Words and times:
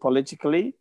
politically. 0.00 0.74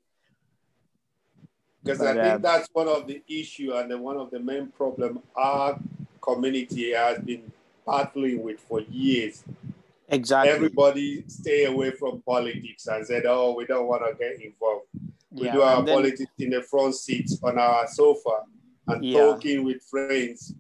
Because 1.84 2.02
I 2.02 2.14
think 2.14 2.26
uh, 2.26 2.38
that's 2.40 2.68
one 2.74 2.88
of 2.88 3.06
the 3.06 3.22
issue 3.28 3.74
and 3.74 3.92
the, 3.92 3.98
one 3.98 4.18
of 4.18 4.32
the 4.32 4.40
main 4.40 4.68
problem 4.68 5.20
our 5.36 5.80
community 6.20 6.94
has 6.94 7.20
been 7.20 7.52
battling 7.86 8.42
with 8.42 8.60
for 8.60 8.82
years. 8.82 9.44
Exactly. 10.10 10.52
Everybody 10.52 11.24
stay 11.28 11.66
away 11.66 11.92
from 11.92 12.22
politics 12.22 12.88
and 12.88 13.06
said, 13.06 13.26
"Oh, 13.26 13.56
we 13.56 13.66
don't 13.66 13.88
want 13.88 14.04
to 14.08 14.16
get 14.18 14.40
involved." 14.42 14.86
We 15.32 15.48
yeah, 15.48 15.54
do 15.54 15.62
our 15.62 15.84
then, 15.84 15.96
politics 15.96 16.32
in 16.38 16.52
the 16.52 16.62
front 16.62 16.96
seat 16.96 17.30
on 17.44 17.58
our 17.58 17.88
sofa 17.88 18.44
and 18.88 19.04
yeah. 19.04 19.20
talking 19.20 19.64
with 19.64 19.82
friends. 19.84 20.54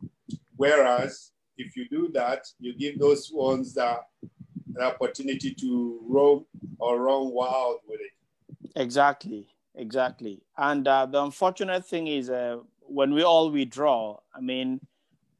Whereas 0.55 1.31
if 1.57 1.75
you 1.77 1.87
do 1.89 2.09
that, 2.13 2.45
you 2.59 2.75
give 2.75 2.99
those 2.99 3.31
ones 3.31 3.73
that 3.75 3.99
an 4.75 4.81
opportunity 4.81 5.53
to 5.53 5.99
roam 6.07 6.45
or 6.79 7.01
run 7.01 7.31
wild 7.31 7.79
with 7.87 8.01
it. 8.01 8.11
Exactly, 8.75 9.47
exactly. 9.75 10.41
And 10.57 10.87
uh, 10.87 11.05
the 11.05 11.23
unfortunate 11.23 11.85
thing 11.85 12.07
is 12.07 12.29
uh, 12.29 12.57
when 12.81 13.13
we 13.13 13.23
all 13.23 13.49
withdraw, 13.51 14.19
I 14.33 14.41
mean, 14.41 14.81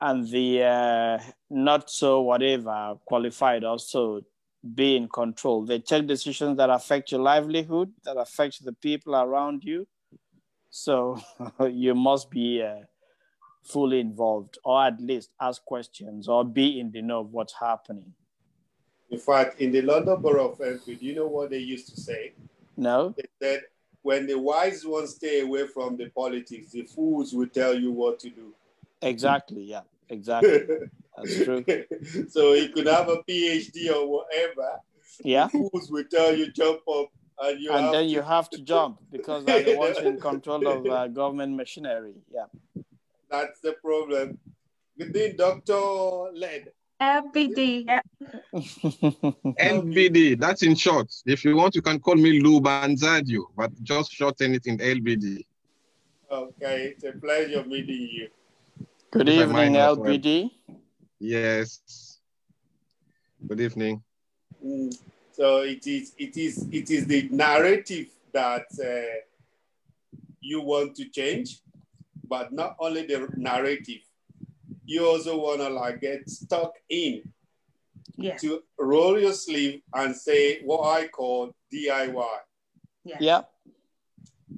and 0.01 0.27
the 0.29 0.63
uh, 0.63 1.19
not 1.49 1.89
so 1.89 2.21
whatever 2.21 2.95
qualified 3.05 3.63
also 3.63 4.21
be 4.73 4.95
in 4.95 5.07
control. 5.07 5.65
They 5.65 5.79
take 5.79 6.07
decisions 6.07 6.57
that 6.57 6.69
affect 6.69 7.11
your 7.11 7.21
livelihood, 7.21 7.91
that 8.03 8.17
affect 8.17 8.63
the 8.63 8.73
people 8.73 9.15
around 9.15 9.63
you. 9.63 9.87
So 10.69 11.19
you 11.69 11.93
must 11.93 12.29
be 12.29 12.61
uh, 12.63 12.85
fully 13.63 13.99
involved, 13.99 14.57
or 14.63 14.85
at 14.85 14.99
least 14.99 15.29
ask 15.39 15.63
questions, 15.63 16.27
or 16.27 16.43
be 16.43 16.79
in 16.79 16.91
the 16.91 17.01
know 17.01 17.21
of 17.21 17.31
what's 17.31 17.53
happening. 17.53 18.13
In 19.09 19.19
fact, 19.19 19.61
in 19.61 19.71
the 19.71 19.81
London 19.81 20.19
Borough 20.21 20.51
of 20.51 20.61
Enfield, 20.61 21.01
you 21.01 21.15
know 21.15 21.27
what 21.27 21.51
they 21.51 21.59
used 21.59 21.93
to 21.93 22.01
say? 22.01 22.33
No. 22.77 23.15
They 23.17 23.23
said, 23.41 23.61
when 24.01 24.27
the 24.27 24.37
wise 24.37 24.85
ones 24.85 25.15
stay 25.15 25.41
away 25.41 25.67
from 25.67 25.97
the 25.97 26.09
politics, 26.09 26.71
the 26.71 26.83
fools 26.83 27.33
will 27.33 27.47
tell 27.47 27.73
you 27.73 27.91
what 27.91 28.19
to 28.19 28.29
do. 28.29 28.53
Exactly, 29.01 29.63
yeah, 29.63 29.81
exactly. 30.09 30.59
That's 31.17 31.35
true. 31.43 31.65
so 32.29 32.53
he 32.53 32.69
could 32.69 32.87
have 32.87 33.09
a 33.09 33.17
PhD 33.23 33.93
or 33.93 34.07
whatever. 34.07 34.79
Yeah. 35.23 35.47
The 35.47 35.69
fools 35.69 35.89
will 35.89 36.03
tell 36.03 36.35
you 36.35 36.51
jump 36.51 36.81
up 36.87 37.07
and 37.39 37.59
you 37.59 37.71
and 37.71 37.93
then 37.93 38.03
to... 38.03 38.09
you 38.09 38.21
have 38.21 38.49
to 38.51 38.61
jump 38.61 38.99
because 39.11 39.45
they're 39.45 39.63
the 39.63 39.77
ones 39.77 39.97
in 39.97 40.19
control 40.19 40.67
of 40.67 40.85
uh, 40.85 41.07
government 41.21 41.55
machinery. 41.55 42.15
Yeah. 42.31 42.45
That's 43.29 43.59
the 43.61 43.73
problem. 43.73 44.37
Good 44.97 45.13
day, 45.13 45.33
Dr. 45.33 46.31
Led. 46.33 46.71
LBD. 47.01 47.85
LBD, 49.59 50.39
that's 50.39 50.63
in 50.63 50.75
short. 50.75 51.13
If 51.25 51.43
you 51.43 51.55
want, 51.55 51.75
you 51.75 51.81
can 51.81 51.99
call 51.99 52.15
me 52.15 52.39
Lou 52.41 52.61
Banzadio, 52.61 53.43
but 53.55 53.71
just 53.83 54.11
shorten 54.11 54.53
it 54.53 54.65
in 54.65 54.77
LBD. 54.77 55.45
Okay, 56.31 56.93
it's 56.95 57.03
a 57.03 57.11
pleasure 57.11 57.63
meeting 57.65 58.09
you. 58.11 58.29
Good 59.11 59.29
evening, 59.29 59.73
LBD. 59.73 60.51
Yes. 61.19 62.19
Good 63.47 63.61
evening. 63.61 64.01
Mm. 64.65 64.95
So 65.33 65.59
it 65.59 65.85
is, 65.85 66.13
it 66.17 66.37
is, 66.37 66.65
it 66.71 66.89
is 66.89 67.05
the 67.07 67.27
narrative 67.29 68.07
that 68.33 68.65
uh, 68.81 69.19
you 70.39 70.61
want 70.61 70.95
to 70.95 71.09
change, 71.09 71.59
but 72.27 72.53
not 72.53 72.75
only 72.79 73.05
the 73.05 73.27
narrative 73.35 74.01
you 74.85 75.05
also 75.05 75.37
want 75.37 75.61
to 75.61 75.69
like 75.69 76.01
get 76.01 76.29
stuck 76.29 76.73
in 76.89 77.21
yeah. 78.17 78.37
to 78.37 78.61
roll 78.79 79.19
your 79.19 79.33
sleeve 79.33 79.81
and 79.93 80.15
say 80.15 80.61
what 80.63 80.83
I 80.87 81.07
call 81.07 81.53
DIY. 81.73 82.37
Yeah. 83.03 83.17
yeah. 83.19 83.41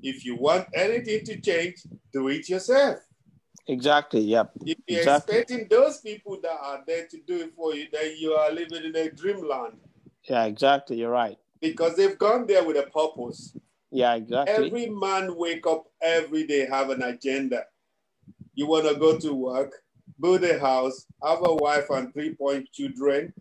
If 0.02 0.26
you 0.26 0.36
want 0.36 0.68
anything 0.74 1.26
to 1.26 1.40
change, 1.40 1.84
do 2.14 2.28
it 2.28 2.50
yourself. 2.50 3.00
Exactly. 3.68 4.22
Yep. 4.22 4.52
If 4.66 4.78
you're 4.88 5.00
exactly. 5.00 5.38
expecting 5.38 5.68
those 5.70 6.00
people 6.00 6.40
that 6.42 6.58
are 6.62 6.84
there 6.88 7.08
to 7.08 7.18
do 7.28 7.42
it 7.42 7.54
for 7.56 7.76
you, 7.76 7.88
then 7.92 8.16
you 8.18 8.34
are 8.34 8.52
living 8.52 8.86
in 8.86 8.96
a 8.96 9.12
dreamland. 9.12 9.78
Yeah, 10.24 10.46
exactly. 10.46 10.98
You're 10.98 11.12
right. 11.12 11.38
Because 11.60 11.96
they've 11.96 12.18
gone 12.18 12.48
there 12.48 12.64
with 12.64 12.78
a 12.78 12.84
purpose. 12.84 13.58
Yeah, 13.92 14.16
exactly. 14.16 14.68
Every 14.68 14.90
man 14.90 15.36
wake 15.36 15.66
up 15.66 15.88
every 16.02 16.46
day 16.46 16.68
have 16.70 16.90
an 16.90 17.02
agenda. 17.02 17.64
You 18.54 18.68
want 18.68 18.88
to 18.88 18.96
go 18.96 19.18
to 19.18 19.34
work, 19.34 19.74
build 20.20 20.44
a 20.44 20.60
house, 20.60 21.06
have 21.24 21.40
a 21.44 21.56
wife 21.56 21.90
and 21.90 22.14
three 22.14 22.34
point 22.36 22.72
children, 22.72 23.34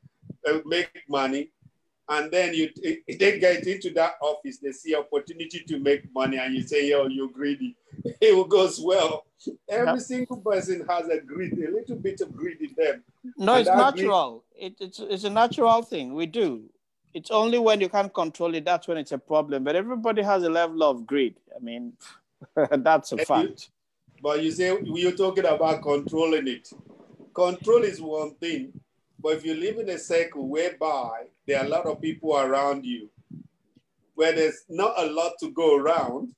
uh, 0.49 0.59
make 0.65 0.91
money, 1.09 1.51
and 2.09 2.31
then 2.31 2.55
you 2.55 2.71
they 3.09 3.39
get 3.39 3.67
into 3.67 3.91
that 3.91 4.15
office, 4.21 4.59
they 4.59 4.73
see 4.73 4.95
opportunity 4.95 5.61
to 5.67 5.79
make 5.79 6.13
money, 6.15 6.39
and 6.39 6.55
you 6.55 6.63
say, 6.63 6.89
"Yo, 6.89 7.07
you're 7.07 7.29
greedy." 7.29 7.77
It 8.21 8.49
goes 8.49 8.81
well. 8.81 9.27
Every 9.69 10.01
single 10.01 10.37
person 10.37 10.87
has 10.89 11.09
a 11.09 11.21
greed, 11.21 11.53
a 11.55 11.71
little 11.71 11.97
bit 11.97 12.21
of 12.21 12.35
greed 12.37 12.59
in 12.61 12.75
them. 12.77 13.05
No, 13.37 13.55
and 13.55 13.67
it's 13.67 13.77
natural. 13.77 14.45
Greed... 14.53 14.75
It, 14.81 14.85
it's 14.85 14.99
it's 15.01 15.25
a 15.25 15.31
natural 15.31 15.83
thing. 15.83 16.15
We 16.15 16.27
do. 16.27 16.65
It's 17.15 17.31
only 17.31 17.59
when 17.59 17.81
you 17.81 17.89
can't 17.89 18.13
control 18.13 18.55
it 18.55 18.67
that's 18.67 18.87
when 18.87 18.99
it's 18.99 19.13
a 19.13 19.19
problem. 19.19 19.65
But 19.65 19.75
everybody 19.75 20.23
has 20.23 20.43
a 20.43 20.51
level 20.51 20.83
of 20.83 21.07
greed. 21.07 21.37
I 21.55 21.59
mean, 21.61 21.95
that's 22.71 23.13
a 23.13 23.17
fact. 23.19 23.71
But 24.27 24.43
you 24.43 24.51
say 24.51 24.77
you're 24.83 25.13
talking 25.13 25.47
about 25.47 25.83
controlling 25.83 26.49
it. 26.49 26.69
Control 27.33 27.85
is 27.85 28.01
one 28.01 28.35
thing, 28.35 28.73
but 29.21 29.35
if 29.35 29.45
you 29.45 29.55
live 29.55 29.79
in 29.79 29.89
a 29.89 29.99
circle 30.01 30.49
whereby 30.49 31.27
there 31.47 31.61
are 31.61 31.65
a 31.65 31.69
lot 31.69 31.87
of 31.87 32.01
people 32.01 32.37
around 32.37 32.85
you, 32.85 33.09
where 34.17 34.33
there's 34.33 34.65
not 34.69 34.95
a 34.97 35.07
lot 35.07 35.35
to 35.39 35.53
go 35.53 35.77
around, 35.77 36.35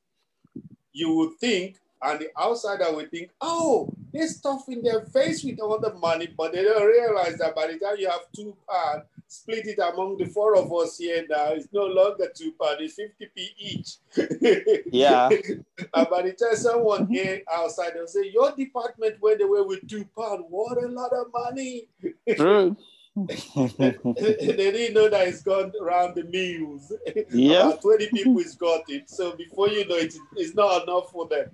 you 0.93 1.15
would 1.15 1.39
think, 1.41 1.79
and 2.03 2.21
the 2.21 2.29
outsider 2.39 2.95
would 2.95 3.11
think, 3.11 3.31
oh, 3.41 3.91
they're 4.13 4.29
stuffing 4.29 4.83
their 4.83 5.03
face 5.07 5.45
with 5.45 5.61
all 5.61 5.79
the 5.79 5.95
money, 5.95 6.29
but 6.37 6.53
they 6.53 6.63
don't 6.63 6.87
realize 6.87 7.37
that 7.39 7.55
by 7.55 7.67
the 7.67 7.79
time 7.79 7.97
you 7.99 8.09
have 8.09 8.23
two 8.35 8.57
parts, 8.69 9.07
split 9.27 9.67
it 9.67 9.79
among 9.79 10.17
the 10.17 10.27
four 10.27 10.57
of 10.57 10.73
us 10.73 10.99
here 10.99 11.25
now. 11.29 11.49
It's 11.49 11.69
no 11.73 11.85
longer 11.85 12.31
two 12.35 12.53
pounds, 12.61 12.81
it's 12.81 12.99
50p 12.99 13.49
each. 13.59 14.87
yeah. 14.93 15.29
and 15.95 16.09
by 16.11 16.23
the 16.23 16.33
time 16.33 16.57
someone 16.57 17.07
here 17.07 17.43
outside, 17.53 17.93
they'll 17.95 18.07
say, 18.07 18.31
Your 18.33 18.55
department 18.57 19.17
went 19.21 19.43
away 19.43 19.61
with 19.63 19.89
two 19.89 20.07
pounds. 20.17 20.45
What 20.49 20.83
a 20.83 20.89
lot 20.89 21.13
of 21.13 21.27
money. 21.33 21.89
True. 22.37 22.77
they 23.27 24.55
didn't 24.55 24.95
know 24.95 25.09
that 25.09 25.27
it's 25.27 25.43
gone 25.43 25.73
around 25.81 26.15
the 26.15 26.23
mills. 26.25 26.93
Yeah. 27.31 27.73
20 27.83 28.09
people 28.11 28.39
has 28.39 28.55
got 28.55 28.83
it. 28.89 29.11
So 29.11 29.33
before 29.33 29.69
you 29.69 29.87
know 29.89 29.97
it, 29.97 30.15
it's 30.37 30.55
not 30.55 30.85
enough 30.85 31.11
for 31.11 31.27
them. 31.27 31.51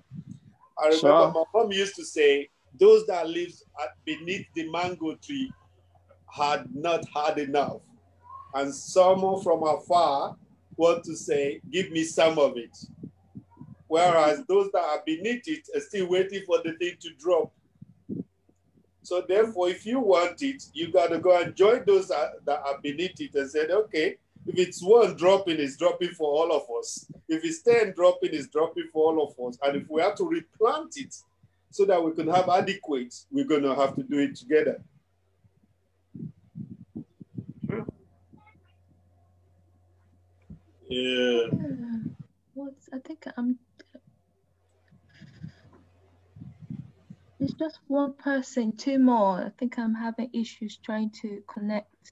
I 0.77 0.87
remember 0.87 0.99
sure. 0.99 1.31
my 1.31 1.43
mom 1.53 1.71
used 1.71 1.95
to 1.95 2.05
say, 2.05 2.49
those 2.77 3.05
that 3.07 3.29
live 3.29 3.51
beneath 4.03 4.45
the 4.53 4.69
mango 4.69 5.15
tree 5.15 5.51
had 6.31 6.67
not 6.73 7.03
had 7.13 7.37
enough. 7.37 7.81
And 8.53 8.73
someone 8.73 9.41
from 9.41 9.63
afar 9.63 10.35
want 10.75 11.03
to 11.05 11.15
say, 11.15 11.61
give 11.71 11.91
me 11.91 12.03
some 12.03 12.37
of 12.37 12.57
it. 12.57 12.77
Whereas 13.87 14.43
those 14.47 14.71
that 14.71 14.83
are 14.83 15.01
beneath 15.05 15.47
it 15.47 15.67
are 15.75 15.79
still 15.81 16.07
waiting 16.07 16.41
for 16.45 16.57
the 16.63 16.73
thing 16.73 16.95
to 16.99 17.09
drop. 17.19 17.53
So 19.03 19.23
therefore, 19.27 19.69
if 19.69 19.85
you 19.85 19.99
want 19.99 20.41
it, 20.41 20.63
you 20.73 20.91
got 20.91 21.11
to 21.11 21.19
go 21.19 21.39
and 21.39 21.55
join 21.55 21.83
those 21.85 22.07
that, 22.07 22.43
that 22.45 22.59
are 22.65 22.79
beneath 22.81 23.21
it 23.21 23.35
and 23.35 23.49
say, 23.49 23.67
okay, 23.67 24.17
if 24.47 24.59
it's 24.59 24.83
one 24.83 25.15
dropping, 25.15 25.59
it's 25.59 25.75
dropping 25.75 26.11
for 26.11 26.27
all 26.27 26.51
of 26.51 26.63
us. 26.77 27.05
If 27.27 27.43
it's 27.43 27.63
10 27.63 27.93
dropping, 27.95 28.33
it's 28.33 28.47
dropping 28.47 28.89
for 28.93 29.11
all 29.11 29.27
of 29.27 29.47
us. 29.47 29.57
And 29.63 29.77
if 29.77 29.89
we 29.89 30.01
have 30.01 30.15
to 30.15 30.23
replant 30.23 30.93
it 30.97 31.15
so 31.71 31.85
that 31.85 32.03
we 32.03 32.11
can 32.11 32.27
have 32.27 32.47
adequate, 32.49 33.13
we're 33.31 33.45
going 33.45 33.63
to 33.63 33.73
have 33.73 33.95
to 33.95 34.03
do 34.03 34.19
it 34.19 34.35
together. 34.35 34.81
Yeah. 40.87 41.47
What's 42.53 42.87
I 42.93 42.99
think 42.99 43.25
I'm. 43.35 43.57
It's 47.39 47.53
just 47.53 47.79
one 47.87 48.13
person, 48.13 48.77
two 48.77 48.99
more. 48.99 49.41
I 49.41 49.51
think 49.57 49.77
I'm 49.77 49.95
having 49.95 50.29
issues 50.33 50.77
trying 50.77 51.09
to 51.21 51.43
connect. 51.51 52.11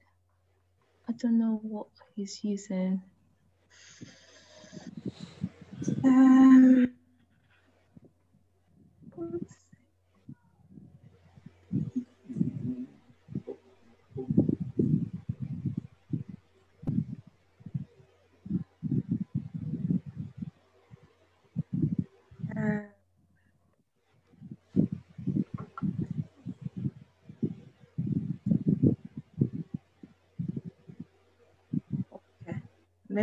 I 1.08 1.14
don't 1.14 1.40
know 1.40 1.60
what 1.62 1.88
he's 2.16 2.44
using. 2.44 3.02
Um, 6.04 6.94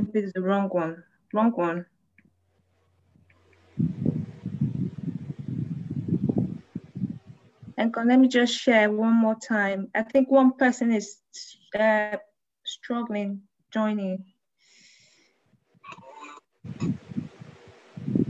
Maybe 0.01 0.21
it's 0.21 0.33
the 0.33 0.41
wrong 0.41 0.69
one. 0.71 1.03
wrong 1.35 1.53
one. 1.53 1.85
And 7.77 7.95
let 8.05 8.19
me 8.19 8.29
just 8.29 8.55
share 8.55 8.91
one 8.91 9.15
more 9.15 9.37
time. 9.37 9.89
I 9.95 10.03
think 10.03 10.31
one 10.31 10.53
person 10.53 10.93
is 10.93 11.19
uh, 11.79 12.17
struggling 12.65 13.43
joining. 13.73 14.25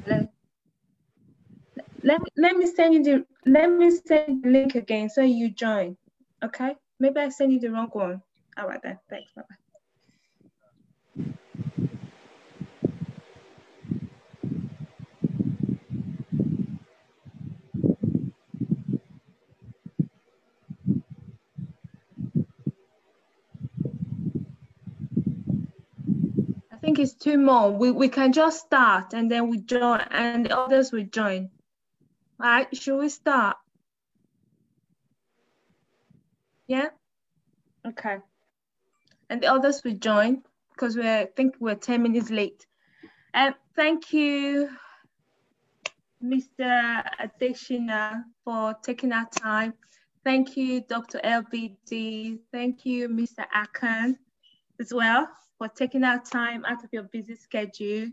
Let, 0.06 0.32
let, 2.02 2.20
let 2.36 2.56
me 2.56 2.66
send 2.66 2.94
you 2.94 3.04
the 3.04 3.26
let 3.46 3.70
me 3.70 3.90
send 3.90 4.42
the 4.42 4.50
link 4.50 4.74
again 4.74 5.08
so 5.08 5.22
you 5.22 5.50
join. 5.50 5.96
Okay? 6.44 6.74
Maybe 6.98 7.20
I 7.20 7.28
send 7.28 7.52
you 7.52 7.60
the 7.60 7.70
wrong 7.70 7.90
one. 7.92 8.22
All 8.58 8.66
right 8.66 8.80
then. 8.82 8.98
Thanks. 9.08 9.32
Bye 9.34 9.42
bye. 9.48 9.59
It's 27.00 27.14
two 27.14 27.38
more. 27.38 27.70
We, 27.70 27.90
we 27.90 28.08
can 28.08 28.32
just 28.32 28.60
start 28.60 29.14
and 29.14 29.30
then 29.30 29.48
we 29.48 29.58
join 29.58 30.00
and 30.10 30.46
the 30.46 30.56
others 30.56 30.92
will 30.92 31.04
join. 31.04 31.50
All 32.40 32.46
right, 32.46 32.76
should 32.76 32.98
we 32.98 33.08
start? 33.08 33.56
Yeah? 36.66 36.88
Okay. 37.86 38.18
And 39.28 39.42
the 39.42 39.48
others 39.48 39.82
will 39.84 39.94
join 39.94 40.42
because 40.72 40.96
we 40.96 41.26
think 41.36 41.56
we're 41.58 41.74
10 41.74 42.02
minutes 42.02 42.30
late. 42.30 42.66
And 43.34 43.54
um, 43.54 43.60
thank 43.76 44.12
you, 44.12 44.70
Mr. 46.22 47.04
Adeshina, 47.20 48.24
for 48.44 48.74
taking 48.82 49.12
our 49.12 49.28
time. 49.30 49.74
Thank 50.24 50.56
you, 50.56 50.82
Dr. 50.82 51.20
LBD. 51.24 52.38
Thank 52.52 52.84
you, 52.84 53.08
Mr. 53.08 53.44
Akan, 53.54 54.16
as 54.78 54.92
well 54.92 55.28
for 55.60 55.68
taking 55.68 56.04
out 56.04 56.24
time 56.24 56.64
out 56.64 56.82
of 56.82 56.90
your 56.90 57.02
busy 57.02 57.34
schedule. 57.34 58.08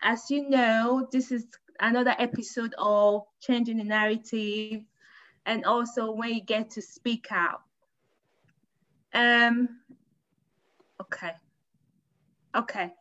As 0.00 0.30
you 0.30 0.48
know, 0.48 1.08
this 1.10 1.32
is 1.32 1.44
another 1.80 2.14
episode 2.20 2.72
of 2.78 3.22
Changing 3.40 3.78
the 3.78 3.84
Narrative 3.84 4.82
and 5.44 5.64
also 5.64 6.12
when 6.12 6.34
you 6.34 6.40
get 6.40 6.70
to 6.70 6.82
speak 6.82 7.26
out. 7.32 7.62
Um, 9.12 9.80
okay. 11.00 11.32
Okay. 12.54 12.92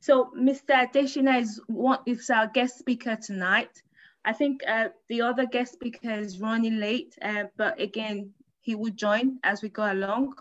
So 0.00 0.30
Mr. 0.34 0.70
Adeshina 0.70 1.42
is 1.42 1.60
one 1.66 1.98
is 2.06 2.30
our 2.30 2.46
guest 2.46 2.78
speaker 2.78 3.16
tonight. 3.16 3.82
I 4.24 4.32
think 4.32 4.62
uh, 4.66 4.88
the 5.10 5.20
other 5.20 5.44
guest 5.44 5.74
speaker 5.74 6.12
is 6.12 6.40
running 6.40 6.80
late, 6.80 7.14
uh, 7.20 7.44
but 7.58 7.78
again, 7.78 8.32
he 8.62 8.74
will 8.74 8.92
join 8.92 9.40
as 9.44 9.60
we 9.60 9.68
go 9.68 9.92
along. 9.92 10.36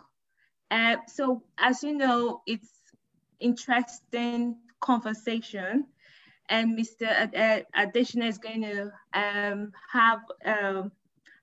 Uh, 0.69 0.97
so 1.07 1.43
as 1.57 1.83
you 1.83 1.95
know, 1.95 2.41
it's 2.45 2.69
interesting 3.39 4.57
conversation 4.79 5.85
and 6.49 6.77
Mr. 6.77 7.63
Adeshina 7.75 8.27
is 8.27 8.37
going 8.37 8.61
to 8.61 8.91
um, 9.13 9.71
have, 9.91 10.19
um, 10.45 10.91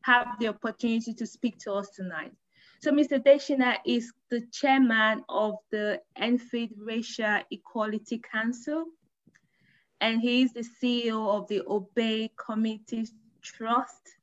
have 0.03 0.38
the 0.38 0.49
opportunity 0.49 1.12
to 1.15 1.26
speak 1.26 1.59
to 1.59 1.73
us 1.73 1.91
tonight. 1.91 2.32
So 2.81 2.91
Mr. 2.91 3.23
Adeshina 3.23 3.76
is 3.87 4.12
the 4.31 4.43
chairman 4.53 5.25
of 5.29 5.55
the 5.70 6.00
Enfield 6.17 6.70
Racial 6.79 7.41
Equality 7.50 8.20
Council, 8.31 8.85
and 10.00 10.20
he 10.20 10.43
is 10.43 10.53
the 10.53 10.65
CEO 10.82 11.29
of 11.29 11.49
the 11.49 11.62
Obey 11.67 12.31
Community 12.37 13.06
Trust. 13.43 14.14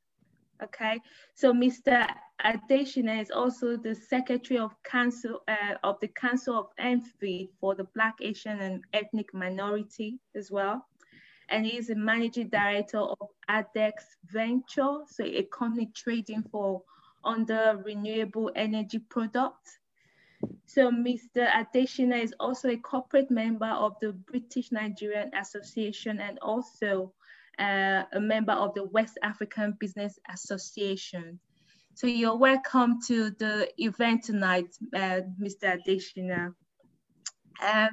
Okay, 0.62 1.00
so 1.34 1.52
Mr. 1.52 2.06
Adeshina 2.44 3.20
is 3.20 3.32
also 3.32 3.76
the 3.76 3.94
Secretary 3.94 4.60
of 4.60 4.70
Council 4.84 5.42
uh, 5.48 5.74
of 5.82 5.98
the 6.00 6.08
Council 6.08 6.56
of 6.56 6.66
Enfield 6.78 7.48
for 7.60 7.74
the 7.74 7.84
Black, 7.94 8.14
Asian, 8.20 8.60
and 8.60 8.84
Ethnic 8.92 9.34
Minority 9.34 10.20
as 10.36 10.52
well. 10.52 10.86
And 11.48 11.66
he 11.66 11.78
is 11.78 11.88
the 11.88 11.96
Managing 11.96 12.48
Director 12.48 12.98
of 12.98 13.28
ADEX 13.48 13.92
Venture, 14.26 14.98
so 15.06 15.24
a 15.24 15.42
company 15.44 15.90
trading 15.94 16.44
for 16.44 16.82
under 17.24 17.82
renewable 17.84 18.50
energy 18.54 19.00
products. 19.00 19.78
So 20.66 20.90
Mr. 20.90 21.50
Adeshina 21.50 22.22
is 22.22 22.34
also 22.38 22.70
a 22.70 22.76
corporate 22.76 23.30
member 23.30 23.66
of 23.66 23.96
the 24.00 24.12
British 24.12 24.70
Nigerian 24.70 25.30
Association 25.34 26.20
and 26.20 26.38
also 26.40 27.12
uh, 27.58 28.04
a 28.12 28.20
member 28.20 28.52
of 28.52 28.74
the 28.74 28.84
West 28.84 29.18
African 29.22 29.76
Business 29.78 30.18
Association. 30.32 31.38
So 31.94 32.06
you're 32.06 32.36
welcome 32.36 33.00
to 33.08 33.30
the 33.32 33.68
event 33.76 34.24
tonight, 34.24 34.74
uh, 34.94 35.20
Mr. 35.40 35.78
Adeshina. 35.78 36.54
Uh, 37.62 37.88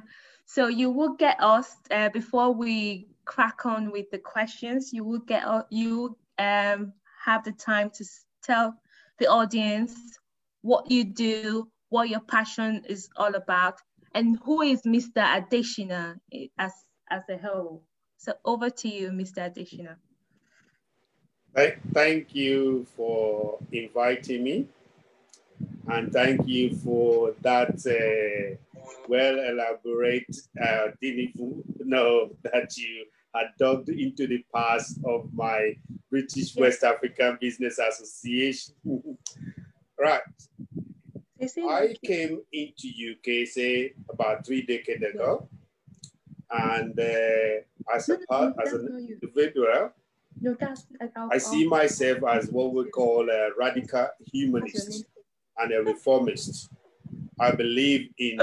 so 0.46 0.68
you 0.68 0.90
will 0.90 1.16
get 1.16 1.42
us, 1.44 1.76
uh, 1.92 2.10
before 2.10 2.52
we 2.52 3.08
crack 3.26 3.66
on 3.66 3.92
with 3.92 4.10
the 4.10 4.18
questions, 4.18 4.92
you 4.94 5.04
will 5.04 5.20
get, 5.20 5.44
uh, 5.46 5.64
you 5.70 6.18
um, 6.38 6.94
have 7.24 7.44
the 7.44 7.52
time 7.52 7.92
to 7.92 8.06
tell 8.42 8.74
the 9.20 9.28
audience 9.28 9.94
what 10.62 10.90
you 10.90 11.04
do, 11.04 11.70
what 11.90 12.10
your 12.10 12.22
passion 12.22 12.84
is 12.88 13.10
all 13.18 13.36
about, 13.36 13.80
and 14.16 14.40
who 14.44 14.62
is 14.62 14.82
Mr. 14.84 15.18
Adeshina 15.18 16.16
as, 16.58 16.74
as 17.12 17.24
a 17.30 17.38
whole. 17.38 17.84
So 18.20 18.34
over 18.44 18.70
to 18.70 18.90
you, 18.90 19.12
Mr. 19.12 19.50
Adeshina. 19.50 19.96
Thank 21.94 22.36
you 22.36 22.86
for 22.98 23.60
inviting 23.72 24.44
me. 24.44 24.68
And 25.88 26.12
thank 26.12 26.46
you 26.46 26.76
for 26.76 27.34
that 27.42 27.80
uh, 27.88 28.82
well 29.08 29.40
elaborate 29.40 30.36
uh, 30.62 30.88
no, 31.80 32.30
that 32.44 32.76
you 32.76 33.06
had 33.34 33.48
dug 33.58 33.88
into 33.88 34.28
the 34.28 34.44
past 34.54 35.00
of 35.06 35.30
my 35.34 35.76
British 36.10 36.58
West 36.58 36.84
African 36.84 37.38
Business 37.40 37.80
Association. 37.80 38.76
right. 39.98 40.22
I 41.42 41.96
came 42.06 42.42
into 42.52 42.90
UK 43.12 43.48
say 43.48 43.94
about 44.10 44.46
three 44.46 44.64
decades 44.64 45.04
ago, 45.04 45.48
and 46.52 47.00
uh, 47.00 47.94
as 47.96 48.10
a 48.10 48.18
part, 48.28 48.54
as 48.64 48.74
an 48.74 49.08
individual, 49.10 49.92
I 51.32 51.38
see 51.38 51.68
myself 51.68 52.20
as 52.28 52.50
what 52.50 52.74
we 52.74 52.90
call 52.90 53.30
a 53.30 53.50
radical 53.58 54.08
humanist 54.32 55.06
and 55.58 55.74
a 55.74 55.84
reformist. 55.84 56.70
I 57.40 57.52
believe 57.52 58.10
in 58.18 58.40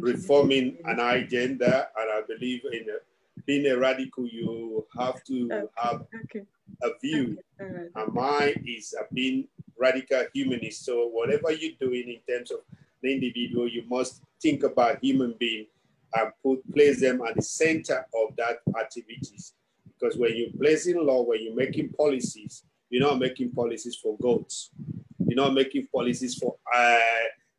reforming 0.00 0.78
an 0.84 1.00
agenda, 1.00 1.88
and 1.96 2.10
I 2.10 2.22
believe 2.26 2.62
in 2.72 2.86
being 3.46 3.66
a 3.66 3.78
radical. 3.78 4.26
You 4.26 4.86
have 4.98 5.22
to 5.24 5.68
have 5.76 6.04
okay. 6.24 6.44
a 6.82 6.90
view, 7.00 7.38
okay. 7.60 7.72
right. 7.72 7.90
and 7.94 8.14
mine 8.14 8.64
is 8.66 8.94
being 9.12 9.48
radical 9.78 10.24
humanist. 10.34 10.84
So 10.84 11.06
whatever 11.08 11.52
you're 11.52 11.76
doing 11.80 12.08
in 12.08 12.34
terms 12.34 12.50
of 12.50 12.58
the 13.02 13.12
individual, 13.12 13.68
you 13.68 13.84
must 13.88 14.22
think 14.40 14.62
about 14.62 15.02
human 15.02 15.34
being 15.38 15.66
and 16.14 16.30
put 16.42 16.60
place 16.72 17.00
them 17.00 17.22
at 17.26 17.36
the 17.36 17.42
center 17.42 18.06
of 18.14 18.36
that 18.36 18.58
activities. 18.78 19.54
Because 19.98 20.16
when 20.16 20.36
you're 20.36 20.50
placing 20.58 21.04
law, 21.04 21.22
when 21.22 21.42
you're 21.42 21.54
making 21.54 21.90
policies, 21.90 22.64
you're 22.90 23.06
not 23.08 23.18
making 23.18 23.52
policies 23.52 23.96
for 23.96 24.16
goats. 24.18 24.70
You're 25.26 25.36
not 25.36 25.54
making 25.54 25.86
policies 25.94 26.34
for 26.34 26.56
uh, 26.74 26.98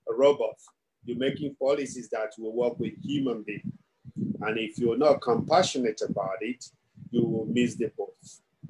robots. 0.10 0.66
You're 1.06 1.18
making 1.18 1.56
policies 1.56 2.10
that 2.10 2.32
will 2.38 2.54
work 2.54 2.80
with 2.80 2.94
human 3.04 3.44
beings. 3.44 3.74
And 4.42 4.58
if 4.60 4.78
you're 4.78 4.98
not 4.98 5.22
compassionate 5.22 6.02
about 6.08 6.38
it, 6.42 6.66
you 7.12 7.26
will 7.26 7.46
miss 7.46 7.76
the 7.76 7.92
boat. 7.98 8.16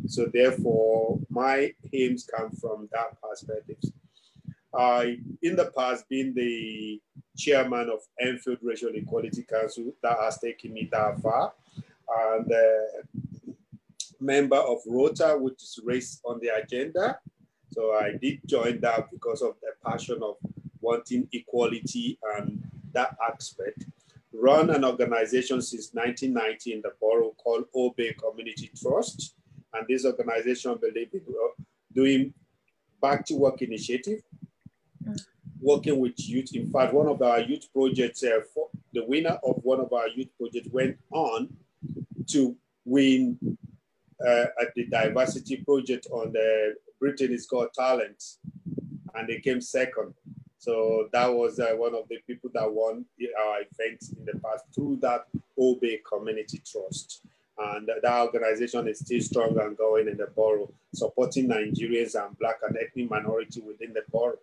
So 0.07 0.29
therefore, 0.31 1.19
my 1.29 1.73
aims 1.91 2.25
come 2.25 2.51
from 2.51 2.89
that 2.91 3.21
perspective. 3.21 3.77
I, 4.75 5.17
in 5.41 5.55
the 5.55 5.71
past, 5.77 6.07
been 6.09 6.33
the 6.33 6.99
chairman 7.37 7.89
of 7.89 7.99
Enfield 8.19 8.57
Racial 8.61 8.91
Equality 8.93 9.43
Council 9.43 9.93
that 10.01 10.17
has 10.19 10.39
taken 10.39 10.73
me 10.73 10.89
that 10.91 11.19
far. 11.21 11.53
And 12.35 12.51
uh, 12.51 13.53
member 14.19 14.57
of 14.57 14.79
Rota, 14.87 15.37
which 15.39 15.61
is 15.61 15.79
race 15.83 16.19
on 16.25 16.39
the 16.41 16.49
agenda. 16.49 17.19
So 17.71 17.93
I 17.93 18.13
did 18.21 18.39
join 18.45 18.79
that 18.81 19.09
because 19.11 19.41
of 19.41 19.55
the 19.61 19.71
passion 19.89 20.19
of 20.21 20.35
wanting 20.81 21.27
equality 21.31 22.19
and 22.35 22.63
that 22.93 23.15
aspect. 23.31 23.85
Run 24.33 24.69
an 24.69 24.83
organization 24.83 25.61
since 25.61 25.91
1990 25.93 26.73
in 26.73 26.81
the 26.81 26.91
borough 26.99 27.35
called 27.37 27.65
Obey 27.75 28.13
Community 28.13 28.71
Trust. 28.75 29.35
And 29.73 29.87
this 29.87 30.05
organization 30.05 30.77
believes 30.79 31.13
in 31.13 31.21
doing 31.93 32.33
back 33.01 33.25
to 33.25 33.35
work 33.35 33.61
initiative, 33.61 34.21
working 35.61 35.99
with 35.99 36.13
youth. 36.17 36.55
In 36.55 36.69
fact, 36.71 36.93
one 36.93 37.07
of 37.07 37.21
our 37.21 37.39
youth 37.39 37.67
projects, 37.73 38.23
uh, 38.23 38.41
for, 38.53 38.69
the 38.93 39.03
winner 39.05 39.39
of 39.43 39.59
one 39.63 39.79
of 39.79 39.91
our 39.93 40.07
youth 40.09 40.29
projects 40.37 40.67
went 40.71 40.97
on 41.11 41.49
to 42.27 42.55
win 42.85 43.37
uh, 44.25 44.45
at 44.61 44.73
the 44.75 44.85
diversity 44.87 45.57
project 45.57 46.07
on 46.11 46.31
the 46.31 46.75
Britain 46.99 47.33
is 47.33 47.47
Got 47.47 47.73
Talent, 47.73 48.23
and 49.15 49.27
they 49.27 49.39
came 49.39 49.61
second. 49.61 50.13
So 50.57 51.09
that 51.11 51.27
was 51.27 51.59
uh, 51.59 51.71
one 51.75 51.93
of 51.93 52.07
the 52.07 52.19
people 52.25 52.49
that 52.53 52.71
won 52.71 53.03
our 53.45 53.57
event 53.57 54.01
in 54.17 54.25
the 54.25 54.39
past 54.39 54.63
through 54.73 54.99
that 55.01 55.25
Obey 55.59 55.99
Community 56.09 56.61
Trust. 56.65 57.21
And 57.57 57.89
that 58.01 58.21
organization 58.21 58.87
is 58.87 58.99
still 58.99 59.19
strong 59.21 59.59
and 59.59 59.77
going 59.77 60.07
in 60.07 60.17
the 60.17 60.27
borough, 60.27 60.71
supporting 60.93 61.49
Nigerians 61.49 62.15
and 62.15 62.37
Black 62.39 62.55
and 62.67 62.77
ethnic 62.77 63.09
minority 63.09 63.61
within 63.61 63.93
the 63.93 64.03
borough. 64.09 64.39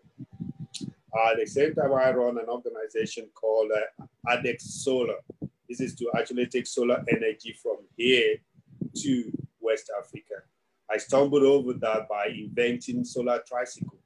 Uh, 1.12 1.32
at 1.32 1.38
the 1.38 1.46
same 1.46 1.74
time, 1.74 1.92
I 1.92 2.12
run 2.12 2.38
an 2.38 2.48
organization 2.48 3.28
called 3.34 3.70
uh, 3.72 4.04
ADEX 4.28 4.62
Solar. 4.62 5.16
This 5.68 5.80
is 5.80 5.94
to 5.96 6.10
actually 6.16 6.46
take 6.46 6.66
solar 6.66 7.04
energy 7.08 7.56
from 7.60 7.78
here 7.96 8.36
to 8.96 9.32
West 9.60 9.90
Africa. 9.98 10.42
I 10.90 10.98
stumbled 10.98 11.42
over 11.42 11.72
that 11.74 12.08
by 12.08 12.26
inventing 12.26 13.04
solar 13.04 13.40
tricycle. 13.46 13.98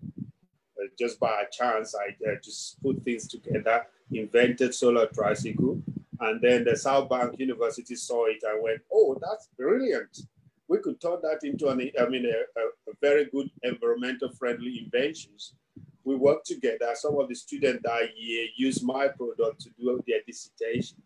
Uh, 0.78 0.86
just 0.98 1.18
by 1.18 1.42
a 1.42 1.50
chance, 1.50 1.94
I 1.94 2.30
uh, 2.30 2.34
just 2.42 2.82
put 2.82 3.02
things 3.04 3.28
together, 3.28 3.86
invented 4.12 4.74
solar 4.74 5.06
tricycle, 5.06 5.82
and 6.20 6.40
then 6.42 6.64
the 6.64 6.76
South 6.76 7.08
Bank 7.08 7.38
University 7.38 7.96
saw 7.96 8.26
it 8.26 8.42
and 8.42 8.62
went, 8.62 8.80
"Oh, 8.92 9.16
that's 9.20 9.48
brilliant! 9.56 10.18
We 10.68 10.78
could 10.78 11.00
turn 11.00 11.18
that 11.22 11.40
into 11.44 11.68
an, 11.68 11.90
I 12.00 12.06
mean, 12.06 12.26
a, 12.26 12.60
a, 12.60 12.64
a 12.90 12.94
very 13.00 13.26
good 13.26 13.50
environmental 13.62 14.30
friendly 14.32 14.80
inventions." 14.84 15.54
We 16.04 16.16
worked 16.16 16.46
together. 16.46 16.90
Some 16.94 17.18
of 17.18 17.28
the 17.28 17.34
students 17.34 17.82
that 17.82 18.16
year 18.16 18.48
used 18.56 18.84
my 18.84 19.08
product 19.08 19.62
to 19.62 19.70
do 19.78 20.02
their 20.06 20.20
dissertation. 20.26 20.98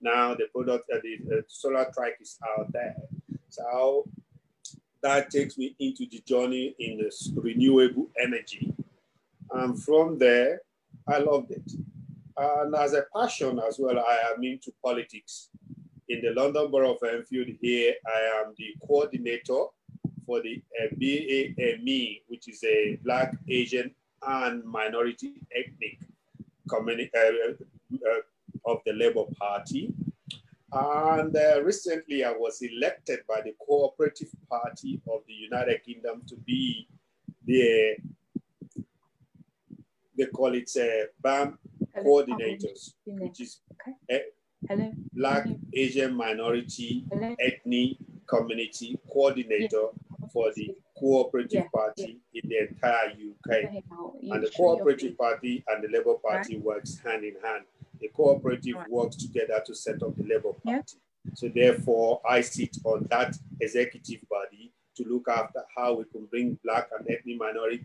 Now 0.00 0.34
the 0.34 0.46
product, 0.54 0.84
uh, 0.94 0.98
the 1.02 1.38
uh, 1.38 1.40
solar 1.48 1.86
trike 1.94 2.18
is 2.20 2.38
out 2.58 2.70
there. 2.72 2.94
So 3.48 4.06
that 5.02 5.30
takes 5.30 5.56
me 5.56 5.74
into 5.78 6.06
the 6.10 6.22
journey 6.26 6.74
in 6.78 6.98
this 6.98 7.30
renewable 7.34 8.08
energy. 8.18 8.74
And 9.52 9.82
from 9.82 10.18
there, 10.18 10.60
I 11.08 11.18
loved 11.18 11.50
it. 11.52 11.70
And 12.36 12.74
as 12.74 12.94
a 12.94 13.04
passion 13.14 13.60
as 13.66 13.78
well, 13.78 13.98
I 13.98 14.32
am 14.34 14.42
into 14.42 14.72
politics. 14.82 15.50
In 16.08 16.20
the 16.20 16.32
London 16.32 16.70
Borough 16.70 16.94
of 16.94 17.02
Enfield 17.02 17.48
here, 17.60 17.94
I 18.06 18.40
am 18.40 18.54
the 18.58 18.74
coordinator 18.86 19.66
for 20.26 20.42
the 20.42 20.62
uh, 20.82 20.88
BAME, 20.98 22.22
which 22.28 22.48
is 22.48 22.62
a 22.64 22.98
Black, 23.02 23.34
Asian, 23.48 23.94
and 24.26 24.64
minority 24.64 25.34
ethnic 25.54 25.98
community 26.68 27.10
uh, 27.16 27.52
uh, 27.94 28.72
of 28.72 28.78
the 28.86 28.92
Labour 28.92 29.24
Party. 29.38 29.92
And 30.72 31.36
uh, 31.36 31.62
recently 31.62 32.24
I 32.24 32.32
was 32.32 32.60
elected 32.62 33.20
by 33.28 33.40
the 33.42 33.54
Cooperative 33.64 34.30
Party 34.50 35.00
of 35.08 35.20
the 35.26 35.34
United 35.34 35.84
Kingdom 35.84 36.22
to 36.28 36.36
be 36.36 36.88
the, 37.46 37.96
they 40.16 40.26
call 40.26 40.54
it 40.54 40.70
uh, 40.80 41.06
BAM 41.20 41.58
Hello. 41.94 42.24
coordinators, 42.24 42.94
which 43.06 43.40
is 43.40 43.60
okay. 44.10 44.22
Hello. 44.68 44.92
Black, 45.12 45.44
Hello. 45.44 45.58
Asian 45.74 46.14
minority, 46.14 47.04
Hello. 47.12 47.36
ethnic 47.38 47.98
community 48.26 48.98
coordinator. 49.12 49.88
For 50.32 50.52
the 50.54 50.74
Cooperative. 50.98 51.64
Party 51.72 52.20
in 52.34 52.48
the 52.48 52.68
entire 52.68 53.08
UK. 53.08 53.82
And 54.22 54.42
the 54.42 54.50
Cooperative 54.56 55.18
Party 55.18 55.64
and 55.68 55.82
the 55.82 55.88
Labour 55.88 56.14
Party 56.14 56.58
works 56.58 56.98
hand 57.04 57.24
in 57.24 57.34
hand 57.42 57.64
the 58.04 58.08
cooperative 58.08 58.76
works 58.88 59.16
together 59.16 59.62
to 59.64 59.74
set 59.74 60.02
up 60.02 60.16
the 60.16 60.24
Labour 60.24 60.52
Party. 60.64 60.96
So 61.34 61.48
therefore, 61.48 62.20
I 62.28 62.42
sit 62.42 62.76
on 62.84 63.06
that 63.10 63.34
executive 63.60 64.20
body 64.28 64.72
to 64.96 65.04
look 65.04 65.28
after 65.28 65.60
how 65.76 65.94
we 65.94 66.04
can 66.04 66.26
bring 66.26 66.58
Black 66.62 66.88
and 66.96 67.08
ethnic 67.10 67.38
minority 67.38 67.84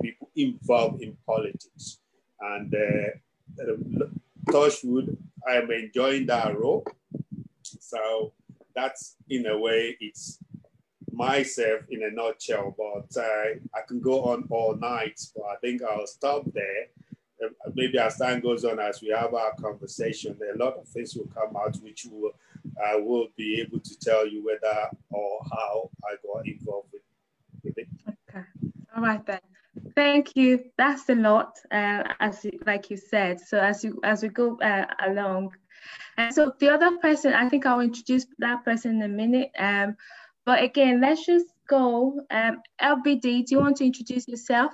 people 0.00 0.30
involved 0.34 1.02
in 1.02 1.16
politics. 1.26 1.98
And 2.40 2.74
uh, 2.74 4.06
Touchwood, 4.50 5.16
I 5.46 5.56
am 5.56 5.70
enjoying 5.70 6.26
that 6.26 6.58
role. 6.58 6.86
So 7.62 8.32
that's 8.74 9.16
in 9.28 9.46
a 9.46 9.58
way, 9.58 9.96
it's 10.00 10.38
myself 11.12 11.82
in 11.90 12.02
a 12.02 12.10
nutshell, 12.10 12.74
but 12.76 13.20
uh, 13.20 13.58
I 13.74 13.80
can 13.86 14.00
go 14.00 14.24
on 14.24 14.46
all 14.50 14.76
night, 14.76 15.20
but 15.34 15.44
I 15.44 15.56
think 15.56 15.82
I'll 15.82 16.06
stop 16.06 16.44
there 16.52 16.86
maybe 17.74 17.98
as 17.98 18.16
time 18.16 18.40
goes 18.40 18.64
on, 18.64 18.78
as 18.78 19.00
we 19.00 19.08
have 19.08 19.34
our 19.34 19.54
conversation, 19.54 20.38
a 20.54 20.58
lot 20.58 20.76
of 20.76 20.86
things 20.88 21.14
will 21.14 21.28
come 21.34 21.56
out 21.56 21.76
which 21.82 22.06
will 22.10 22.32
I 22.84 22.96
will 22.96 23.28
be 23.36 23.60
able 23.60 23.80
to 23.80 23.98
tell 23.98 24.26
you 24.26 24.44
whether 24.44 24.90
or 25.10 25.40
how 25.50 25.90
I 26.04 26.16
got 26.26 26.46
involved 26.46 26.88
with, 26.92 27.02
with 27.64 27.78
it. 27.78 27.88
Okay, 28.08 28.44
all 28.94 29.02
right 29.02 29.24
then. 29.24 29.40
Thank 29.94 30.36
you. 30.36 30.64
That's 30.76 31.08
a 31.08 31.14
lot, 31.14 31.58
uh, 31.70 32.02
as 32.20 32.44
you, 32.44 32.58
like 32.66 32.90
you 32.90 32.96
said. 32.96 33.40
So 33.40 33.58
as 33.58 33.82
you 33.82 34.00
as 34.04 34.22
we 34.22 34.28
go 34.28 34.58
uh, 34.60 34.86
along, 35.06 35.54
and 36.18 36.34
so 36.34 36.52
the 36.58 36.68
other 36.68 36.98
person, 36.98 37.32
I 37.32 37.48
think 37.48 37.64
I'll 37.66 37.80
introduce 37.80 38.26
that 38.38 38.64
person 38.64 38.96
in 38.96 39.02
a 39.02 39.08
minute. 39.08 39.50
Um, 39.58 39.96
but 40.44 40.62
again, 40.62 41.00
let's 41.00 41.24
just 41.26 41.46
go. 41.68 42.20
Um, 42.30 42.62
LBD, 42.80 43.46
do 43.46 43.54
you 43.54 43.58
want 43.60 43.76
to 43.78 43.84
introduce 43.84 44.26
yourself? 44.28 44.72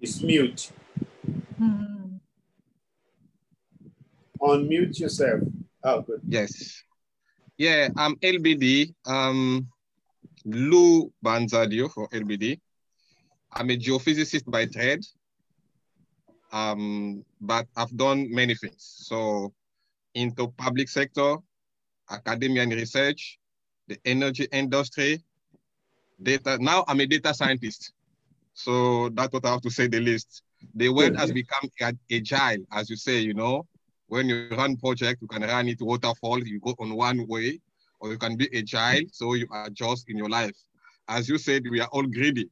It's 0.00 0.22
mute. 0.22 0.70
Hmm. 1.58 2.16
Unmute 4.40 5.00
yourself. 5.00 5.40
Oh, 5.82 6.00
good. 6.02 6.20
Yes. 6.28 6.82
Yeah, 7.56 7.88
I'm 7.96 8.14
LBD. 8.16 8.94
Um, 9.04 9.68
Lou 10.44 11.12
Banzadio 11.24 11.90
for 11.92 12.08
LBD. 12.08 12.60
I'm 13.52 13.70
a 13.70 13.76
geophysicist 13.76 14.48
by 14.48 14.66
trade. 14.66 15.04
Um, 16.52 17.24
but 17.40 17.66
I've 17.76 17.94
done 17.96 18.32
many 18.32 18.54
things. 18.54 18.76
So 18.78 19.52
into 20.18 20.48
public 20.48 20.88
sector, 20.88 21.36
academia 22.10 22.62
and 22.62 22.72
research, 22.72 23.38
the 23.86 23.98
energy 24.04 24.46
industry, 24.52 25.22
data. 26.22 26.58
Now 26.60 26.84
I'm 26.88 27.00
a 27.00 27.06
data 27.06 27.32
scientist. 27.32 27.92
So 28.54 29.08
that's 29.10 29.32
what 29.32 29.44
I 29.46 29.50
have 29.50 29.62
to 29.62 29.70
say 29.70 29.86
the 29.86 30.00
least. 30.00 30.42
The 30.74 30.88
world 30.88 31.16
has 31.16 31.30
become 31.30 31.70
agile, 32.10 32.64
as 32.72 32.90
you 32.90 32.96
say, 32.96 33.20
you 33.20 33.34
know. 33.34 33.66
When 34.08 34.28
you 34.28 34.48
run 34.56 34.76
project, 34.76 35.22
you 35.22 35.28
can 35.28 35.42
run 35.42 35.68
it 35.68 35.80
waterfall, 35.80 36.40
you 36.42 36.58
go 36.60 36.74
on 36.78 36.96
one 36.96 37.26
way, 37.26 37.60
or 38.00 38.10
you 38.10 38.18
can 38.18 38.36
be 38.36 38.48
agile, 38.56 39.04
so 39.12 39.34
you 39.34 39.46
adjust 39.66 40.08
in 40.08 40.16
your 40.16 40.30
life. 40.30 40.56
As 41.08 41.28
you 41.28 41.38
said, 41.38 41.62
we 41.70 41.80
are 41.80 41.88
all 41.92 42.02
greedy. 42.02 42.48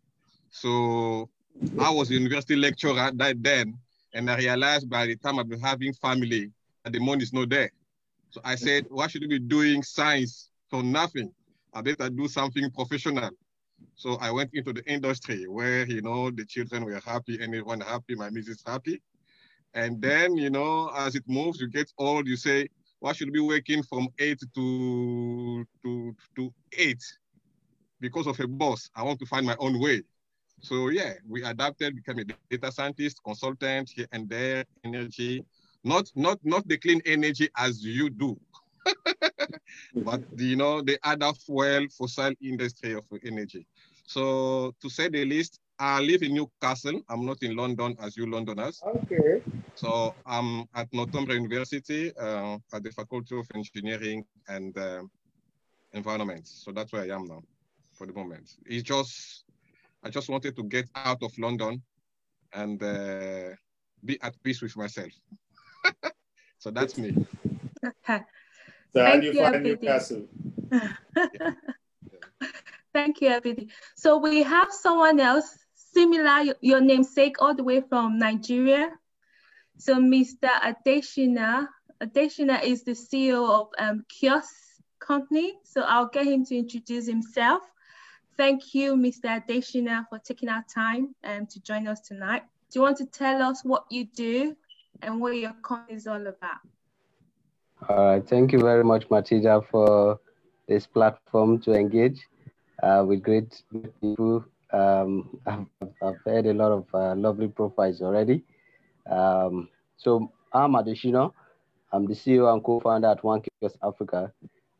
So 0.51 1.29
I 1.79 1.91
was 1.91 2.11
a 2.11 2.15
university 2.15 2.57
lecturer 2.57 3.11
that 3.15 3.43
then, 3.43 3.79
and 4.15 4.31
I 4.31 4.37
realized 4.37 4.89
by 4.89 5.07
the 5.07 5.17
time 5.17 5.39
I've 5.39 5.49
been 5.49 5.61
having 5.61 5.93
family, 5.95 6.53
the 6.93 7.01
money 7.01 7.23
is 7.23 7.33
not 7.33 7.51
there. 7.51 7.71
So 8.31 8.41
I 8.45 8.55
said, 8.55 8.87
why 8.89 9.07
should 9.07 9.23
we 9.23 9.29
be 9.29 9.39
doing 9.39 9.83
science 9.83 10.51
for 10.71 10.83
nothing? 10.83 11.33
I 11.75 11.83
better 11.83 12.09
do 12.09 12.29
something 12.29 12.71
professional. 12.71 13.31
So 13.95 14.17
I 14.21 14.31
went 14.31 14.51
into 14.55 14.73
the 14.73 14.85
industry 14.91 15.47
where, 15.47 15.87
you 15.87 16.03
know, 16.03 16.31
the 16.31 16.45
children 16.45 16.85
were 16.85 17.01
happy, 17.05 17.39
anyone 17.41 17.81
happy, 17.81 18.15
my 18.15 18.31
missus 18.31 18.63
happy. 18.67 19.03
And 19.75 20.01
then, 20.01 20.37
you 20.37 20.51
know, 20.51 20.91
as 20.97 21.15
it 21.15 21.25
moves, 21.27 21.61
you 21.61 21.69
get 21.69 21.93
old, 21.99 22.27
you 22.27 22.37
say, 22.37 22.69
why 23.01 23.13
should 23.13 23.31
we 23.31 23.41
working 23.41 23.83
from 23.83 24.09
eight 24.19 24.41
to, 24.55 25.67
to, 25.85 26.17
to 26.37 26.55
eight? 26.79 27.03
Because 28.01 28.27
of 28.27 28.41
a 28.41 28.47
boss, 28.47 28.91
I 28.95 29.03
want 29.03 29.19
to 29.21 29.27
find 29.27 29.45
my 29.45 29.57
own 29.59 29.79
way. 29.81 30.03
So 30.61 30.89
yeah, 30.89 31.13
we 31.29 31.45
adapted, 31.45 31.97
became 31.97 32.19
a 32.19 32.25
data 32.51 32.73
scientist, 32.73 33.21
consultant 33.23 33.91
here 33.95 34.07
and 34.13 34.29
there, 34.29 34.65
energy, 34.85 35.45
not, 35.87 36.11
not, 36.15 36.39
not 36.43 36.67
the 36.67 36.77
clean 36.77 37.01
energy 37.07 37.49
as 37.57 37.83
you 37.85 38.11
do, 38.11 38.39
but 39.95 40.21
you 40.37 40.57
know 40.57 40.83
the 40.83 40.99
other 41.05 41.33
fuel 41.33 41.87
fossil 41.97 42.33
industry 42.43 42.95
of 42.95 43.05
energy. 43.25 43.67
So 44.05 44.75
to 44.83 44.91
say 44.91 45.09
the 45.09 45.25
least, 45.25 45.61
I 45.79 46.01
live 46.01 46.23
in 46.23 46.35
Newcastle. 46.35 47.01
I'm 47.09 47.25
not 47.25 47.43
in 47.43 47.55
London 47.55 47.97
as 48.01 48.17
you 48.17 48.27
Londoners. 48.27 48.83
Okay. 48.85 49.43
So 49.75 50.15
I'm 50.25 50.65
at 50.75 50.89
Northumbria 50.93 51.37
University 51.37 52.17
uh, 52.17 52.59
at 52.73 52.83
the 52.83 52.91
Faculty 52.91 53.39
of 53.39 53.47
Engineering 53.55 54.25
and 54.49 54.77
uh, 54.79 55.03
Environment. 55.93 56.47
So 56.47 56.73
that's 56.73 56.93
where 56.93 57.03
I 57.03 57.15
am 57.15 57.27
now 57.27 57.43
for 57.93 58.07
the 58.07 58.13
moment. 58.13 58.57
It's 58.65 58.83
just, 58.83 59.45
I 60.03 60.09
just 60.11 60.29
wanted 60.29 60.57
to 60.57 60.65
get 60.65 60.89
out 60.95 61.23
of 61.23 61.37
London 61.39 61.83
and 62.55 62.83
uh, 62.83 63.51
be 64.05 64.21
at 64.23 64.35
peace 64.43 64.63
with 64.63 64.77
myself. 64.77 65.13
So 66.67 66.73
that's 66.73 66.99
me. 66.99 67.15
So 68.93 69.03
Thank 69.03 69.15
how 69.15 69.21
do 69.21 69.27
you, 69.27 69.33
you 69.33 69.51
find 69.51 69.63
Newcastle? 69.63 70.27
Thank 72.95 73.21
you, 73.21 73.29
everybody. 73.29 73.69
So 73.95 74.17
we 74.17 74.43
have 74.43 74.73
someone 74.73 75.21
else 75.21 75.59
similar, 75.75 76.55
your 76.63 76.81
namesake, 76.81 77.37
all 77.41 77.55
the 77.55 77.63
way 77.63 77.83
from 77.83 78.19
Nigeria. 78.19 78.91
So 79.77 79.97
Mr. 79.97 80.49
Adeshina, 80.49 81.69
Adeshina 82.03 82.65
is 82.65 82.85
the 82.85 82.93
CEO 82.93 83.49
of 83.51 83.69
um, 83.79 84.07
Kiosk 84.09 84.55
Company. 84.99 85.59
So 85.65 85.83
I'll 85.83 86.09
get 86.09 86.27
him 86.27 86.47
to 86.47 86.57
introduce 86.57 87.07
himself. 87.07 87.63
Thank 88.39 88.75
you, 88.75 88.97
Mr. 88.97 89.27
Adeshina, 89.39 90.07
for 90.09 90.19
taking 90.21 90.49
our 90.49 90.65
time 90.75 91.15
um, 91.23 91.47
to 91.49 91.61
join 91.61 91.87
us 91.87 92.01
tonight. 92.01 92.45
Do 92.71 92.79
you 92.79 92.83
want 92.83 92.97
to 92.97 93.07
tell 93.07 93.43
us 93.43 93.63
what 93.63 93.85
you 93.91 94.07
do 94.07 94.57
and 95.03 95.21
what 95.21 95.37
your 95.37 95.55
company 95.63 95.97
is 95.97 96.07
all 96.07 96.27
about? 96.27 96.59
All 97.89 98.07
right. 98.07 98.27
Thank 98.27 98.53
you 98.53 98.61
very 98.61 98.85
much, 98.85 99.09
Matilda, 99.11 99.61
for 99.71 100.19
this 100.67 100.87
platform 100.87 101.61
to 101.61 101.73
engage 101.73 102.27
uh, 102.83 103.05
with 103.07 103.23
great 103.23 103.63
people. 104.01 104.45
Um, 104.73 105.39
I've, 105.47 105.67
I've, 106.03 106.17
heard 106.25 106.47
a 106.47 106.55
lot 106.55 106.73
of 106.73 106.87
uh, 106.95 107.15
lovely 107.15 107.49
profiles 107.49 108.03
already. 108.03 108.43
Um, 109.09 109.69
so 109.97 110.33
I'm 110.53 110.73
Adeshina. 110.73 111.33
I'm 111.93 112.07
the 112.07 112.15
CEO 112.15 112.53
and 112.53 112.63
co-founder 112.65 113.09
at 113.09 113.23
One 113.23 113.43
Kiosk 113.43 113.77
Africa. 113.83 114.33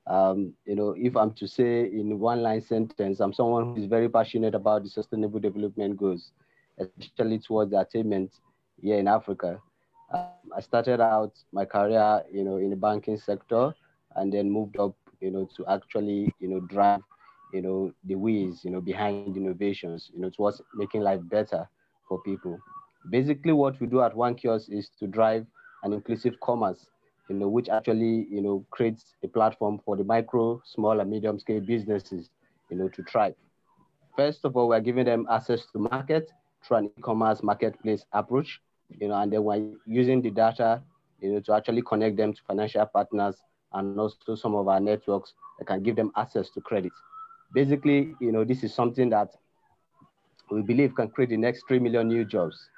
Um, 0.07 0.55
you 0.65 0.75
know, 0.77 0.95
if 0.97 1.17
I'm 1.17 1.33
to 1.35 1.49
say 1.49 1.85
in 1.85 2.19
one 2.19 2.43
line 2.43 2.63
sentence, 2.63 3.21
I'm 3.21 3.33
someone 3.33 3.75
who 3.75 3.83
is 3.83 3.87
very 3.87 4.09
passionate 4.09 4.55
about 4.55 4.85
the 4.85 4.89
sustainable 4.89 5.41
development 5.41 5.97
goals, 5.97 6.33
especially 6.79 7.39
towards 7.39 7.73
the 7.73 7.81
attainment 7.81 8.33
here 8.81 8.99
in 8.99 9.09
Africa. 9.09 9.61
Um, 10.13 10.51
I 10.57 10.61
started 10.61 11.01
out 11.01 11.33
my 11.53 11.65
career, 11.65 12.23
you 12.33 12.45
know, 12.45 12.57
in 12.57 12.71
the 12.71 12.77
banking 12.77 13.17
sector 13.19 13.75
and 14.17 14.33
then 14.33 14.51
moved 14.51 14.79
up, 14.79 14.95
you 15.21 15.31
know, 15.31 15.49
to 15.57 15.67
actually, 15.67 16.33
you 16.41 16.49
know, 16.49 16.61
drive, 16.61 17.01
you 17.53 17.63
know, 17.63 17.93
the 18.05 18.15
wheels, 18.15 18.65
you 18.65 18.71
know, 18.71 18.81
behind 18.81 19.37
innovations, 19.37 20.11
you 20.15 20.21
know, 20.21 20.31
towards 20.31 20.61
making 20.75 21.03
life 21.03 21.21
better 21.25 21.69
for 22.09 22.21
people. 22.23 22.59
Basically, 23.11 23.53
what 23.53 23.81
we 23.81 23.87
do 23.87 24.01
at 24.03 24.17
One 24.17 24.35
Kiosk 24.35 24.69
is 24.71 24.91
to 24.99 25.07
drive 25.07 25.47
an 25.83 25.93
inclusive 25.93 26.39
commerce, 26.41 26.87
you 27.29 27.37
know, 27.37 27.49
which 27.49 27.69
actually, 27.69 28.27
you 28.31 28.41
know, 28.43 28.65
creates 28.71 29.15
a 29.25 29.29
platform 29.29 29.81
for 29.85 29.97
the 29.97 30.05
micro, 30.05 30.61
small, 30.65 31.01
and 31.01 31.11
medium 31.11 31.39
scale 31.39 31.61
businesses, 31.61 32.31
you 32.71 32.77
know, 32.77 32.89
to 32.89 33.03
thrive. 33.05 33.35
First 34.17 34.45
of 34.45 34.57
all, 34.57 34.69
we're 34.69 34.81
giving 34.81 35.05
them 35.05 35.27
access 35.31 35.67
to 35.73 35.79
market 35.79 36.31
through 36.65 36.79
an 36.79 36.87
e-commerce 36.87 37.43
marketplace 37.43 38.05
approach 38.13 38.61
you 38.91 39.09
know, 39.09 39.15
and 39.17 39.33
then 39.33 39.45
we're 39.45 39.73
using 39.87 40.23
the 40.23 40.31
data, 40.31 40.83
you 41.21 41.33
know, 41.33 41.41
to 41.41 41.55
actually 41.55 41.83
connect 41.83 42.17
them 42.17 42.33
to 42.33 42.41
financial 42.47 42.87
partners 42.87 43.37
and 43.73 43.99
also 43.99 44.35
some 44.35 44.55
of 44.55 44.69
our 44.69 44.81
networks 44.81 45.35
that 45.59 45.67
can 45.67 45.83
give 45.83 45.97
them 45.97 46.13
access 46.17 46.51
to 46.51 46.61
credit. 46.61 46.93
Basically, 47.55 48.15
you 48.21 48.33
know, 48.33 48.45
this 48.45 48.63
is 48.63 48.75
something 48.75 49.11
that 49.11 49.31
we 50.51 50.63
believe 50.63 50.95
can 50.95 51.09
create 51.09 51.31
the 51.31 51.37
next 51.37 51.65
3 51.69 51.79
million 51.79 52.09
new 52.09 52.25
jobs. 52.25 52.69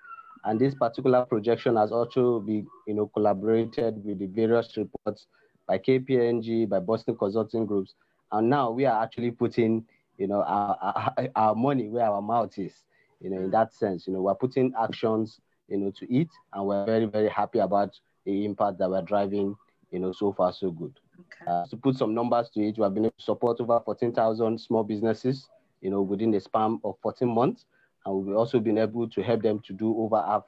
And 0.45 0.59
this 0.59 0.75
particular 0.75 1.25
projection 1.25 1.77
has 1.77 1.93
also 1.93 2.41
been, 2.41 2.67
you 2.87 2.95
know, 2.95 3.07
collaborated 3.09 4.03
with 4.05 4.19
the 4.19 4.27
various 4.27 4.77
reports 4.77 5.27
by 5.67 5.79
KPMG, 5.79 6.69
by 6.69 6.79
Boston 6.79 7.17
Consulting 7.17 7.67
Groups. 7.67 7.95
And 8.33 8.49
now 8.49 8.71
we 8.71 8.87
are 8.87 9.03
actually 9.03 9.33
putting, 9.33 9.85
you 10.17 10.29
know, 10.29 10.43
our, 10.43 10.77
our, 10.81 11.29
our 11.35 11.55
money 11.55 11.89
where 11.89 12.07
our 12.07 12.23
mouth 12.23 12.57
is, 12.59 12.85
you 13.21 13.31
know, 13.31 13.39
in 13.39 13.51
that 13.51 13.75
sense, 13.75 14.07
you 14.07 14.13
know, 14.13 14.23
we're 14.23 14.35
putting 14.35 14.73
actions 14.81 15.41
you 15.69 15.77
know, 15.79 15.91
to 15.99 16.13
eat. 16.13 16.29
And 16.53 16.67
we're 16.67 16.85
very, 16.85 17.07
very 17.07 17.29
happy 17.29 17.59
about 17.59 17.99
the 18.25 18.45
impact 18.45 18.79
that 18.79 18.91
we're 18.91 19.03
driving, 19.03 19.57
you 19.91 19.99
know, 19.99 20.13
so 20.13 20.33
far 20.33 20.53
so 20.53 20.71
good. 20.71 20.99
Okay. 21.21 21.51
Uh, 21.51 21.67
to 21.67 21.77
put 21.77 21.97
some 21.97 22.15
numbers 22.15 22.51
to 22.51 22.61
it, 22.61 22.77
we 22.77 22.85
have 22.85 22.95
been 22.95 23.05
able 23.07 23.15
to 23.19 23.25
support 23.25 23.61
over 23.61 23.81
14,000 23.85 24.61
small 24.61 24.85
businesses, 24.85 25.49
you 25.81 25.91
know, 25.91 26.03
within 26.03 26.31
the 26.31 26.41
span 26.41 26.81
of 26.85 26.97
14 27.03 27.29
months. 27.29 27.65
And 28.05 28.15
we've 28.15 28.37
also 28.37 28.61
been 28.61 28.79
able 28.79 29.09
to 29.09 29.23
help 29.23 29.43
them 29.43 29.61
to 29.67 29.73
do 29.73 29.97
over 29.99 30.17
half 30.21 30.45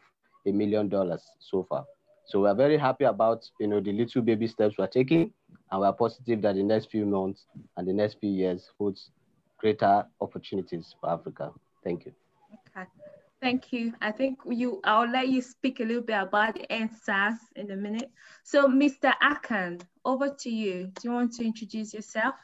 a 0.47 0.53
million 0.53 0.89
dollars 0.89 1.23
so 1.39 1.67
far. 1.69 1.85
So 2.27 2.43
we're 2.43 2.55
very 2.55 2.79
happy 2.79 3.05
about, 3.05 3.49
you 3.59 3.67
know, 3.67 3.81
the 3.81 3.93
little 3.93 4.23
baby 4.23 4.47
steps 4.47 4.77
we're 4.79 4.87
taking. 4.87 5.33
And 5.71 5.81
we're 5.81 5.93
positive 5.93 6.43
that 6.43 6.55
the 6.55 6.63
next 6.63 6.91
few 6.91 7.05
months 7.05 7.45
and 7.77 7.87
the 7.87 7.93
next 7.93 8.19
few 8.21 8.31
years 8.31 8.71
holds 8.79 9.11
greater 9.59 10.07
opportunities 10.21 10.95
for 11.01 11.11
Africa. 11.11 11.53
Thank 11.85 12.07
you. 12.07 12.13
Okay. 12.77 12.87
Thank 13.41 13.73
you. 13.73 13.95
I 14.03 14.13
think 14.13 14.39
you. 14.47 14.81
I'll 14.85 15.11
let 15.11 15.29
you 15.29 15.41
speak 15.41 15.81
a 15.81 15.85
little 15.85 16.03
bit 16.03 16.21
about 16.21 16.55
the 16.55 16.67
EndSARS 16.71 17.39
in 17.57 17.71
a 17.71 17.77
minute. 17.77 18.11
So, 18.43 18.69
Mr. 18.69 19.15
Akan, 19.23 19.81
over 20.05 20.29
to 20.29 20.51
you. 20.51 20.93
Do 21.01 21.09
you 21.09 21.13
want 21.13 21.33
to 21.35 21.45
introduce 21.45 21.95
yourself? 21.95 22.35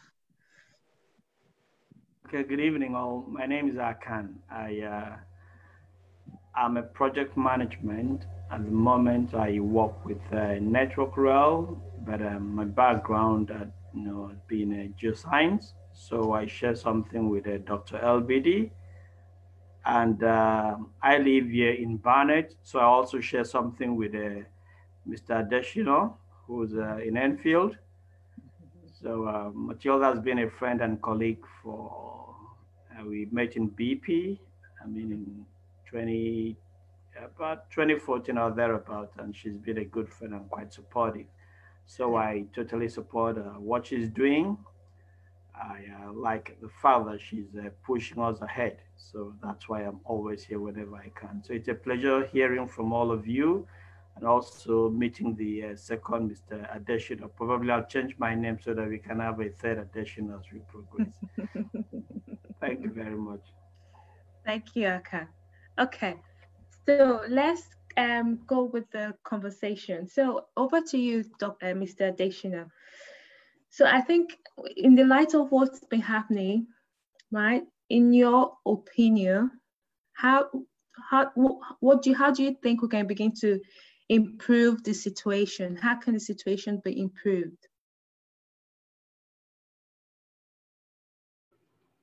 Okay. 2.26 2.42
Good 2.44 2.60
evening, 2.60 2.94
all. 2.94 3.26
My 3.28 3.44
name 3.44 3.68
is 3.68 3.76
Akan. 3.76 4.36
I 4.50 4.80
uh, 4.80 5.16
I'm 6.56 6.78
a 6.78 6.82
project 6.82 7.36
management. 7.36 8.24
At 8.50 8.64
the 8.64 8.70
moment, 8.70 9.34
I 9.34 9.60
work 9.60 10.02
with 10.06 10.22
uh, 10.32 10.54
Network 10.60 11.18
Rail, 11.18 11.78
but 12.06 12.22
um, 12.22 12.54
my 12.54 12.64
background, 12.64 13.50
uh, 13.50 13.66
you 13.92 14.02
know, 14.02 14.32
being 14.48 14.72
a 14.72 14.88
geoscience. 14.98 15.72
So 15.92 16.32
I 16.32 16.46
share 16.46 16.74
something 16.74 17.28
with 17.28 17.46
uh, 17.46 17.58
Dr. 17.58 17.98
LBD 17.98 18.70
and 19.86 20.22
uh, 20.24 20.76
I 21.00 21.18
live 21.18 21.48
here 21.48 21.72
in 21.72 21.96
Barnet, 21.96 22.56
so 22.64 22.80
I 22.80 22.84
also 22.84 23.20
share 23.20 23.44
something 23.44 23.94
with 23.94 24.14
uh, 24.14 24.42
Mr. 25.08 25.46
Adeshina, 25.48 26.12
who's 26.46 26.74
uh, 26.74 26.96
in 26.96 27.16
Enfield. 27.16 27.76
So 29.00 29.28
uh, 29.28 29.50
Matilda 29.54 30.06
has 30.06 30.18
been 30.18 30.40
a 30.40 30.50
friend 30.50 30.80
and 30.80 31.00
colleague 31.00 31.44
for, 31.62 32.34
uh, 32.98 33.04
we 33.04 33.28
met 33.30 33.56
in 33.56 33.70
BP, 33.70 34.38
I 34.82 34.88
mean 34.88 35.12
in 35.12 35.46
20, 35.88 36.56
about 37.24 37.70
2014 37.70 38.36
or 38.38 38.50
thereabout, 38.50 39.12
and 39.18 39.36
she's 39.36 39.56
been 39.56 39.78
a 39.78 39.84
good 39.84 40.08
friend 40.12 40.34
and 40.34 40.50
quite 40.50 40.72
supportive. 40.72 41.26
So 41.86 42.16
I 42.16 42.46
totally 42.52 42.88
support 42.88 43.38
uh, 43.38 43.60
what 43.60 43.86
she's 43.86 44.08
doing 44.08 44.58
I 45.56 45.84
uh, 46.04 46.12
like 46.12 46.58
the 46.60 46.68
fact 46.68 47.06
that 47.06 47.20
she's 47.20 47.56
uh, 47.58 47.70
pushing 47.84 48.20
us 48.20 48.40
ahead. 48.40 48.78
So 48.96 49.34
that's 49.42 49.68
why 49.68 49.82
I'm 49.82 50.00
always 50.04 50.44
here 50.44 50.60
whenever 50.60 50.96
I 50.96 51.10
can. 51.18 51.42
So 51.42 51.54
it's 51.54 51.68
a 51.68 51.74
pleasure 51.74 52.26
hearing 52.26 52.68
from 52.68 52.92
all 52.92 53.10
of 53.10 53.26
you 53.26 53.66
and 54.16 54.24
also 54.24 54.90
meeting 54.90 55.34
the 55.36 55.64
uh, 55.64 55.76
second 55.76 56.30
Mr. 56.30 56.56
Adeshina. 56.74 57.28
Probably 57.36 57.70
I'll 57.70 57.84
change 57.84 58.16
my 58.18 58.34
name 58.34 58.58
so 58.62 58.74
that 58.74 58.88
we 58.88 58.98
can 58.98 59.20
have 59.20 59.40
a 59.40 59.48
third 59.50 59.78
addition 59.78 60.32
as 60.32 60.44
we 60.52 60.60
progress. 60.68 61.14
Thank 62.60 62.82
you 62.82 62.90
very 62.90 63.16
much. 63.16 63.42
Thank 64.44 64.74
you, 64.74 64.88
Aka. 64.88 65.28
Okay, 65.78 66.14
so 66.86 67.22
let's 67.28 67.62
um, 67.96 68.38
go 68.46 68.64
with 68.64 68.90
the 68.90 69.14
conversation. 69.24 70.06
So 70.06 70.46
over 70.56 70.80
to 70.80 70.98
you, 70.98 71.24
Dr. 71.38 71.66
Uh, 71.66 71.74
Mr. 71.74 72.14
Adeshina. 72.14 72.70
So 73.76 73.84
I 73.84 74.00
think 74.00 74.38
in 74.74 74.94
the 74.94 75.04
light 75.04 75.34
of 75.34 75.52
what's 75.52 75.84
been 75.84 76.00
happening, 76.00 76.66
right? 77.30 77.62
In 77.90 78.14
your 78.14 78.56
opinion, 78.64 79.50
how 80.14 80.48
how 81.10 81.30
what 81.80 82.00
do 82.00 82.08
you, 82.08 82.16
how 82.16 82.30
do 82.30 82.42
you 82.42 82.56
think 82.62 82.80
we 82.80 82.88
can 82.88 83.06
begin 83.06 83.32
to 83.42 83.60
improve 84.08 84.82
the 84.82 84.94
situation? 84.94 85.76
How 85.76 85.96
can 85.96 86.14
the 86.14 86.20
situation 86.20 86.80
be 86.82 86.98
improved? 86.98 87.68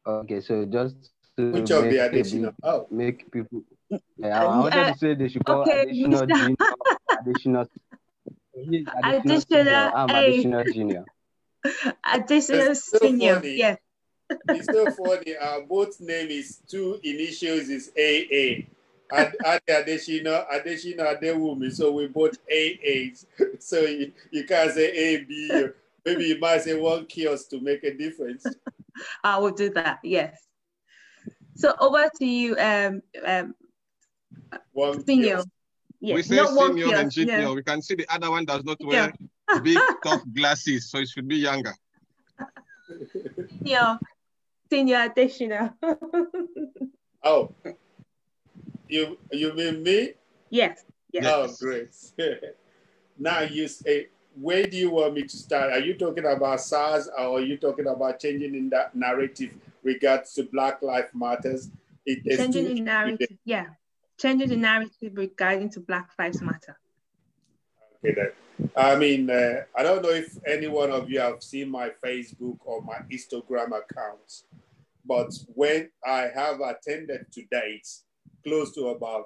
Okay, 0.05 0.41
so 0.41 0.65
just 0.65 1.09
to 1.38 1.53
Which 1.53 1.71
of 1.71 1.86
the 1.86 1.97
additional? 2.05 2.53
Oh. 2.62 2.86
Make 2.91 3.31
people. 3.31 3.63
Yeah, 4.17 4.43
I 4.43 4.45
wanted 4.45 4.77
uh, 4.77 4.93
to 4.93 4.99
say 4.99 5.15
they 5.15 5.27
should 5.27 5.43
call 5.43 5.62
okay, 5.63 5.81
additional 5.81 6.27
junior. 6.27 6.55
Additional. 7.19 7.65
Additional, 8.55 9.19
additional, 9.25 9.91
I'm 9.95 10.09
additional 10.12 10.63
junior. 10.65 11.05
Additional 12.13 12.76
so 12.76 12.97
senior. 12.99 13.36
Funny. 13.36 13.58
Yeah. 13.58 13.76
it's 14.49 14.65
so 14.67 14.89
funny. 14.91 15.36
Our 15.38 15.62
both 15.62 15.99
name 15.99 16.30
is 16.30 16.62
two 16.67 16.99
initials 17.04 17.69
is 17.69 17.91
AA. 17.97 18.67
And 19.12 19.34
Ade 19.45 19.62
Adeshina, 19.69 20.45
Adeshina 20.49 21.19
Adewumi. 21.19 21.71
So 21.71 21.91
we 21.91 22.08
both 22.08 22.38
AAs. 22.52 23.26
So 23.60 23.82
you, 23.82 24.12
you 24.32 24.45
can't 24.45 24.71
say 24.71 24.91
A, 24.91 25.23
B. 25.23 25.67
Maybe 26.06 26.26
you 26.26 26.39
might 26.39 26.62
say 26.62 26.73
one 26.73 27.06
kiosk 27.06 27.49
to 27.49 27.62
make 27.62 27.84
a 27.84 27.93
difference. 27.93 28.45
I 29.23 29.38
will 29.38 29.52
do 29.52 29.69
that. 29.71 29.99
Yes. 30.04 30.38
So 31.56 31.73
over 31.80 32.10
to 32.17 32.26
you, 32.26 32.58
um, 32.58 33.02
um, 33.26 33.56
one 34.71 35.06
senior. 35.06 35.43
Yes. 36.02 36.15
We 36.15 36.21
say 36.23 36.36
Not 36.36 36.49
senior 36.49 36.95
and 36.95 37.12
junior. 37.12 37.41
No. 37.41 37.54
We 37.54 37.63
can 37.63 37.82
see 37.82 37.95
the 37.95 38.08
other 38.13 38.30
one 38.30 38.45
does 38.45 38.63
not 38.63 38.84
wear 38.84 39.13
big 39.63 39.79
tough 40.03 40.23
glasses, 40.34 40.89
so 40.89 40.99
it 40.99 41.10
should 41.10 41.27
be 41.27 41.38
younger. 41.38 41.73
Yeah, 43.62 43.97
senior 44.69 45.01
additional. 45.03 45.73
oh, 47.23 47.49
you 48.89 49.17
you 49.32 49.53
mean 49.53 49.82
me? 49.82 50.13
Yes. 50.49 50.84
Yes. 51.12 51.25
Oh, 51.25 51.47
great. 51.60 51.95
now 53.17 53.41
you 53.41 53.67
say, 53.69 54.10
where 54.36 54.65
do 54.65 54.75
you 54.77 54.91
want 54.91 55.13
me 55.13 55.23
to 55.23 55.38
start? 55.38 55.71
Are 55.71 55.79
you 55.79 55.95
talking 55.95 56.25
about 56.25 56.60
SARS 56.60 57.08
or 57.08 57.39
are 57.39 57.41
you 57.41 57.58
talking 57.58 57.88
about 57.88 58.19
changing 58.19 58.53
in 58.53 58.69
that 58.69 58.93
narrative 58.93 59.53
regards 59.84 60.34
to 60.34 60.43
Black 60.43 60.82
Life 60.82 61.10
Matters. 61.13 61.69
It, 62.06 62.38
Changing 62.38 62.75
the 62.75 62.82
narrative, 62.82 63.38
yeah. 63.45 63.67
Changing 64.19 64.49
the 64.49 64.58
narrative 64.58 65.13
regarding 65.15 65.69
to 65.71 65.79
Black 65.79 66.10
Lives 66.19 66.41
Matter. 66.41 66.77
I 68.76 68.96
mean, 68.96 69.30
uh, 69.30 69.62
I 69.76 69.84
don't 69.84 70.04
know 70.04 70.10
if 70.10 70.38
any 70.46 70.68
one 70.68 70.92
of 70.92 71.10
you 71.10 71.20
have 71.20 71.42
seen 71.42 71.70
my 71.70 71.92
Facebook 72.04 72.58
or 72.66 72.82
my 72.82 73.00
Instagram 73.12 73.68
accounts, 73.68 74.46
but 75.06 75.34
when 75.48 75.89
I 76.06 76.30
have 76.34 76.60
attended 76.60 77.26
to 77.32 77.44
date 77.52 77.88
close 78.44 78.74
to 78.76 78.89
about 78.89 79.26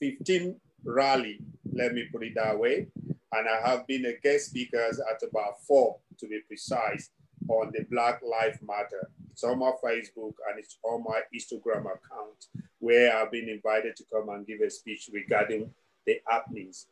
15 0.00 0.56
rally, 0.84 1.38
let 1.72 1.94
me 1.94 2.06
put 2.12 2.24
it 2.24 2.34
that 2.36 2.58
way, 2.58 2.88
and 3.32 3.48
I 3.48 3.68
have 3.68 3.86
been 3.86 4.06
a 4.06 4.18
guest 4.22 4.46
speaker 4.46 4.78
at 4.78 5.22
about 5.22 5.62
four 5.66 5.98
to 6.18 6.26
be 6.26 6.40
precise 6.46 7.10
on 7.48 7.72
the 7.72 7.84
Black 7.90 8.20
Lives 8.22 8.58
Matter. 8.62 9.10
It's 9.32 9.44
on 9.44 9.58
my 9.58 9.72
Facebook 9.84 10.34
and 10.48 10.58
it's 10.58 10.78
on 10.82 11.04
my 11.04 11.20
Instagram 11.34 11.82
account 11.82 12.46
where 12.80 13.16
I've 13.16 13.30
been 13.30 13.48
invited 13.48 13.96
to 13.96 14.04
come 14.12 14.28
and 14.30 14.46
give 14.46 14.60
a 14.60 14.70
speech 14.70 15.08
regarding 15.12 15.70
the 16.06 16.20
happenings. 16.26 16.86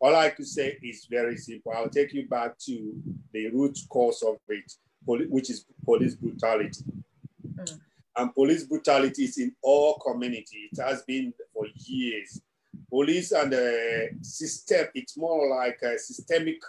All 0.00 0.16
I 0.16 0.30
could 0.30 0.46
say 0.46 0.78
is 0.82 1.06
very 1.10 1.36
simple. 1.36 1.72
I'll 1.76 1.90
take 1.90 2.14
you 2.14 2.26
back 2.26 2.58
to 2.66 2.94
the 3.32 3.48
root 3.50 3.78
cause 3.88 4.22
of 4.22 4.38
it, 4.48 4.72
which 5.04 5.50
is 5.50 5.66
police 5.84 6.14
brutality. 6.14 6.84
Mm. 7.46 7.80
And 8.16 8.34
police 8.34 8.64
brutality 8.64 9.24
is 9.24 9.38
in 9.38 9.54
all 9.62 9.98
community. 9.98 10.70
It 10.72 10.80
has 10.82 11.02
been 11.02 11.32
for 11.52 11.66
years. 11.74 12.40
Police 12.88 13.32
and 13.32 13.52
the 13.52 14.10
system, 14.22 14.86
it's 14.94 15.16
more 15.16 15.48
like 15.48 15.80
a 15.82 15.98
systemic 15.98 16.60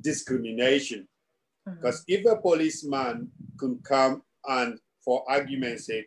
discrimination. 0.00 1.08
Because 1.64 2.02
mm-hmm. 2.02 2.26
if 2.28 2.32
a 2.32 2.40
policeman 2.40 3.30
could 3.58 3.82
come 3.82 4.22
and, 4.48 4.78
for 5.04 5.24
argument's 5.28 5.86
sake, 5.86 6.06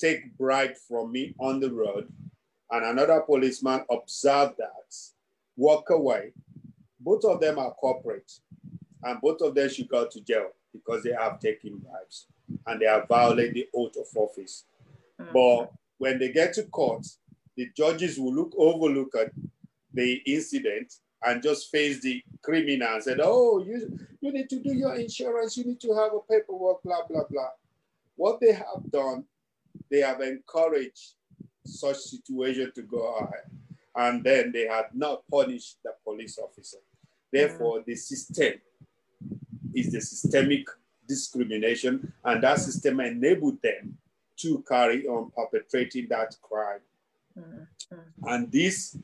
take 0.00 0.36
bribe 0.36 0.74
from 0.88 1.12
me 1.12 1.34
on 1.38 1.60
the 1.60 1.70
road, 1.70 2.08
and 2.74 2.84
another 2.84 3.20
policeman 3.20 3.84
observe 3.88 4.54
that, 4.58 4.96
walk 5.56 5.90
away, 5.90 6.32
both 6.98 7.24
of 7.24 7.40
them 7.40 7.56
are 7.56 7.70
corporate, 7.70 8.32
and 9.04 9.20
both 9.20 9.40
of 9.42 9.54
them 9.54 9.68
should 9.68 9.88
go 9.88 10.08
to 10.08 10.20
jail 10.22 10.48
because 10.72 11.04
they 11.04 11.12
have 11.12 11.38
taken 11.38 11.76
bribes 11.78 12.26
and 12.66 12.80
they 12.80 12.86
have 12.86 13.06
violated 13.06 13.54
the 13.54 13.68
oath 13.76 13.94
of 13.96 14.06
office. 14.16 14.64
Mm-hmm. 15.20 15.32
But 15.32 15.72
when 15.98 16.18
they 16.18 16.32
get 16.32 16.54
to 16.54 16.64
court, 16.64 17.06
the 17.56 17.68
judges 17.76 18.18
will 18.18 18.34
look 18.34 18.52
overlook 18.58 19.14
at 19.14 19.30
the 19.92 20.14
incident 20.26 20.94
and 21.22 21.44
just 21.44 21.70
face 21.70 22.00
the 22.00 22.24
criminal 22.42 22.88
and 22.92 23.04
said, 23.04 23.20
oh, 23.22 23.64
you, 23.64 23.96
you 24.20 24.32
need 24.32 24.50
to 24.50 24.58
do 24.58 24.74
your 24.74 24.96
insurance, 24.96 25.56
you 25.56 25.64
need 25.64 25.80
to 25.80 25.94
have 25.94 26.12
a 26.12 26.18
paperwork, 26.28 26.82
blah, 26.82 27.06
blah, 27.08 27.22
blah. 27.30 27.50
What 28.16 28.40
they 28.40 28.52
have 28.52 28.90
done, 28.90 29.26
they 29.92 30.00
have 30.00 30.20
encouraged 30.22 31.12
such 31.64 31.96
situation 31.96 32.72
to 32.74 32.82
go 32.82 33.16
ahead. 33.16 33.44
And 33.96 34.24
then 34.24 34.52
they 34.52 34.66
had 34.66 34.86
not 34.92 35.22
punished 35.30 35.78
the 35.84 35.92
police 36.04 36.38
officer. 36.38 36.78
Therefore, 37.32 37.82
the 37.86 37.96
system 37.96 38.54
is 39.74 39.92
the 39.92 40.00
systemic 40.00 40.66
discrimination, 41.06 42.12
and 42.24 42.42
that 42.42 42.58
system 42.58 43.00
enabled 43.00 43.60
them 43.62 43.96
to 44.36 44.64
carry 44.68 45.06
on 45.06 45.30
perpetrating 45.36 46.06
that 46.10 46.36
crime. 46.42 46.80
Mm-hmm. 47.38 48.28
And 48.28 48.50
this 48.50 48.96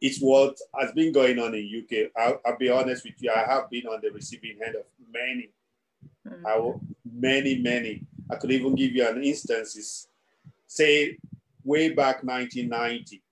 is 0.00 0.18
what 0.20 0.58
has 0.78 0.92
been 0.92 1.12
going 1.12 1.38
on 1.38 1.54
in 1.54 1.84
UK. 1.84 2.10
I'll, 2.16 2.40
I'll, 2.46 2.58
be 2.58 2.70
honest 2.70 3.04
with 3.04 3.14
you. 3.18 3.32
I 3.34 3.40
have 3.50 3.70
been 3.70 3.86
on 3.86 4.00
the 4.02 4.10
receiving 4.10 4.58
end 4.64 4.76
of 4.76 4.84
many, 5.12 5.50
mm-hmm. 6.26 6.46
I 6.46 6.56
will, 6.56 6.80
many, 7.10 7.58
many. 7.58 8.02
I 8.30 8.36
could 8.36 8.52
even 8.52 8.74
give 8.74 8.92
you 8.92 9.06
an 9.06 9.22
instances. 9.22 10.08
Say, 10.66 11.18
way 11.64 11.90
back 11.90 12.22
1990, 12.22 13.22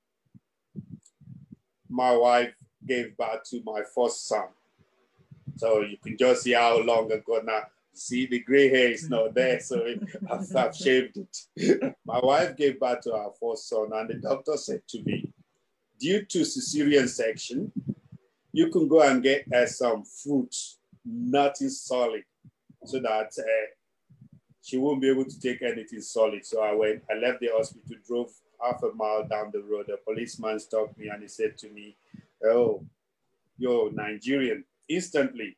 my 1.89 2.17
wife 2.17 2.53
gave 2.87 3.17
birth 3.17 3.43
to 3.51 3.63
my 3.65 3.83
first 3.95 4.27
son. 4.27 4.49
So 5.57 5.81
you 5.81 5.97
can 5.99 6.17
just 6.17 6.43
see 6.43 6.53
how 6.53 6.79
long 6.79 7.11
ago 7.11 7.41
now. 7.45 7.63
See, 7.93 8.27
the 8.27 8.39
gray 8.41 8.69
hair 8.69 8.93
is 8.93 9.11
not 9.11 9.35
there, 9.35 9.59
so 9.59 9.85
I've, 10.31 10.57
I've 10.57 10.77
shaved 10.77 11.17
it. 11.17 11.97
my 12.05 12.21
wife 12.21 12.57
gave 12.57 12.79
birth 12.79 13.01
to 13.03 13.15
our 13.15 13.33
first 13.41 13.69
son, 13.69 13.91
and 13.93 14.09
the 14.09 14.15
doctor 14.15 14.57
said 14.57 14.83
to 14.91 15.03
me, 15.03 15.33
due 15.99 16.25
to 16.25 16.41
cesarean 16.41 17.09
section, 17.09 17.73
you 18.53 18.69
can 18.69 18.87
go 18.87 19.03
and 19.03 19.21
get 19.23 19.53
uh, 19.53 19.67
some 19.67 20.05
fruit, 20.05 20.55
nothing 21.05 21.71
solid, 21.71 22.23
so 22.85 23.01
that 23.01 23.33
uh, 23.37 23.67
she 24.69 24.77
won't 24.77 25.01
be 25.01 25.09
able 25.09 25.25
to 25.25 25.41
take 25.41 25.63
anything 25.63 26.03
solid. 26.03 26.45
So 26.45 26.61
I 26.61 26.75
went, 26.75 27.03
I 27.11 27.15
left 27.15 27.41
the 27.41 27.49
hospital, 27.57 27.97
drove 28.07 28.31
half 28.63 28.83
a 28.83 28.93
mile 28.95 29.27
down 29.27 29.51
the 29.51 29.63
road. 29.63 29.89
A 29.89 29.97
policeman 29.97 30.61
stopped 30.61 30.99
me 30.99 31.09
and 31.09 31.23
he 31.23 31.29
said 31.29 31.57
to 31.59 31.71
me, 31.71 31.97
Oh, 32.45 32.85
you're 33.57 33.91
Nigerian. 33.91 34.65
Instantly, 34.87 35.57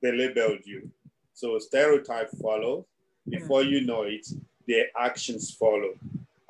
they 0.00 0.12
labeled 0.12 0.60
you. 0.64 0.92
So 1.32 1.58
stereotype 1.58 2.30
follows. 2.40 2.84
Before 3.28 3.64
hmm. 3.64 3.70
you 3.70 3.80
know 3.80 4.02
it, 4.02 4.28
their 4.68 4.86
actions 4.96 5.50
follow. 5.50 5.94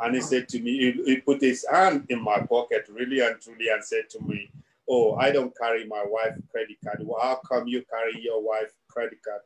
And 0.01 0.17
he 0.17 0.21
said 0.21 0.51
to 0.51 0.61
me, 0.61 0.79
he, 0.79 1.03
he, 1.05 1.17
put 1.17 1.41
his 1.41 1.65
hand 1.71 2.05
in 2.11 2.21
my 2.21 2.41
pocket 2.41 2.89
really 2.91 3.21
and 3.21 3.41
truly 3.41 3.71
and 3.73 3.83
said 3.83 4.11
to 4.11 4.21
me, 4.21 4.51
oh, 4.87 5.15
I 5.15 5.31
don't 5.31 5.57
carry 5.57 5.87
my 5.87 6.05
wife's 6.07 6.43
credit 6.51 6.77
card. 6.85 6.99
Well, 7.01 7.23
how 7.23 7.37
come 7.37 7.67
you 7.69 7.83
carry 7.89 8.21
your 8.23 8.43
wife's 8.43 8.75
credit 8.87 9.21
card? 9.25 9.41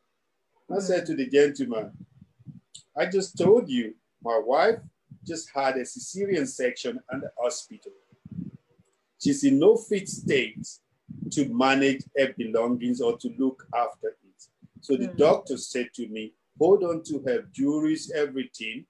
I 0.68 0.74
hmm. 0.74 0.80
said 0.80 1.06
to 1.06 1.14
the 1.14 1.28
gentleman, 1.28 1.92
I 2.98 3.06
just 3.06 3.38
told 3.38 3.68
you, 3.68 3.94
my 4.22 4.40
wife 4.44 4.80
just 5.24 5.50
had 5.54 5.76
a 5.76 5.82
cesarean 5.82 6.48
section 6.48 6.98
at 7.12 7.20
the 7.20 7.30
hospital. 7.40 7.92
She's 9.22 9.44
in 9.44 9.58
no 9.58 9.76
fit 9.76 10.08
state 10.08 10.66
to 11.32 11.48
manage 11.48 12.02
her 12.16 12.34
belongings 12.36 13.00
or 13.00 13.16
to 13.18 13.28
look 13.38 13.66
after 13.74 14.08
it. 14.08 14.42
So 14.80 14.96
the 14.96 15.08
mm. 15.08 15.16
doctor 15.16 15.56
said 15.56 15.90
to 15.94 16.08
me, 16.08 16.32
hold 16.58 16.82
on 16.82 17.02
to 17.04 17.22
her 17.26 17.46
jewelries, 17.56 18.10
everything, 18.12 18.86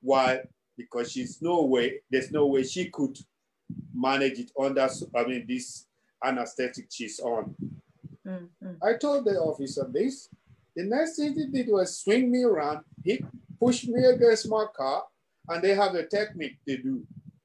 while 0.00 0.40
because 0.76 1.12
she's 1.12 1.40
no 1.40 1.62
way, 1.62 2.00
there's 2.10 2.30
no 2.30 2.46
way 2.46 2.62
she 2.62 2.90
could 2.90 3.16
manage 3.94 4.38
it 4.38 4.50
under, 4.60 4.88
I 5.14 5.24
mean, 5.24 5.46
this 5.48 5.86
anesthetic 6.22 6.88
she's 6.90 7.18
on. 7.20 7.54
Mm-hmm. 8.26 8.72
I 8.82 8.94
told 8.98 9.24
the 9.24 9.38
officer 9.38 9.88
this. 9.90 10.28
The 10.76 10.84
next 10.84 11.16
thing 11.16 11.34
he 11.34 11.46
did 11.46 11.72
was 11.72 11.98
swing 11.98 12.30
me 12.30 12.44
around. 12.44 12.80
He 13.02 13.24
pushed 13.58 13.88
me 13.88 14.04
against 14.04 14.48
my 14.48 14.66
car, 14.76 15.04
and 15.48 15.62
they 15.62 15.74
have 15.74 15.94
a 15.94 16.06
technique 16.06 16.58
they 16.66 16.76
do. 16.76 17.02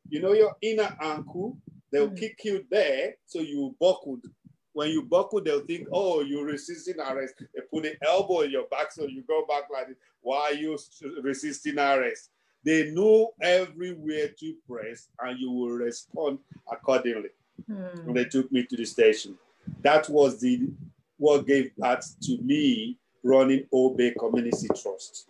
You 0.09 0.21
know, 0.21 0.33
your 0.33 0.53
inner 0.61 0.95
ankle, 1.01 1.57
they'll 1.91 2.07
mm-hmm. 2.07 2.15
kick 2.15 2.39
you 2.43 2.65
there, 2.69 3.15
so 3.25 3.39
you 3.39 3.73
buckled. 3.79 4.25
When 4.73 4.89
you 4.89 5.03
buckle, 5.03 5.41
they'll 5.41 5.65
think, 5.65 5.87
oh, 5.93 6.21
you're 6.21 6.45
resisting 6.45 6.99
arrest. 6.99 7.35
They 7.39 7.61
put 7.73 7.85
an 7.85 7.95
elbow 8.05 8.41
in 8.41 8.51
your 8.51 8.67
back, 8.67 8.91
so 8.91 9.05
you 9.05 9.23
go 9.27 9.45
back 9.47 9.63
like 9.71 9.87
this. 9.87 9.97
Why 10.21 10.51
are 10.51 10.53
you 10.53 10.77
resisting 11.21 11.79
arrest? 11.79 12.29
They 12.63 12.91
know 12.91 13.31
everywhere 13.41 14.29
to 14.39 14.55
press 14.69 15.07
and 15.19 15.39
you 15.39 15.51
will 15.51 15.71
respond 15.71 16.39
accordingly. 16.71 17.29
Mm. 17.69 18.13
they 18.13 18.25
took 18.25 18.51
me 18.51 18.65
to 18.65 18.77
the 18.77 18.85
station. 18.85 19.37
That 19.81 20.09
was 20.09 20.39
the 20.39 20.69
what 21.17 21.45
gave 21.45 21.75
birth 21.75 22.15
to 22.23 22.37
me 22.41 22.97
running 23.23 23.65
Obey 23.73 24.13
Community 24.17 24.67
Trust. 24.67 25.29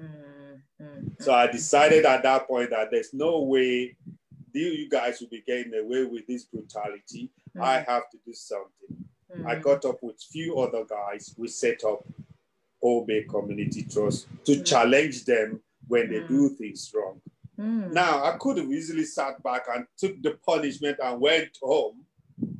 Mm. 0.00 1.22
So 1.22 1.32
I 1.32 1.46
decided 1.46 2.04
at 2.04 2.22
that 2.22 2.46
point 2.46 2.70
that 2.70 2.90
there's 2.90 3.12
no 3.12 3.40
way 3.40 3.96
you 4.52 4.88
guys 4.88 5.20
will 5.20 5.28
be 5.28 5.42
getting 5.46 5.74
away 5.74 6.04
with 6.04 6.26
this 6.26 6.44
brutality. 6.44 7.30
Mm. 7.56 7.62
I 7.62 7.74
have 7.88 8.10
to 8.10 8.18
do 8.24 8.32
something. 8.32 9.04
I 9.46 9.54
hmm. 9.54 9.62
got 9.62 9.84
up 9.86 9.96
with 10.02 10.20
few 10.20 10.58
other 10.58 10.84
guys. 10.84 11.34
We 11.38 11.48
set 11.48 11.84
up 11.84 12.04
Obey 12.82 13.22
Community 13.22 13.84
Trust 13.90 14.26
to 14.44 14.62
challenge 14.62 15.24
them 15.24 15.60
when 15.88 16.10
they 16.10 16.20
do 16.20 16.50
mm. 16.50 16.56
things 16.56 16.92
wrong. 16.94 17.20
Mm. 17.58 17.92
Now, 17.92 18.24
I 18.24 18.36
could 18.38 18.58
have 18.58 18.70
easily 18.70 19.04
sat 19.04 19.42
back 19.42 19.66
and 19.74 19.86
took 19.96 20.22
the 20.22 20.38
punishment 20.44 20.98
and 21.02 21.20
went 21.20 21.56
home, 21.62 22.04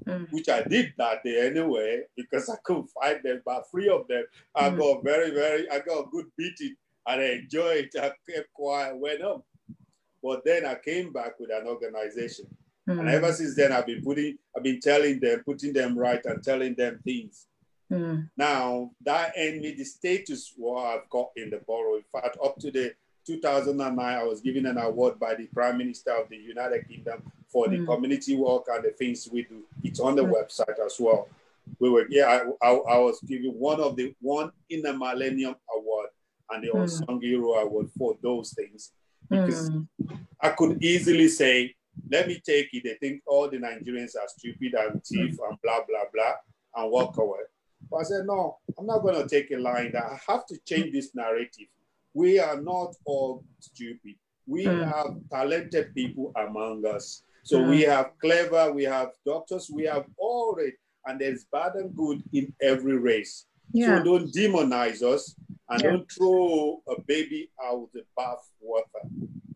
mm. 0.04 0.26
which 0.30 0.48
I 0.48 0.62
did 0.62 0.92
that 0.98 1.22
day 1.24 1.46
anyway, 1.48 2.02
because 2.16 2.48
I 2.48 2.56
couldn't 2.64 2.90
find 2.90 3.20
them, 3.22 3.42
but 3.44 3.70
three 3.70 3.88
of 3.88 4.06
them, 4.08 4.24
I 4.54 4.70
mm. 4.70 4.78
got 4.78 5.04
very, 5.04 5.30
very, 5.30 5.70
I 5.70 5.78
got 5.80 6.00
a 6.00 6.10
good 6.10 6.26
beating 6.36 6.76
and 7.06 7.20
I 7.20 7.24
enjoyed 7.24 7.90
it. 7.92 8.00
I 8.00 8.12
kept 8.30 8.52
quiet, 8.52 8.96
went 8.96 9.22
home. 9.22 9.42
But 10.22 10.44
then 10.44 10.64
I 10.64 10.76
came 10.76 11.12
back 11.12 11.38
with 11.40 11.50
an 11.50 11.66
organization. 11.66 12.46
And 12.86 13.00
mm. 13.00 13.12
ever 13.12 13.32
since 13.32 13.56
then, 13.56 13.72
I've 13.72 13.86
been 13.86 14.02
putting, 14.02 14.38
I've 14.56 14.62
been 14.62 14.80
telling 14.80 15.20
them, 15.20 15.42
putting 15.44 15.72
them 15.72 15.98
right 15.98 16.24
and 16.24 16.42
telling 16.42 16.74
them 16.74 17.00
things. 17.04 17.46
Mm. 17.90 18.28
Now, 18.36 18.90
that 19.04 19.32
ended 19.36 19.62
me 19.62 19.74
the 19.74 19.84
status 19.84 20.52
what 20.56 20.86
I've 20.86 21.10
got 21.10 21.30
in 21.36 21.50
the 21.50 21.58
borough. 21.66 21.96
In 21.96 22.04
fact, 22.12 22.38
up 22.42 22.56
to 22.60 22.70
the 22.70 22.94
2009, 23.26 23.98
I 23.98 24.24
was 24.24 24.40
given 24.40 24.66
an 24.66 24.78
award 24.78 25.18
by 25.20 25.34
the 25.34 25.46
Prime 25.46 25.78
Minister 25.78 26.12
of 26.12 26.28
the 26.28 26.36
United 26.36 26.88
Kingdom 26.88 27.22
for 27.52 27.68
the 27.68 27.76
mm. 27.76 27.86
community 27.86 28.34
work 28.34 28.64
and 28.68 28.84
the 28.84 28.90
things 28.90 29.28
we 29.30 29.42
do. 29.42 29.62
It's 29.84 30.00
on 30.00 30.16
the 30.16 30.22
mm. 30.22 30.32
website 30.32 30.84
as 30.84 30.96
well. 30.98 31.28
We 31.78 31.90
were, 31.90 32.06
yeah, 32.08 32.42
I, 32.62 32.66
I, 32.66 32.70
I, 32.72 32.98
was 32.98 33.20
given 33.20 33.52
one 33.52 33.80
of 33.80 33.94
the 33.94 34.14
one 34.20 34.50
in 34.70 34.82
the 34.82 34.92
Millennium 34.92 35.54
Award, 35.76 36.08
and 36.50 36.64
the 36.64 36.68
mm. 36.68 36.82
unsung 36.82 37.20
hero 37.20 37.52
award 37.52 37.88
for 37.96 38.16
those 38.22 38.52
things. 38.54 38.92
Because 39.28 39.70
mm. 39.70 39.86
I 40.40 40.50
could 40.50 40.82
easily 40.82 41.28
say, 41.28 41.74
let 42.10 42.26
me 42.26 42.40
take 42.44 42.68
it. 42.72 42.82
They 42.84 42.94
think 42.94 43.22
all 43.26 43.48
the 43.48 43.58
Nigerians 43.58 44.16
are 44.16 44.28
stupid 44.28 44.74
and 44.74 45.04
thief 45.04 45.38
and 45.48 45.58
blah, 45.62 45.80
blah, 45.88 46.04
blah, 46.12 46.34
and 46.76 46.90
walk 46.90 47.16
away. 47.18 47.40
But 47.90 47.98
I 47.98 48.02
said, 48.04 48.26
no, 48.26 48.58
I'm 48.78 48.86
not 48.86 49.00
going 49.00 49.22
to 49.22 49.28
take 49.28 49.50
a 49.50 49.56
line 49.58 49.92
that 49.92 50.04
I 50.04 50.18
have 50.28 50.46
to 50.46 50.58
change 50.66 50.92
this 50.92 51.14
narrative. 51.14 51.66
We 52.14 52.38
are 52.38 52.60
not 52.60 52.94
all 53.04 53.44
stupid. 53.60 54.14
We 54.46 54.66
mm. 54.66 54.84
have 54.84 55.16
talented 55.30 55.94
people 55.94 56.32
among 56.36 56.84
us. 56.86 57.22
So 57.44 57.62
we 57.62 57.82
have 57.82 58.12
clever, 58.20 58.72
we 58.72 58.84
have 58.84 59.10
doctors, 59.26 59.70
we 59.72 59.84
have 59.84 60.06
all 60.16 60.56
it, 60.60 60.74
and 61.06 61.20
there's 61.20 61.44
bad 61.52 61.74
and 61.74 61.94
good 61.94 62.22
in 62.32 62.52
every 62.62 62.96
race. 62.96 63.46
Yeah. 63.72 63.98
So 63.98 64.04
don't 64.04 64.32
demonize 64.32 65.02
us 65.02 65.34
and 65.68 65.82
yeah. 65.82 65.90
don't 65.90 66.12
throw 66.12 66.82
a 66.88 67.00
baby 67.02 67.50
out 67.64 67.88
the 67.92 68.04
bath 68.16 68.48
water. 68.60 68.86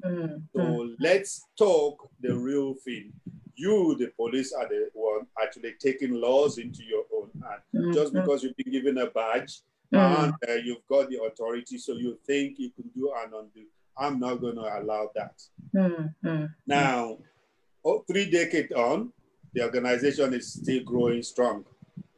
Mm. 0.04 0.42
So 0.54 0.94
let's 0.98 1.46
talk 1.58 2.08
the 2.20 2.34
real 2.34 2.74
thing. 2.74 3.12
You, 3.54 3.96
the 3.98 4.10
police, 4.16 4.52
are 4.52 4.68
the 4.68 4.90
one 4.92 5.26
actually 5.42 5.74
taking 5.80 6.14
laws 6.14 6.58
into 6.58 6.82
your 6.82 7.04
own 7.14 7.30
hand. 7.42 7.62
Mm. 7.74 7.94
Just 7.94 8.12
because 8.12 8.42
you've 8.42 8.56
been 8.56 8.72
given 8.72 8.98
a 8.98 9.06
badge 9.06 9.60
mm. 9.92 10.24
and 10.24 10.34
uh, 10.48 10.54
you've 10.54 10.86
got 10.88 11.08
the 11.08 11.22
authority, 11.22 11.78
so 11.78 11.92
you 11.92 12.18
think 12.26 12.58
you 12.58 12.70
can 12.70 12.90
do 12.94 13.12
and 13.22 13.32
undo. 13.32 13.66
I'm 13.98 14.18
not 14.20 14.40
going 14.40 14.56
to 14.56 14.78
allow 14.78 15.10
that. 15.14 15.42
Mm, 15.74 16.14
mm, 16.22 16.50
now, 16.66 17.16
oh, 17.86 18.04
three 18.06 18.28
decades 18.28 18.72
on, 18.72 19.12
the 19.54 19.62
organization 19.62 20.34
is 20.34 20.52
still 20.52 20.82
growing 20.82 21.22
strong. 21.22 21.64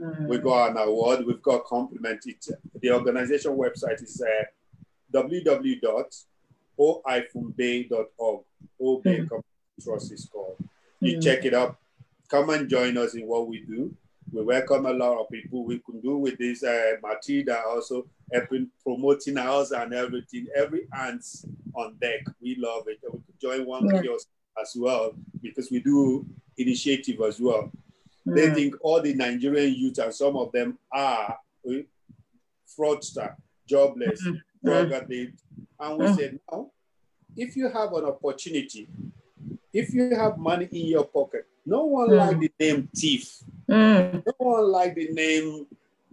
Mm. 0.00 0.26
We 0.28 0.38
got 0.38 0.70
an 0.70 0.78
award, 0.78 1.26
we've 1.26 1.42
got 1.42 1.64
compliment. 1.64 2.24
It, 2.26 2.46
the 2.80 2.90
organization 2.92 3.52
website 3.56 4.02
is 4.02 4.20
uh, 4.22 4.44
www.o-bay.org. 5.12 6.04
O-Bay 8.80 9.18
mm. 9.20 9.42
Trust 9.82 10.12
is 10.12 10.28
called. 10.32 10.56
You 11.00 11.18
mm. 11.18 11.22
check 11.22 11.44
it 11.44 11.54
up. 11.54 11.78
Come 12.28 12.50
and 12.50 12.68
join 12.68 12.96
us 12.96 13.14
in 13.14 13.26
what 13.26 13.46
we 13.48 13.60
do. 13.60 13.94
We 14.32 14.42
welcome 14.42 14.86
a 14.86 14.92
lot 14.92 15.18
of 15.18 15.28
people. 15.30 15.64
We 15.64 15.78
can 15.78 16.00
do 16.00 16.18
with 16.18 16.38
this 16.38 16.62
uh, 16.62 16.96
Matilda 17.02 17.62
also 17.66 18.06
helping 18.32 18.68
promoting 18.82 19.38
us 19.38 19.70
and 19.70 19.94
everything. 19.94 20.46
Every 20.54 20.86
ants 20.92 21.46
on 21.74 21.96
deck. 22.00 22.24
We 22.40 22.56
love 22.58 22.84
it. 22.88 22.98
We 23.02 23.10
could 23.10 23.40
join 23.40 23.66
one 23.66 23.88
yeah. 23.88 24.02
kiosk 24.02 24.28
as 24.60 24.74
well 24.76 25.12
because 25.42 25.70
we 25.70 25.80
do 25.80 26.26
initiative 26.56 27.20
as 27.26 27.40
well. 27.40 27.70
Mm. 28.26 28.34
They 28.34 28.50
think 28.54 28.74
all 28.82 29.00
the 29.00 29.14
Nigerian 29.14 29.74
youth 29.74 29.98
and 29.98 30.12
some 30.12 30.36
of 30.36 30.52
them 30.52 30.78
are 30.92 31.38
uh, 31.68 31.72
fraudster, 32.78 33.34
jobless, 33.66 34.22
mm. 34.26 34.40
drug 34.64 34.92
addicts. 34.92 35.42
And 35.80 35.98
we 35.98 36.06
mm. 36.06 36.16
said, 36.16 36.40
no, 36.50 36.72
if 37.36 37.56
you 37.56 37.68
have 37.68 37.92
an 37.92 38.04
opportunity, 38.04 38.88
if 39.72 39.94
you 39.94 40.14
have 40.14 40.38
money 40.38 40.68
in 40.72 40.86
your 40.86 41.04
pocket, 41.04 41.46
no 41.64 41.84
one 41.84 42.08
mm. 42.08 42.16
like 42.16 42.40
the 42.40 42.52
name 42.58 42.88
thief. 42.94 43.38
Mm. 43.68 44.24
No 44.26 44.32
one 44.38 44.72
like 44.72 44.94
the 44.94 45.08
name 45.12 45.66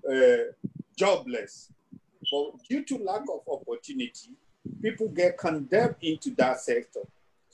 uh, 0.10 0.52
jobless. 0.98 1.72
But 2.32 2.52
due 2.70 2.84
to 2.86 2.98
lack 2.98 3.22
of 3.22 3.42
opportunity, 3.50 4.32
people 4.82 5.08
get 5.08 5.38
condemned 5.38 5.96
into 6.02 6.32
that 6.32 6.60
sector. 6.60 7.02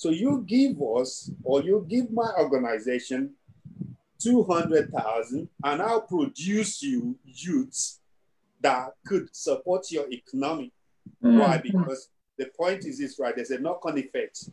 So 0.01 0.09
you 0.09 0.43
give 0.47 0.81
us, 0.81 1.29
or 1.43 1.61
you 1.61 1.85
give 1.87 2.11
my 2.11 2.27
organization 2.39 3.35
200,000 4.17 5.47
and 5.63 5.79
I'll 5.79 6.01
produce 6.01 6.81
you 6.81 7.19
youths 7.23 7.99
that 8.61 8.95
could 9.05 9.27
support 9.31 9.91
your 9.91 10.07
economy. 10.11 10.73
Mm-hmm. 11.23 11.37
Why? 11.37 11.57
Because 11.59 12.09
the 12.35 12.47
point 12.57 12.83
is 12.85 12.97
this, 12.97 13.19
right? 13.19 13.35
There's 13.35 13.51
a 13.51 13.59
knock-on 13.59 13.99
effect. 13.99 14.49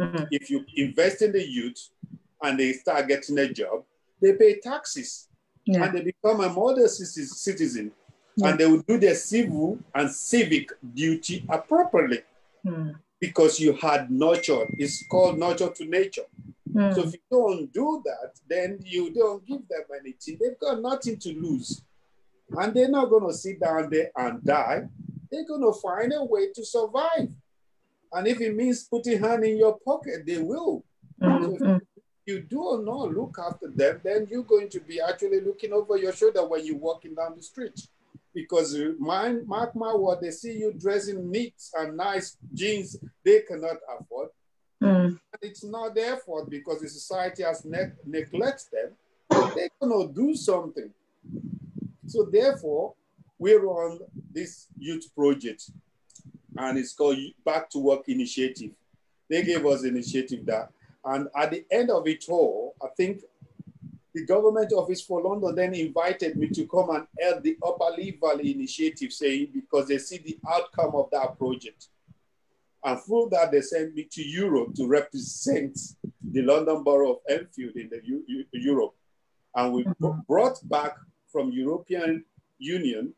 Mm-hmm. 0.00 0.24
If 0.32 0.50
you 0.50 0.64
invest 0.74 1.22
in 1.22 1.30
the 1.30 1.48
youth 1.48 1.90
and 2.42 2.58
they 2.58 2.72
start 2.72 3.06
getting 3.06 3.38
a 3.38 3.52
job, 3.52 3.84
they 4.20 4.32
pay 4.32 4.58
taxes 4.58 5.28
yeah. 5.64 5.84
and 5.84 5.96
they 5.96 6.02
become 6.02 6.40
a 6.40 6.48
model 6.48 6.88
citizen 6.88 7.92
yeah. 8.34 8.48
and 8.48 8.58
they 8.58 8.66
will 8.66 8.82
do 8.82 8.98
their 8.98 9.14
civil 9.14 9.78
and 9.94 10.10
civic 10.10 10.70
duty 10.92 11.46
appropriately 11.48 12.22
mm. 12.66 12.96
Because 13.20 13.58
you 13.58 13.72
had 13.74 14.10
nurtured. 14.10 14.74
It's 14.78 15.06
called 15.06 15.38
nurture 15.38 15.70
to 15.70 15.84
nature. 15.84 16.26
Mm. 16.72 16.94
So 16.94 17.02
if 17.02 17.14
you 17.14 17.20
don't 17.30 17.72
do 17.72 18.02
that, 18.04 18.38
then 18.48 18.78
you 18.84 19.12
don't 19.12 19.44
give 19.46 19.66
them 19.68 19.82
anything. 19.98 20.38
They've 20.40 20.58
got 20.58 20.80
nothing 20.80 21.18
to 21.18 21.32
lose. 21.32 21.82
And 22.50 22.74
they're 22.74 22.88
not 22.88 23.10
going 23.10 23.26
to 23.26 23.34
sit 23.34 23.60
down 23.60 23.90
there 23.90 24.10
and 24.16 24.42
die. 24.44 24.82
They're 25.30 25.46
going 25.46 25.62
to 25.62 25.78
find 25.80 26.12
a 26.14 26.24
way 26.24 26.52
to 26.54 26.64
survive. 26.64 27.28
And 28.12 28.26
if 28.26 28.40
it 28.40 28.56
means 28.56 28.84
putting 28.84 29.22
hand 29.22 29.44
in 29.44 29.58
your 29.58 29.78
pocket, 29.78 30.24
they 30.26 30.38
will. 30.38 30.84
Mm-hmm. 31.22 31.56
So 31.58 31.72
hmm. 31.72 31.76
you 32.26 32.40
do 32.40 32.62
or 32.62 32.82
not 32.82 33.12
look 33.12 33.36
after 33.44 33.68
them, 33.68 34.00
then 34.02 34.26
you're 34.30 34.44
going 34.44 34.70
to 34.70 34.80
be 34.80 35.00
actually 35.00 35.40
looking 35.40 35.72
over 35.72 35.98
your 35.98 36.12
shoulder 36.12 36.46
when 36.46 36.64
you're 36.64 36.76
walking 36.76 37.14
down 37.14 37.34
the 37.36 37.42
street 37.42 37.78
because 38.34 38.76
mine, 38.98 39.46
mark 39.46 39.74
my 39.74 39.94
word, 39.94 40.18
they 40.20 40.30
see 40.30 40.52
you 40.58 40.72
dressing 40.72 41.30
neat 41.30 41.54
and 41.74 41.96
nice 41.96 42.36
jeans 42.52 42.96
they 43.24 43.40
cannot 43.40 43.76
afford. 43.98 44.28
Mm. 44.82 45.18
It's 45.42 45.64
not 45.64 45.94
their 45.94 46.16
fault 46.18 46.48
because 46.48 46.80
the 46.80 46.88
society 46.88 47.42
has 47.42 47.64
ne- 47.64 47.92
neglected 48.04 48.68
them. 48.72 49.52
They're 49.54 49.70
gonna 49.80 50.08
do 50.12 50.34
something. 50.34 50.90
So 52.06 52.24
therefore, 52.24 52.94
we 53.38 53.54
run 53.54 53.98
this 54.32 54.66
youth 54.78 55.12
project, 55.14 55.70
and 56.56 56.78
it's 56.78 56.94
called 56.94 57.18
Back 57.44 57.70
to 57.70 57.78
Work 57.78 58.08
Initiative. 58.08 58.70
They 59.28 59.42
gave 59.42 59.64
us 59.66 59.84
initiative 59.84 60.46
that, 60.46 60.70
and 61.04 61.28
at 61.36 61.50
the 61.50 61.64
end 61.70 61.90
of 61.90 62.06
it 62.06 62.24
all, 62.28 62.74
I 62.82 62.88
think 62.96 63.22
the 64.18 64.26
government 64.26 64.72
office 64.72 65.00
for 65.00 65.22
London 65.22 65.54
then 65.54 65.74
invited 65.74 66.36
me 66.36 66.48
to 66.48 66.66
come 66.66 66.90
and 66.90 67.06
help 67.20 67.42
the 67.42 67.56
Upper 67.64 67.96
Lee 67.96 68.18
Valley 68.20 68.52
initiative, 68.52 69.12
saying 69.12 69.50
because 69.54 69.86
they 69.86 69.98
see 69.98 70.18
the 70.18 70.36
outcome 70.50 70.96
of 70.96 71.08
that 71.12 71.38
project. 71.38 71.86
And 72.82 73.00
through 73.00 73.28
that, 73.30 73.52
they 73.52 73.60
sent 73.60 73.94
me 73.94 74.08
to 74.10 74.22
Europe 74.22 74.74
to 74.74 74.88
represent 74.88 75.78
the 76.32 76.42
London 76.42 76.82
Borough 76.82 77.12
of 77.12 77.18
Enfield 77.28 77.76
in 77.76 77.88
the 77.90 78.00
U 78.04 78.24
U 78.26 78.44
Europe. 78.52 78.94
And 79.54 79.72
we 79.72 79.84
mm-hmm. 79.84 80.20
brought 80.26 80.58
back 80.68 80.96
from 81.30 81.50
European 81.52 82.24
Union 82.58 83.14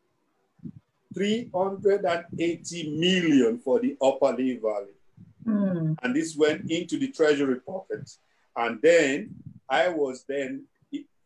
380 1.15 2.91
million 2.99 3.59
for 3.59 3.81
the 3.81 3.97
Upper 4.03 4.33
Lee 4.37 4.59
Valley. 4.59 4.95
Mm. 5.47 5.97
And 6.03 6.15
this 6.15 6.37
went 6.37 6.71
into 6.71 6.99
the 6.99 7.09
treasury 7.09 7.61
pocket. 7.61 8.11
And 8.55 8.81
then 8.83 9.35
I 9.69 9.89
was 9.89 10.25
then 10.29 10.67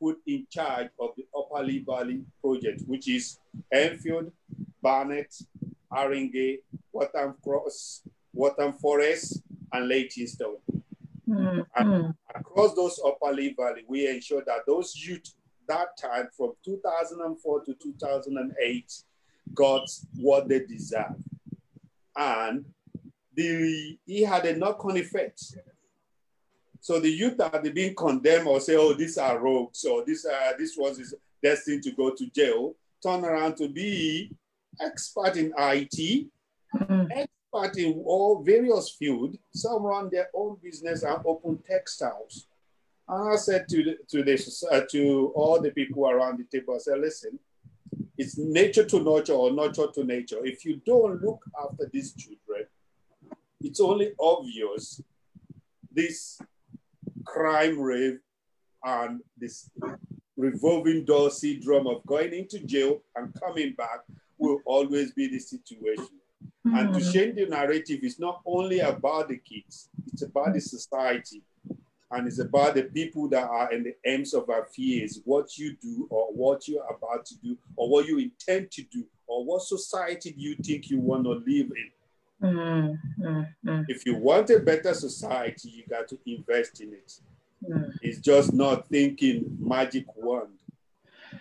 put 0.05 0.19
in 0.27 0.47
charge 0.51 0.89
of 1.01 1.11
the 1.17 1.25
Upper 1.35 1.65
Lee 1.65 1.83
Valley 1.87 2.21
project, 2.43 2.83
which 2.87 3.09
is 3.09 3.39
Enfield, 3.73 4.31
Barnet, 4.83 5.35
Haringey, 5.91 6.59
Waltham 6.93 7.35
Cross, 7.43 8.03
Waltham 8.35 8.75
Forest, 8.75 9.41
and 9.73 9.89
Leytonstone. 9.89 10.59
Mm-hmm. 11.27 11.61
And 11.77 12.15
across 12.35 12.75
those 12.75 13.01
Upper 13.05 13.33
Lee 13.33 13.55
Valley, 13.59 13.85
we 13.89 14.07
ensure 14.07 14.43
that 14.47 14.67
those 14.67 14.95
youth 14.95 15.33
that 15.69 15.97
time 15.99 16.29
from 16.37 16.53
2004 16.67 17.65
to 17.65 17.75
2008 17.83 18.93
got 19.55 19.89
what 20.17 20.49
they 20.49 20.61
deserve. 20.67 21.17
And 22.15 22.67
the, 23.35 23.99
he 24.05 24.23
had 24.23 24.45
a 24.45 24.55
knock-on 24.55 24.99
effect 24.99 25.43
so 26.85 27.01
the 27.01 27.09
youth 27.09 27.39
that 27.39 27.55
are 27.55 27.71
being 27.71 27.95
condemned 27.95 28.47
or 28.47 28.61
say, 28.61 28.77
oh, 28.77 28.93
these 28.93 29.17
are 29.17 29.39
rogues 29.39 29.87
or 29.87 30.05
this, 30.05 30.27
uh, 30.27 30.53
this 30.59 30.77
was 30.77 30.99
is 30.99 31.15
destined 31.43 31.83
to 31.85 31.93
go 31.93 32.11
to 32.11 32.27
jail, 32.27 32.75
turn 33.03 33.25
around 33.25 33.57
to 33.57 33.69
be 33.69 34.31
expert 34.79 35.35
in 35.37 35.55
IT, 35.57 36.27
mm-hmm. 36.77 37.07
expert 37.11 37.79
in 37.79 38.03
all 38.05 38.43
various 38.43 38.91
fields. 38.91 39.39
Some 39.55 39.83
run 39.83 40.11
their 40.13 40.29
own 40.35 40.59
business 40.63 41.05
and 41.05 41.25
open 41.25 41.57
textiles. 41.67 42.49
And 43.09 43.33
I 43.33 43.37
said 43.37 43.67
to, 43.71 43.83
the, 43.83 43.99
to, 44.11 44.23
this, 44.23 44.63
uh, 44.71 44.83
to 44.91 45.33
all 45.35 45.63
the 45.63 45.71
people 45.71 46.07
around 46.07 46.39
the 46.39 46.45
table, 46.45 46.75
I 46.75 46.79
said, 46.81 47.01
listen, 47.01 47.39
it's 48.19 48.37
nature 48.37 48.85
to 48.85 49.01
nurture 49.01 49.33
or 49.33 49.51
nurture 49.51 49.87
to 49.95 50.05
nature. 50.05 50.45
If 50.45 50.67
you 50.67 50.83
don't 50.85 51.23
look 51.23 51.47
after 51.59 51.89
these 51.91 52.13
children, 52.13 52.67
it's 53.63 53.81
only 53.81 54.13
obvious 54.21 55.01
this 55.91 56.39
crime 57.25 57.79
rave 57.79 58.19
and 58.85 59.21
this 59.37 59.71
revolving 60.37 61.05
door 61.05 61.31
syndrome 61.31 61.87
of 61.87 62.05
going 62.07 62.33
into 62.33 62.59
jail 62.61 63.01
and 63.17 63.35
coming 63.41 63.75
back 63.77 64.01
will 64.39 64.61
always 64.67 65.13
be 65.13 65.29
the 65.29 65.39
situation. 65.39 66.09
Mm-hmm. 66.67 66.77
And 66.77 66.95
to 66.95 67.01
hmm. 67.01 67.13
change 67.13 67.35
the 67.37 67.47
narrative 67.47 68.01
is 68.03 68.19
not 68.19 68.41
only 68.47 68.81
about 68.81 69.29
the 69.29 69.39
kids, 69.39 69.89
it's 70.13 70.23
about 70.23 70.55
the 70.55 70.61
society. 70.61 71.43
And 72.11 72.29
it's 72.29 72.39
about 72.39 72.75
the 72.75 72.85
people 72.85 73.29
that 73.31 73.45
are 73.45 73.73
in 73.73 73.83
the 73.83 73.95
aims 74.07 74.35
of 74.35 74.49
our 74.49 74.67
fears, 74.67 75.21
what 75.25 75.59
you 75.59 75.77
do 75.83 76.07
or 76.11 76.29
what 76.33 76.69
you're 76.69 76.87
about 76.87 77.27
to 77.27 77.35
do 77.39 77.57
or 77.77 77.89
what 77.89 78.07
you 78.07 78.19
intend 78.19 78.71
to 78.73 78.83
do 78.85 79.05
or 79.27 79.45
what 79.45 79.63
society 79.63 80.31
do 80.31 80.41
you 80.41 80.55
think 80.57 80.91
you 80.91 81.01
want 81.01 81.25
to 81.25 81.31
live 81.31 81.45
in? 81.47 81.91
Mm, 82.45 82.99
mm, 83.19 83.49
mm. 83.65 83.85
If 83.89 84.05
you 84.05 84.17
want 84.17 84.51
a 84.51 84.59
better 84.59 84.93
society, 84.93 85.71
you 85.71 85.85
got 85.89 86.09
to 86.09 86.19
invest 86.27 86.81
in 86.83 86.93
it. 86.93 87.13
Mm. 87.67 87.95
It's 88.03 88.19
just 88.19 88.53
not 88.53 88.89
thinking 88.89 89.57
magic 89.59 90.05
wand. 90.15 90.51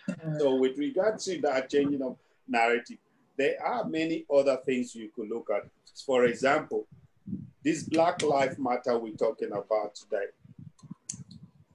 Mm. 0.10 0.40
So, 0.40 0.56
with 0.56 0.78
regard 0.78 1.20
to 1.20 1.42
that 1.42 1.70
changing 1.70 2.02
of 2.02 2.18
narrative, 2.48 3.00
there 3.38 3.62
are 3.62 3.84
many 3.84 4.26
other 4.34 4.58
things 4.66 4.96
you 4.96 5.10
could 5.14 5.30
look 5.30 5.50
at. 5.54 5.68
For 6.06 6.24
example, 6.26 6.88
this 7.64 7.84
Black 7.84 8.22
Life 8.22 8.58
Matter 8.58 8.98
we're 8.98 9.14
talking 9.16 9.52
about 9.52 9.96
today. 9.96 10.28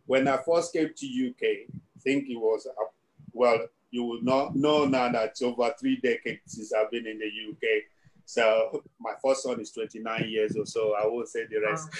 When 0.06 0.26
I 0.26 0.38
first 0.38 0.72
came 0.72 0.90
to 0.94 1.28
UK, 1.28 1.68
I 1.70 2.00
think 2.00 2.30
it 2.30 2.36
was, 2.36 2.66
uh, 2.66 2.84
well, 3.32 3.66
you 3.90 4.04
will 4.04 4.22
not 4.22 4.56
know 4.56 4.86
now 4.86 5.10
that 5.12 5.30
it's 5.30 5.42
over 5.42 5.74
three 5.78 5.96
decades 5.96 6.40
since 6.46 6.72
I've 6.72 6.90
been 6.90 7.06
in 7.06 7.18
the 7.18 7.26
UK. 7.26 7.82
So 8.28 8.84
my 9.00 9.14
first 9.24 9.42
son 9.42 9.58
is 9.58 9.70
29 9.70 10.28
years 10.28 10.54
or 10.54 10.66
so. 10.66 10.94
I 10.94 11.06
won't 11.06 11.28
say 11.28 11.46
the 11.46 11.60
rest. 11.62 11.88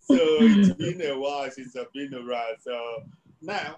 so 0.00 0.16
it's 0.42 0.74
been 0.74 1.00
a 1.10 1.18
while 1.18 1.50
since 1.50 1.74
I've 1.74 1.90
been 1.94 2.12
around. 2.12 2.56
So 2.60 2.78
now, 3.40 3.76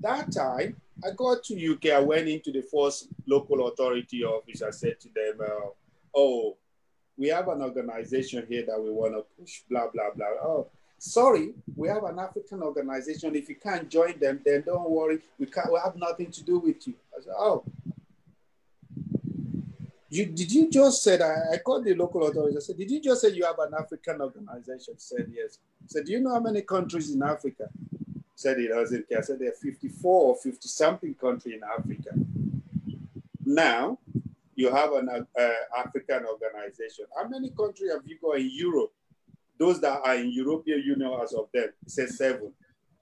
that 0.00 0.32
time, 0.32 0.78
I 1.04 1.10
got 1.16 1.44
to 1.44 1.74
UK. 1.74 1.92
I 1.92 2.00
went 2.00 2.26
into 2.26 2.50
the 2.50 2.62
first 2.62 3.06
local 3.24 3.68
authority 3.68 4.24
office. 4.24 4.62
I 4.62 4.70
said 4.70 4.98
to 4.98 5.08
them, 5.14 5.38
uh, 5.40 5.68
"Oh, 6.12 6.56
we 7.16 7.28
have 7.28 7.46
an 7.46 7.62
organization 7.62 8.44
here 8.48 8.64
that 8.66 8.82
we 8.82 8.90
want 8.90 9.14
to 9.14 9.24
push. 9.38 9.60
Blah 9.70 9.90
blah 9.94 10.10
blah. 10.16 10.26
Oh, 10.42 10.66
sorry, 10.98 11.54
we 11.76 11.86
have 11.86 12.02
an 12.02 12.18
African 12.18 12.64
organization. 12.64 13.36
If 13.36 13.48
you 13.48 13.54
can't 13.54 13.88
join 13.88 14.18
them, 14.18 14.40
then 14.44 14.64
don't 14.66 14.90
worry. 14.90 15.20
We 15.38 15.46
can't. 15.46 15.72
We 15.72 15.78
have 15.84 15.94
nothing 15.94 16.32
to 16.32 16.42
do 16.42 16.58
with 16.58 16.84
you." 16.88 16.94
I 17.16 17.22
said, 17.22 17.34
"Oh." 17.38 17.62
You, 20.12 20.26
did 20.26 20.52
you 20.52 20.70
just 20.70 21.02
say 21.02 21.16
that? 21.16 21.48
I 21.54 21.56
called 21.56 21.86
the 21.86 21.94
local 21.94 22.26
authorities. 22.26 22.58
I 22.58 22.60
said, 22.60 22.76
Did 22.76 22.90
you 22.90 23.00
just 23.00 23.22
say 23.22 23.30
you 23.30 23.46
have 23.46 23.58
an 23.60 23.72
African 23.72 24.20
organization? 24.20 24.94
said, 24.98 25.32
Yes. 25.34 25.58
I 25.82 25.86
said, 25.86 26.04
Do 26.04 26.12
you 26.12 26.20
know 26.20 26.34
how 26.34 26.40
many 26.40 26.60
countries 26.60 27.14
in 27.14 27.22
Africa? 27.22 27.70
said 28.34 28.58
it 28.58 28.68
doesn't 28.68 29.08
care. 29.08 29.18
I 29.18 29.20
said 29.22 29.38
there 29.38 29.48
are 29.48 29.52
54 29.52 30.22
or 30.22 30.36
50 30.36 30.68
something 30.68 31.14
country 31.14 31.54
in 31.54 31.60
Africa. 31.64 32.10
Now 33.46 33.98
you 34.54 34.70
have 34.70 34.92
an 34.92 35.08
uh, 35.08 35.50
African 35.78 36.26
organization. 36.26 37.06
How 37.16 37.26
many 37.28 37.50
countries 37.50 37.92
have 37.92 38.02
you 38.04 38.18
got 38.20 38.38
in 38.38 38.50
Europe? 38.52 38.92
Those 39.58 39.80
that 39.80 40.00
are 40.04 40.16
in 40.16 40.30
European 40.30 40.82
Union 40.82 41.18
as 41.22 41.32
of 41.32 41.46
them, 41.54 41.70
it 41.86 41.90
says 41.90 42.18
seven. 42.18 42.52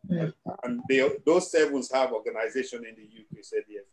Mm. 0.09 0.33
And 0.62 0.81
they, 0.88 1.09
those 1.27 1.51
sevens 1.51 1.90
have 1.90 2.12
organization 2.12 2.85
in 2.85 2.94
the 2.94 3.03
UK, 3.03 3.44
said 3.44 3.64
yes. 3.68 3.85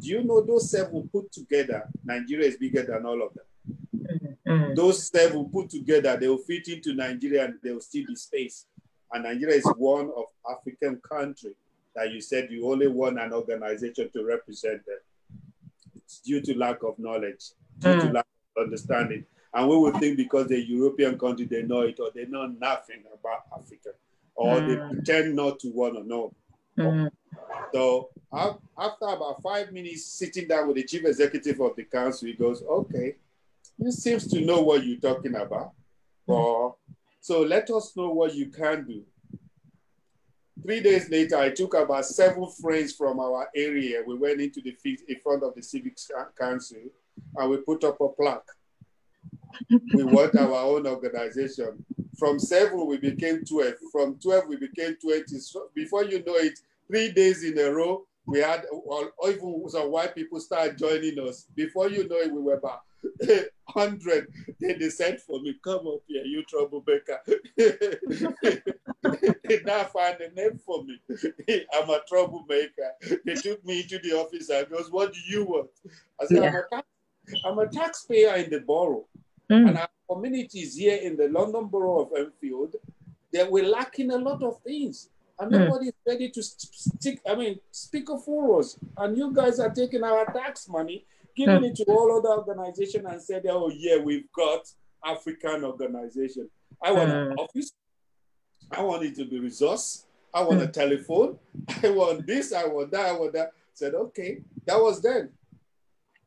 Do 0.00 0.08
you 0.08 0.24
know 0.24 0.40
those 0.40 0.70
seven 0.70 1.08
put 1.12 1.30
together, 1.32 1.88
Nigeria 2.04 2.48
is 2.48 2.56
bigger 2.56 2.82
than 2.82 3.04
all 3.06 3.22
of 3.22 3.34
them. 3.34 4.36
Mm. 4.46 4.74
Those 4.74 5.08
seven 5.08 5.48
put 5.52 5.68
together, 5.70 6.16
they 6.16 6.28
will 6.28 6.38
fit 6.38 6.68
into 6.68 6.94
Nigeria 6.94 7.44
and 7.44 7.54
there 7.62 7.74
will 7.74 7.80
still 7.80 8.04
be 8.06 8.16
space. 8.16 8.66
And 9.12 9.24
Nigeria 9.24 9.56
is 9.56 9.66
one 9.76 10.10
of 10.16 10.24
African 10.50 11.00
country 11.08 11.52
that 11.94 12.10
you 12.12 12.20
said 12.20 12.50
you 12.50 12.70
only 12.70 12.86
want 12.88 13.18
an 13.20 13.32
organization 13.32 14.08
to 14.12 14.24
represent 14.24 14.84
them. 14.86 14.98
It's 15.96 16.20
due 16.20 16.40
to 16.40 16.56
lack 16.56 16.82
of 16.82 16.98
knowledge, 16.98 17.50
due 17.78 17.92
to 18.00 18.06
Mm. 18.06 18.14
lack 18.14 18.26
of 18.56 18.64
understanding. 18.64 19.24
And 19.52 19.68
we 19.68 19.76
would 19.76 19.96
think 19.96 20.16
because 20.16 20.46
they're 20.48 20.58
European 20.58 21.18
country, 21.18 21.44
they 21.44 21.62
know 21.62 21.80
it, 21.82 21.98
or 22.00 22.10
they 22.14 22.24
know 22.26 22.46
nothing 22.46 23.02
about 23.12 23.42
Africa, 23.56 23.90
or 24.34 24.56
Mm. 24.56 24.66
they 24.68 24.94
pretend 24.94 25.36
not 25.36 25.58
to 25.60 25.68
want 25.70 25.94
to 25.96 26.04
know. 26.04 26.32
Mm. 26.80 27.10
So 27.72 28.10
after 28.32 29.06
about 29.06 29.42
five 29.42 29.72
minutes 29.72 30.06
sitting 30.06 30.48
down 30.48 30.68
with 30.68 30.76
the 30.76 30.84
chief 30.84 31.04
executive 31.04 31.60
of 31.60 31.76
the 31.76 31.84
council, 31.84 32.28
he 32.28 32.34
goes, 32.34 32.62
okay, 32.62 33.16
you 33.78 33.90
seems 33.92 34.26
to 34.28 34.40
know 34.40 34.60
what 34.60 34.84
you're 34.84 35.00
talking 35.00 35.34
about. 35.36 35.72
So 37.20 37.42
let 37.42 37.68
us 37.70 37.96
know 37.96 38.10
what 38.10 38.34
you 38.34 38.46
can 38.46 38.86
do. 38.86 39.02
Three 40.62 40.80
days 40.80 41.08
later, 41.10 41.38
I 41.38 41.50
took 41.50 41.74
about 41.74 42.04
seven 42.04 42.46
friends 42.60 42.92
from 42.92 43.18
our 43.18 43.48
area. 43.54 44.02
We 44.06 44.16
went 44.16 44.40
into 44.40 44.60
the 44.60 44.72
field 44.72 45.00
in 45.08 45.18
front 45.20 45.42
of 45.42 45.54
the 45.54 45.62
civic 45.62 45.96
council 46.38 46.78
and 47.36 47.50
we 47.50 47.56
put 47.58 47.84
up 47.84 48.00
a 48.00 48.08
plaque. 48.08 48.48
we 49.94 50.04
want 50.04 50.36
our 50.36 50.54
own 50.54 50.86
organization. 50.86 51.84
From 52.18 52.38
seven, 52.38 52.86
we 52.86 52.98
became 52.98 53.44
12. 53.44 53.74
From 53.90 54.18
12, 54.18 54.48
we 54.48 54.56
became 54.56 54.96
20. 54.96 55.38
So 55.38 55.68
before 55.74 56.04
you 56.04 56.22
know 56.24 56.34
it, 56.36 56.58
three 56.90 57.12
days 57.12 57.44
in 57.44 57.58
a 57.58 57.70
row, 57.70 58.04
we 58.26 58.40
had, 58.40 58.66
or 58.70 59.12
even 59.28 59.64
some 59.68 59.90
white 59.90 60.14
people 60.14 60.40
started 60.40 60.76
joining 60.76 61.18
us. 61.20 61.46
Before 61.54 61.88
you 61.88 62.08
know 62.08 62.16
it, 62.16 62.32
we 62.32 62.42
were 62.42 62.54
about 62.54 62.80
100. 63.20 64.26
Then 64.60 64.78
they 64.78 64.88
sent 64.88 65.20
for 65.20 65.40
me, 65.40 65.56
come 65.64 65.86
up 65.86 66.00
here, 66.06 66.24
you 66.24 66.44
troublemaker. 66.44 67.20
they 67.56 67.98
now 69.64 69.84
find 69.84 70.20
a 70.20 70.30
name 70.34 70.60
for 70.64 70.84
me. 70.84 71.00
I'm 71.72 71.90
a 71.90 72.00
troublemaker. 72.08 72.92
They 73.24 73.34
took 73.34 73.64
me 73.64 73.80
into 73.80 73.98
the 73.98 74.12
office 74.12 74.50
and 74.50 74.68
goes, 74.68 74.90
what 74.90 75.12
do 75.12 75.18
you 75.28 75.44
want? 75.44 75.70
I 76.20 76.26
said, 76.26 76.44
I'm, 76.44 76.54
a 76.54 76.62
tax, 76.70 76.86
I'm 77.44 77.58
a 77.58 77.68
taxpayer 77.68 78.36
in 78.36 78.50
the 78.50 78.60
borough. 78.60 79.06
Mm. 79.50 79.68
And 79.68 79.78
our 79.78 79.88
communities 80.08 80.76
here 80.76 80.96
in 80.96 81.16
the 81.16 81.28
London 81.28 81.66
Borough 81.66 82.02
of 82.02 82.12
Enfield, 82.16 82.76
they 83.32 83.44
were 83.44 83.62
lacking 83.62 84.10
a 84.10 84.18
lot 84.18 84.42
of 84.42 84.60
things. 84.62 85.08
And 85.40 85.50
Mm. 85.52 85.58
nobody 85.68 85.86
is 85.88 85.94
ready 86.06 86.30
to 86.30 86.42
st- 86.42 86.74
stick, 86.74 87.20
I 87.26 87.34
mean, 87.34 87.58
speak 87.70 88.10
up 88.10 88.20
for 88.22 88.60
us. 88.60 88.78
And 88.98 89.16
you 89.16 89.32
guys 89.32 89.58
are 89.58 89.70
taking 89.70 90.02
our 90.04 90.26
tax 90.32 90.68
money, 90.68 91.06
giving 91.34 91.64
it 91.64 91.76
to 91.76 91.84
all 91.84 92.16
other 92.18 92.28
organizations 92.40 93.06
and 93.08 93.22
said, 93.22 93.46
oh 93.48 93.70
yeah, 93.74 93.96
we've 93.98 94.30
got 94.32 94.70
African 95.04 95.64
organization. 95.64 96.50
I 96.82 96.92
want 96.92 97.10
an 97.10 97.28
Mm. 97.30 97.38
office. 97.38 97.72
I 98.70 98.82
want 98.82 99.02
it 99.04 99.14
to 99.16 99.24
be 99.24 99.38
resource. 99.40 100.04
I 100.32 100.42
want 100.42 100.60
a 100.62 100.68
telephone. 100.68 101.38
I 101.82 101.90
want 101.90 102.26
this. 102.26 102.52
I 102.52 102.66
want 102.66 102.90
that. 102.92 103.06
I 103.06 103.12
want 103.12 103.32
that. 103.32 103.52
said, 103.72 103.94
okay. 103.94 104.42
That 104.66 104.78
was 104.78 105.00
then. 105.00 105.32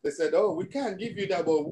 They 0.02 0.10
said, 0.10 0.34
oh, 0.34 0.54
we 0.54 0.66
can't 0.66 0.98
give 0.98 1.16
you 1.20 1.28
that, 1.28 1.46
but 1.46 1.66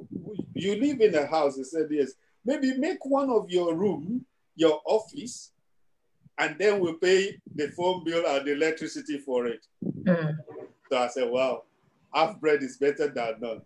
you 0.54 0.76
live 0.76 1.02
in 1.02 1.16
a 1.16 1.26
house. 1.26 1.58
They 1.58 1.64
said, 1.64 1.88
yes. 1.90 2.12
Maybe 2.46 2.78
make 2.78 3.04
one 3.04 3.30
of 3.32 3.50
your 3.50 3.74
room 3.76 4.26
your 4.56 4.80
office, 4.86 5.52
and 6.42 6.58
then 6.60 6.80
we'll 6.80 6.96
pay 6.96 7.38
the 7.56 7.68
phone 7.70 8.04
bill 8.04 8.26
and 8.28 8.46
the 8.48 8.54
electricity 8.54 9.20
for 9.20 9.46
it. 9.46 9.66
Mm. 10.06 10.36
So 10.92 10.98
I 10.98 11.08
said, 11.08 11.30
wow, 11.30 11.64
half 12.14 12.40
bread 12.42 12.64
is 12.64 12.78
better 12.78 13.08
than 13.08 13.36
none. 13.40 13.62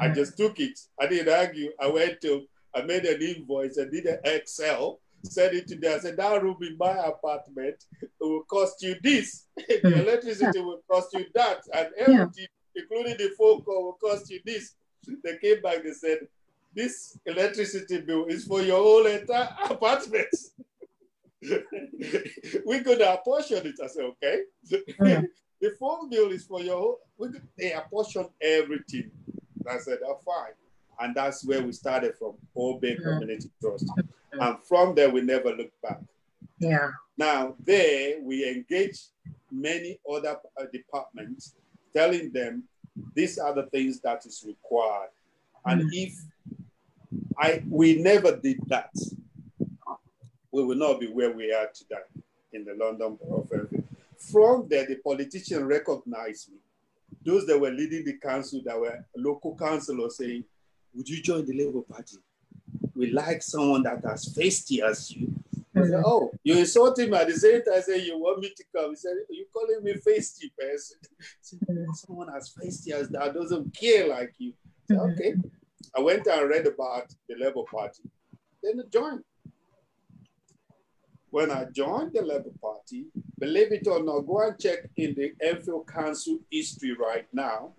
I 0.00 0.08
Mhm. 0.08 0.14
just 0.16 0.36
took 0.36 0.58
it. 0.58 0.76
I 1.00 1.06
didn't 1.06 1.32
argue. 1.32 1.72
I 1.80 1.86
went 1.88 2.20
to, 2.22 2.46
I 2.74 2.82
made 2.82 3.04
an 3.04 3.22
invoice, 3.22 3.78
I 3.78 3.84
did 3.84 4.06
an 4.06 4.18
Excel, 4.24 5.00
sent 5.22 5.54
it 5.54 5.68
to 5.68 5.76
them. 5.76 5.94
I 5.96 6.00
said, 6.00 6.16
that 6.16 6.42
room 6.42 6.56
in 6.62 6.76
my 6.76 6.96
apartment 7.06 7.76
it 8.02 8.10
will 8.20 8.42
cost 8.44 8.82
you 8.82 8.96
this. 9.02 9.46
the 9.56 9.80
Mm. 9.84 10.00
electricity 10.02 10.58
will 10.60 10.82
cost 10.90 11.12
you 11.14 11.26
that. 11.34 11.60
And 11.72 11.88
everything, 11.96 12.48
including 12.74 13.16
the 13.18 13.30
phone 13.38 13.62
call, 13.62 13.84
will 13.84 13.98
cost 14.08 14.28
you 14.30 14.40
this. 14.44 14.74
They 15.22 15.38
came 15.38 15.62
back, 15.62 15.84
they 15.84 15.92
said, 15.92 16.26
this 16.74 17.16
electricity 17.24 18.00
bill 18.00 18.26
is 18.26 18.44
for 18.44 18.60
your 18.62 18.82
whole 18.82 19.06
entire 19.06 19.48
apartment. 19.70 20.34
we 22.66 22.80
could 22.80 23.00
apportion 23.00 23.66
it. 23.66 23.74
I 23.82 23.86
said, 23.86 24.04
okay. 24.04 24.42
The 25.58 25.70
phone 25.80 26.10
bill 26.10 26.32
is 26.32 26.44
for 26.44 26.60
your 26.60 26.76
whole, 26.76 26.98
we 27.16 27.30
could, 27.30 27.42
they 27.56 27.72
apportion 27.72 28.26
everything. 28.42 29.10
I 29.66 29.78
said, 29.78 30.00
oh, 30.06 30.18
fine. 30.22 30.52
And 31.00 31.14
that's 31.14 31.46
where 31.46 31.62
we 31.62 31.72
started 31.72 32.14
from, 32.18 32.34
Obey 32.54 32.94
Mm. 32.96 33.02
Community 33.02 33.48
Trust. 33.62 33.90
And 34.32 34.58
from 34.64 34.94
there, 34.94 35.08
we 35.08 35.22
never 35.22 35.54
looked 35.56 35.80
back. 35.80 36.00
Yeah. 36.58 36.90
Now, 37.16 37.54
there 37.64 38.20
we 38.20 38.46
engage 38.46 38.98
many 39.50 39.98
other 40.10 40.36
uh, 40.60 40.64
departments, 40.70 41.54
telling 41.94 42.32
them 42.32 42.64
these 43.14 43.38
are 43.38 43.54
the 43.54 43.64
things 43.64 43.98
that 44.00 44.26
is 44.26 44.44
required. 44.46 45.08
And 45.64 45.82
Mm. 45.82 45.90
if 45.92 46.14
I 47.38 47.62
we 47.68 47.96
never 48.02 48.36
did 48.36 48.58
that, 48.68 48.92
we 50.56 50.64
will 50.64 50.76
not 50.76 50.98
be 50.98 51.06
where 51.06 51.32
we 51.32 51.52
are 51.52 51.68
today 51.74 52.00
in 52.54 52.64
the 52.64 52.72
London 52.74 53.18
Borough 53.20 53.46
of. 53.52 53.70
From 54.32 54.66
there, 54.70 54.86
the 54.86 54.94
politicians 54.96 55.62
recognized 55.62 56.50
me. 56.50 56.56
Those 57.26 57.46
that 57.46 57.60
were 57.60 57.70
leading 57.70 58.06
the 58.06 58.14
council, 58.14 58.62
that 58.64 58.80
were 58.80 59.04
local 59.14 59.54
councillors 59.54 60.16
saying, 60.16 60.44
Would 60.94 61.10
you 61.10 61.22
join 61.22 61.44
the 61.44 61.52
Labour 61.52 61.82
Party? 61.82 62.16
We 62.94 63.10
like 63.10 63.42
someone 63.42 63.82
that 63.82 64.02
has 64.04 64.34
feisty 64.34 64.80
as 64.80 65.10
you. 65.14 65.28
I 65.74 65.82
said, 65.82 65.90
Mhm. 65.90 66.02
oh, 66.06 66.30
you 66.42 66.56
insulting 66.56 67.10
me 67.10 67.18
at 67.18 67.28
the 67.28 67.34
same 67.34 67.62
time. 67.62 67.74
I 67.74 67.80
said, 67.80 68.00
you 68.00 68.18
want 68.18 68.40
me 68.40 68.50
to 68.56 68.64
come? 68.74 68.90
He 68.90 68.96
said, 68.96 69.12
you 69.28 69.44
calling 69.52 69.84
me 69.84 69.92
feisty 69.92 70.50
person? 70.58 70.96
Said, 71.42 71.58
Mhm. 71.68 71.94
Someone 71.94 72.34
as 72.34 72.50
feisty 72.54 72.92
as 72.92 73.10
that 73.10 73.34
doesn't 73.34 73.74
care 73.76 74.08
like 74.08 74.32
you. 74.38 74.54
I 74.54 74.86
said, 74.88 74.96
Mhm. 74.96 75.12
okay. 75.12 75.34
I 75.94 76.00
went 76.00 76.26
and 76.26 76.48
read 76.48 76.66
about 76.66 77.14
the 77.28 77.34
Labour 77.36 77.64
Party. 77.70 78.04
Then 78.62 78.80
I 78.80 78.88
joined. 78.88 79.22
When 81.30 81.50
I 81.50 81.64
joined 81.64 82.12
the 82.14 82.22
Labour 82.22 82.52
Party, 82.60 83.06
believe 83.38 83.72
it 83.72 83.86
or 83.86 84.02
not, 84.02 84.20
go 84.20 84.40
and 84.40 84.58
check 84.58 84.88
in 84.96 85.14
the 85.14 85.32
Enfield 85.40 85.86
Council 85.86 86.38
history 86.50 86.94
right 86.94 87.26
now. 87.32 87.72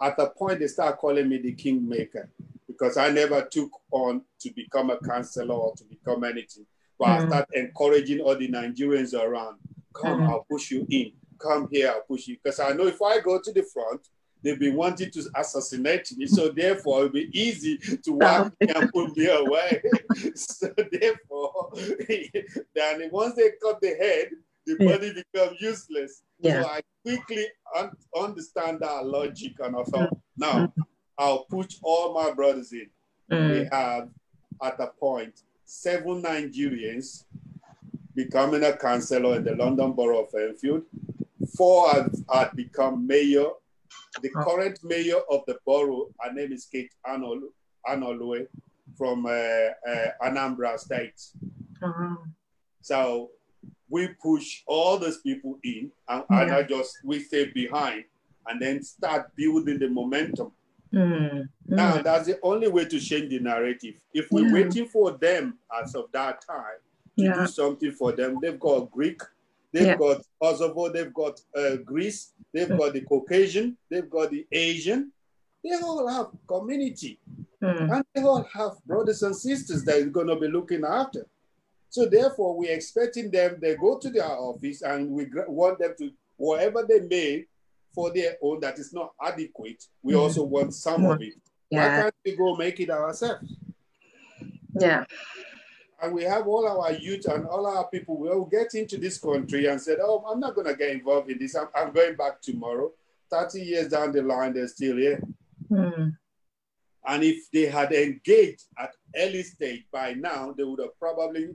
At 0.00 0.16
the 0.16 0.30
point 0.30 0.60
they 0.60 0.68
start 0.68 0.98
calling 0.98 1.28
me 1.28 1.38
the 1.38 1.52
kingmaker 1.52 2.30
because 2.66 2.96
I 2.96 3.10
never 3.10 3.42
took 3.42 3.70
on 3.90 4.22
to 4.40 4.50
become 4.50 4.90
a 4.90 4.98
councillor 4.98 5.54
or 5.54 5.74
to 5.74 5.84
become 5.84 6.22
anything. 6.22 6.66
But 6.98 7.06
mm. 7.06 7.24
I 7.24 7.26
start 7.26 7.48
encouraging 7.54 8.20
all 8.20 8.36
the 8.36 8.48
Nigerians 8.48 9.18
around, 9.18 9.58
come, 9.94 10.20
mm. 10.20 10.28
I'll 10.28 10.46
push 10.48 10.70
you 10.70 10.86
in. 10.88 11.12
Come 11.38 11.68
here, 11.70 11.90
I'll 11.90 12.02
push 12.02 12.28
you. 12.28 12.36
Because 12.42 12.60
I 12.60 12.72
know 12.72 12.86
if 12.86 13.02
I 13.02 13.20
go 13.20 13.40
to 13.40 13.52
the 13.52 13.62
front, 13.62 14.00
they've 14.42 14.58
been 14.58 14.74
wanting 14.74 15.10
to 15.10 15.30
assassinate 15.36 16.16
me. 16.16 16.26
So 16.26 16.48
therefore, 16.48 17.00
it'll 17.00 17.12
be 17.12 17.30
easy 17.32 17.78
to 17.78 18.12
walk 18.12 18.52
me 18.60 18.68
and 18.74 18.92
put 18.92 19.16
me 19.16 19.26
away. 19.26 19.82
so 20.34 20.68
therefore, 20.92 21.72
then 22.74 23.08
once 23.10 23.34
they 23.34 23.50
cut 23.62 23.80
the 23.80 23.94
head, 24.00 24.30
the 24.66 24.76
body 24.84 25.12
becomes 25.32 25.60
useless. 25.60 26.22
Yeah. 26.40 26.62
So 26.62 26.68
I 26.68 26.80
quickly 27.04 27.46
un- 27.76 27.96
understand 28.16 28.80
that 28.80 29.06
logic 29.06 29.54
and 29.60 29.76
I 29.76 29.82
thought, 29.84 30.16
now 30.36 30.72
I'll 31.16 31.44
put 31.44 31.74
all 31.82 32.14
my 32.14 32.32
brothers 32.32 32.72
in. 32.72 32.88
Mm. 33.30 33.50
We 33.50 33.68
have 33.72 34.08
at 34.62 34.80
a 34.80 34.88
point 34.88 35.42
seven 35.64 36.22
Nigerians 36.22 37.24
becoming 38.14 38.64
a 38.64 38.76
councillor 38.76 39.36
in 39.36 39.44
the 39.44 39.54
London 39.54 39.92
Borough 39.92 40.24
of 40.24 40.34
Enfield. 40.34 40.82
Four 41.56 41.90
had, 41.90 42.12
had 42.32 42.50
become 42.56 43.06
mayor 43.06 43.46
the 44.22 44.30
current 44.30 44.78
mayor 44.82 45.20
of 45.30 45.42
the 45.46 45.58
borough, 45.66 46.08
her 46.20 46.32
name 46.32 46.52
is 46.52 46.66
Kate 46.66 46.92
Anol 47.06 47.40
Anolue 47.86 48.46
from 48.96 49.26
uh, 49.26 49.30
uh, 49.30 50.08
Anambra 50.22 50.78
State. 50.78 51.20
Uh-huh. 51.82 52.16
So 52.80 53.30
we 53.88 54.08
push 54.20 54.62
all 54.66 54.98
those 54.98 55.18
people 55.18 55.58
in 55.62 55.90
and, 56.08 56.24
yeah. 56.30 56.42
and 56.42 56.50
I 56.52 56.62
just, 56.62 56.98
we 57.04 57.20
stay 57.20 57.50
behind 57.52 58.04
and 58.46 58.60
then 58.60 58.82
start 58.82 59.34
building 59.36 59.78
the 59.78 59.88
momentum. 59.88 60.52
Mm. 60.92 61.48
Now, 61.66 62.00
that's 62.00 62.26
the 62.26 62.38
only 62.42 62.68
way 62.68 62.86
to 62.86 62.98
change 62.98 63.30
the 63.30 63.40
narrative. 63.40 63.96
If 64.14 64.30
we're 64.30 64.46
yeah. 64.46 64.52
waiting 64.54 64.88
for 64.88 65.12
them 65.12 65.58
as 65.82 65.94
of 65.94 66.10
that 66.12 66.42
time 66.46 66.80
to 67.18 67.24
yeah. 67.24 67.34
do 67.34 67.46
something 67.46 67.92
for 67.92 68.12
them, 68.12 68.38
they've 68.40 68.58
got 68.58 68.90
Greek, 68.90 69.20
they've 69.72 69.86
yeah. 69.86 69.96
got 69.96 70.22
Kosovo, 70.42 70.90
they've 70.90 71.12
got 71.14 71.40
uh, 71.56 71.76
Greece, 71.84 72.32
They've 72.52 72.68
got 72.68 72.92
the 72.92 73.02
Caucasian, 73.02 73.76
they've 73.90 74.08
got 74.08 74.30
the 74.30 74.46
Asian. 74.50 75.12
They 75.62 75.74
all 75.82 76.08
have 76.08 76.28
community. 76.46 77.20
Mm. 77.62 77.92
And 77.92 78.04
they 78.14 78.22
all 78.22 78.48
have 78.52 78.72
brothers 78.86 79.22
and 79.22 79.36
sisters 79.36 79.84
that 79.84 79.96
is 79.96 80.08
going 80.08 80.28
to 80.28 80.36
be 80.36 80.48
looking 80.48 80.84
after. 80.84 81.26
So 81.90 82.06
therefore, 82.06 82.56
we're 82.56 82.74
expecting 82.74 83.30
them, 83.30 83.58
they 83.60 83.76
go 83.76 83.98
to 83.98 84.10
their 84.10 84.26
office 84.26 84.82
and 84.82 85.10
we 85.10 85.26
want 85.46 85.78
them 85.78 85.94
to, 85.98 86.10
whatever 86.36 86.86
they 86.88 87.00
made 87.00 87.46
for 87.94 88.12
their 88.12 88.36
own 88.42 88.60
that 88.60 88.78
is 88.78 88.92
not 88.92 89.12
adequate, 89.22 89.84
we 90.02 90.14
mm. 90.14 90.20
also 90.20 90.44
want 90.44 90.74
some 90.74 91.04
of 91.04 91.20
it. 91.20 91.34
Yeah. 91.70 91.96
Why 91.96 92.02
can't 92.02 92.14
we 92.24 92.36
go 92.36 92.56
make 92.56 92.80
it 92.80 92.90
ourselves? 92.90 93.54
Yeah 94.78 95.04
and 96.00 96.14
we 96.14 96.22
have 96.24 96.46
all 96.46 96.66
our 96.66 96.92
youth 96.92 97.26
and 97.26 97.46
all 97.46 97.66
our 97.66 97.88
people 97.88 98.16
will 98.16 98.44
get 98.44 98.74
into 98.74 98.98
this 98.98 99.18
country 99.18 99.66
and 99.66 99.80
said, 99.80 99.98
oh, 100.00 100.24
I'm 100.28 100.38
not 100.38 100.54
going 100.54 100.66
to 100.66 100.76
get 100.76 100.90
involved 100.90 101.30
in 101.30 101.38
this. 101.38 101.56
I'm, 101.56 101.68
I'm, 101.74 101.92
going 101.92 102.14
back 102.14 102.40
tomorrow. 102.40 102.92
30 103.30 103.60
years 103.60 103.88
down 103.88 104.12
the 104.12 104.22
line, 104.22 104.54
they're 104.54 104.68
still 104.68 104.96
here. 104.96 105.20
Mm. 105.70 106.16
And 107.06 107.24
if 107.24 107.50
they 107.50 107.66
had 107.66 107.92
engaged 107.92 108.64
at 108.78 108.94
early 109.16 109.42
stage 109.42 109.84
by 109.90 110.14
now, 110.14 110.54
they 110.56 110.62
would 110.62 110.80
have 110.80 110.98
probably 110.98 111.50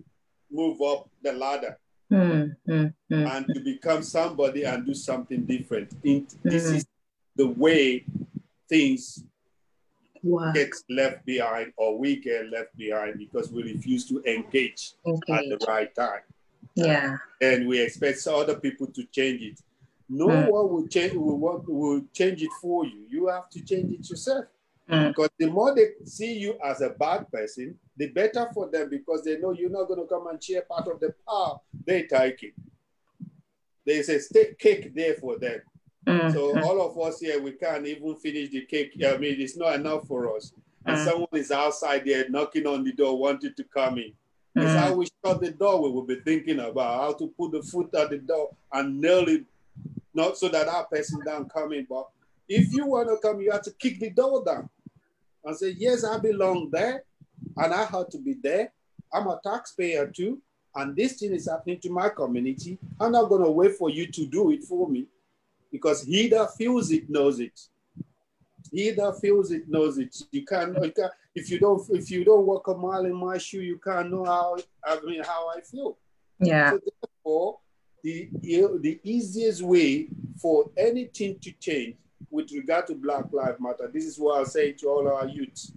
moved 0.52 0.82
up 0.82 1.10
the 1.22 1.34
ladder 1.34 1.78
mm, 2.12 2.56
mm, 2.68 2.94
and 3.10 3.46
to 3.54 3.60
become 3.60 4.04
somebody 4.04 4.64
and 4.64 4.86
do 4.86 4.94
something 4.94 5.46
different. 5.46 5.90
this 6.04 6.66
is 6.66 6.86
the 7.36 7.48
way 7.48 8.06
things 8.70 9.24
wow. 10.24 10.52
gets 10.52 10.84
left 10.90 11.26
behind 11.26 11.74
or 11.78 11.98
we 11.98 12.18
get 12.18 12.50
left 12.50 12.76
behind 12.76 13.20
because 13.20 13.52
we 13.52 13.64
refuse 13.64 14.08
to 14.08 14.24
engage, 14.26 14.94
engage. 15.06 15.30
at 15.30 15.60
the 15.60 15.66
right 15.68 15.94
time. 15.94 16.22
Yeah. 16.76 17.18
And 17.42 17.68
we 17.68 17.80
expect 17.80 18.26
other 18.28 18.56
people 18.60 18.88
to 18.88 19.04
change 19.06 19.42
it. 19.42 19.60
No 20.10 20.28
mm. 20.28 20.50
one 20.50 20.72
will 20.72 20.88
change 20.88 21.14
will, 21.14 21.38
want, 21.38 21.68
will 21.68 22.02
change 22.14 22.42
it 22.42 22.52
for 22.62 22.86
you. 22.86 23.06
You 23.10 23.28
have 23.28 23.50
to 23.52 23.64
change 23.64 23.94
it 23.94 24.10
yourself. 24.10 24.46
Mm. 24.90 25.10
Because 25.10 25.30
the 25.40 25.50
more 25.50 25.74
they 25.74 25.88
see 26.06 26.34
you 26.34 26.58
as 26.64 26.82
a 26.82 26.90
bad 26.90 27.32
person, 27.32 27.78
the 27.96 28.08
better 28.08 28.50
for 28.54 28.70
them 28.70 28.90
because 28.90 29.24
they 29.24 29.38
know 29.38 29.52
you're 29.52 29.70
not 29.70 29.88
going 29.88 30.02
to 30.02 30.08
come 30.08 30.28
and 30.28 30.44
share 30.44 30.64
part 30.64 30.88
of 30.88 31.00
the 31.00 31.14
power 31.28 31.60
they 31.86 32.04
take 32.04 32.44
it. 32.44 32.54
There's 33.86 34.10
a 34.10 34.20
stay 34.20 34.56
cake 34.58 34.94
there 34.96 35.16
for 35.16 35.38
them. 35.38 35.62
Mm, 36.06 36.34
so 36.34 36.54
mm. 36.54 36.64
all 36.64 36.82
of 36.82 37.00
us 37.00 37.20
here, 37.20 37.42
we 37.42 37.52
can't 37.52 37.86
even 37.88 38.16
finish 38.16 38.50
the 38.50 38.66
cake. 38.66 38.94
I 39.06 39.18
mean, 39.18 39.40
it's 39.40 39.56
not 39.56 39.76
enough 39.76 40.08
for 40.08 40.36
us. 40.36 40.52
And 40.86 40.98
mm. 40.98 41.06
someone 41.06 41.30
is 41.34 41.52
outside 41.52 42.04
there 42.06 42.30
knocking 42.30 42.68
on 42.68 42.84
the 42.84 42.92
door, 42.92 43.18
wanting 43.18 43.54
to 43.56 43.64
come 43.64 43.98
in. 43.98 44.14
That's 44.54 44.72
mm. 44.72 44.78
how 44.78 44.94
we 44.94 45.08
shut 45.26 45.42
the 45.42 45.52
door. 45.52 45.82
We 45.82 45.92
will 45.92 46.06
be 46.06 46.20
thinking 46.20 46.60
about 46.60 47.00
how 47.00 47.14
to 47.14 47.28
put 47.28 47.54
the 47.54 47.64
foot 47.64 47.94
at 47.96 48.10
the 48.10 48.18
door 48.18 48.56
and 48.72 49.00
nail 49.00 49.28
it, 49.30 49.46
not 50.14 50.38
so 50.38 50.50
that 50.50 50.68
our 50.68 50.86
person 50.86 51.22
don't 51.26 51.52
come 51.52 51.72
in. 51.72 51.88
But 51.90 52.08
if 52.50 52.74
you 52.74 52.86
want 52.86 53.08
to 53.08 53.18
come, 53.26 53.40
you 53.40 53.52
have 53.52 53.64
to 53.64 53.72
kick 53.72 54.00
the 54.00 54.10
door 54.10 54.44
down 54.46 54.70
and 55.46 55.56
say, 55.56 55.74
yes, 55.78 56.04
I 56.04 56.20
belong 56.20 56.70
there 56.70 57.04
and 57.58 57.74
I 57.74 57.86
have 57.86 58.10
to 58.10 58.18
be 58.18 58.36
there. 58.44 58.72
I'm 59.14 59.28
a 59.28 59.40
taxpayer 59.44 60.08
too. 60.08 60.42
And 60.76 60.96
this 60.96 61.20
thing 61.20 61.34
is 61.34 61.48
happening 61.50 61.80
to 61.82 61.90
my 61.90 62.10
community. 62.10 62.78
I'm 63.00 63.12
not 63.12 63.30
going 63.30 63.44
to 63.44 63.52
wait 63.52 63.76
for 63.76 63.90
you 63.90 64.08
to 64.08 64.26
do 64.26 64.52
it 64.52 64.64
for 64.64 64.90
me 64.90 65.08
because 65.74 66.04
he 66.04 66.28
that 66.28 66.54
feels 66.56 66.92
it 66.92 67.10
knows 67.10 67.40
it. 67.42 67.60
He 68.72 68.92
that 68.92 69.20
feels 69.20 69.52
it 69.52 69.68
knows 69.68 69.98
it. 69.98 70.16
You 70.32 70.46
can't, 70.46 70.82
you 70.82 70.92
can't 70.92 71.12
if 71.36 71.50
you 71.50 71.60
don't 71.60 71.82
if 71.90 72.10
you 72.12 72.24
don't 72.24 72.46
walk 72.46 72.68
a 72.68 72.76
mile 72.76 73.06
in 73.06 73.16
my 73.16 73.40
shoe, 73.40 73.62
you 73.62 73.80
can't 73.80 74.12
know 74.12 74.24
how 74.24 74.56
I 74.86 75.02
mean 75.02 75.24
how 75.24 75.50
I 75.50 75.62
feel. 75.62 75.98
Yeah. 76.40 76.72
So 76.72 76.80
therefore, 77.02 77.60
the 78.04 78.30
the 78.42 79.00
easiest 79.04 79.64
way 79.64 80.08
for 80.40 80.70
anything 80.78 81.40
to 81.40 81.52
change 81.54 81.96
with 82.30 82.52
regard 82.52 82.88
to 82.88 82.96
Black 82.96 83.26
Lives 83.32 83.60
Matter, 83.60 83.90
this 83.92 84.06
is 84.06 84.20
what 84.20 84.42
I 84.42 84.44
say 84.44 84.74
to 84.74 84.88
all 84.88 85.08
our 85.08 85.28
youth. 85.28 85.72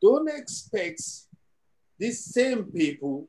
Don't 0.00 0.28
expect 0.28 1.02
these 1.98 2.24
same 2.24 2.64
people 2.64 3.28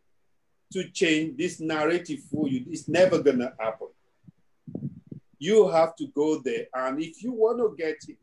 to 0.72 0.89
change 0.89 1.38
this 1.38 1.60
narrative 1.60 2.22
for 2.32 2.47
you. 2.47 2.64
It's 2.70 2.88
never 2.88 3.22
gonna 3.22 3.54
happen 3.60 3.89
you 5.44 5.68
have 5.68 5.94
to 5.98 6.08
go 6.16 6.39
there. 6.39 6.68
And 6.74 7.02
if 7.02 7.22
you 7.22 7.34
want 7.34 7.58
to 7.60 7.76
get 7.78 7.98
it, 8.08 8.18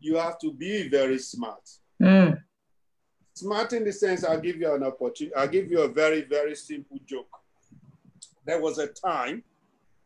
you 0.00 0.16
have 0.16 0.38
to 0.40 0.52
be 0.52 0.86
very 0.88 1.18
smart. 1.18 1.66
Mm. 2.00 2.38
Smart 3.32 3.72
in 3.72 3.84
the 3.84 3.92
sense, 3.92 4.22
I'll 4.22 4.38
give 4.38 4.56
you 4.56 4.70
an 4.74 4.82
opportunity, 4.82 5.34
I'll 5.34 5.48
give 5.48 5.70
you 5.70 5.80
a 5.80 5.88
very, 5.88 6.22
very 6.22 6.54
simple 6.56 6.98
joke. 7.06 7.30
There 8.44 8.60
was 8.60 8.76
a 8.76 8.88
time, 8.88 9.44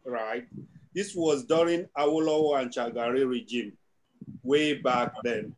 right? 0.04 0.46
This 0.94 1.16
was 1.16 1.44
during 1.44 1.86
Awolowo 1.98 2.60
and 2.60 2.70
Shagari 2.70 3.28
regime, 3.28 3.72
way 4.44 4.74
back 4.74 5.14
then. 5.24 5.52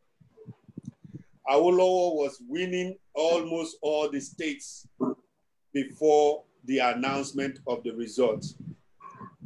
Awolowo 1.47 2.15
was 2.15 2.41
winning 2.49 2.97
almost 3.15 3.77
all 3.83 4.11
the 4.11 4.21
states 4.21 4.89
before 5.75 6.45
the 6.65 6.79
announcement 6.79 7.59
of 7.67 7.83
the 7.83 7.91
results. 7.91 8.55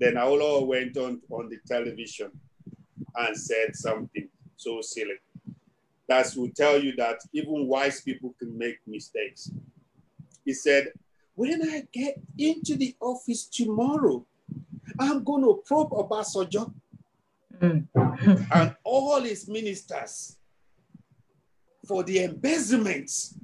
Then 0.03 0.15
Awolowo 0.15 0.67
went 0.67 0.97
on 0.97 1.21
on 1.31 1.49
the 1.49 1.59
television 1.65 2.33
and 3.15 3.37
said 3.37 3.77
something 3.77 4.29
so 4.57 4.81
silly. 4.81 5.15
That 6.09 6.27
will 6.37 6.51
tell 6.57 6.83
you 6.83 6.97
that 6.97 7.21
even 7.33 7.69
wise 7.69 8.01
people 8.01 8.35
can 8.37 8.59
make 8.59 8.79
mistakes. 8.85 9.53
He 10.45 10.55
said, 10.55 10.89
when 11.37 11.63
I 11.63 11.85
get 11.93 12.21
into 12.37 12.75
the 12.75 12.97
office 13.01 13.45
tomorrow, 13.47 14.27
I'm 14.99 15.23
going 15.23 15.43
to 15.45 15.63
probe 15.65 15.93
Obasanjo 15.93 16.75
mm. 17.61 17.87
and 18.57 18.77
all 18.83 19.21
his 19.21 19.47
ministers 19.49 20.37
for 21.87 22.03
the 22.03 22.25
embezzlements. 22.25 23.39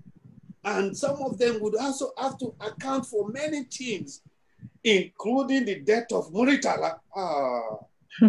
And 0.64 0.96
some 0.96 1.22
of 1.22 1.38
them 1.38 1.60
would 1.60 1.76
also 1.76 2.10
have 2.18 2.36
to 2.38 2.52
account 2.60 3.06
for 3.06 3.28
many 3.28 3.62
things 3.62 4.22
including 4.84 5.64
the 5.64 5.80
death 5.80 6.12
of 6.12 6.32
Muritala. 6.32 7.00
Ah. 7.14 7.78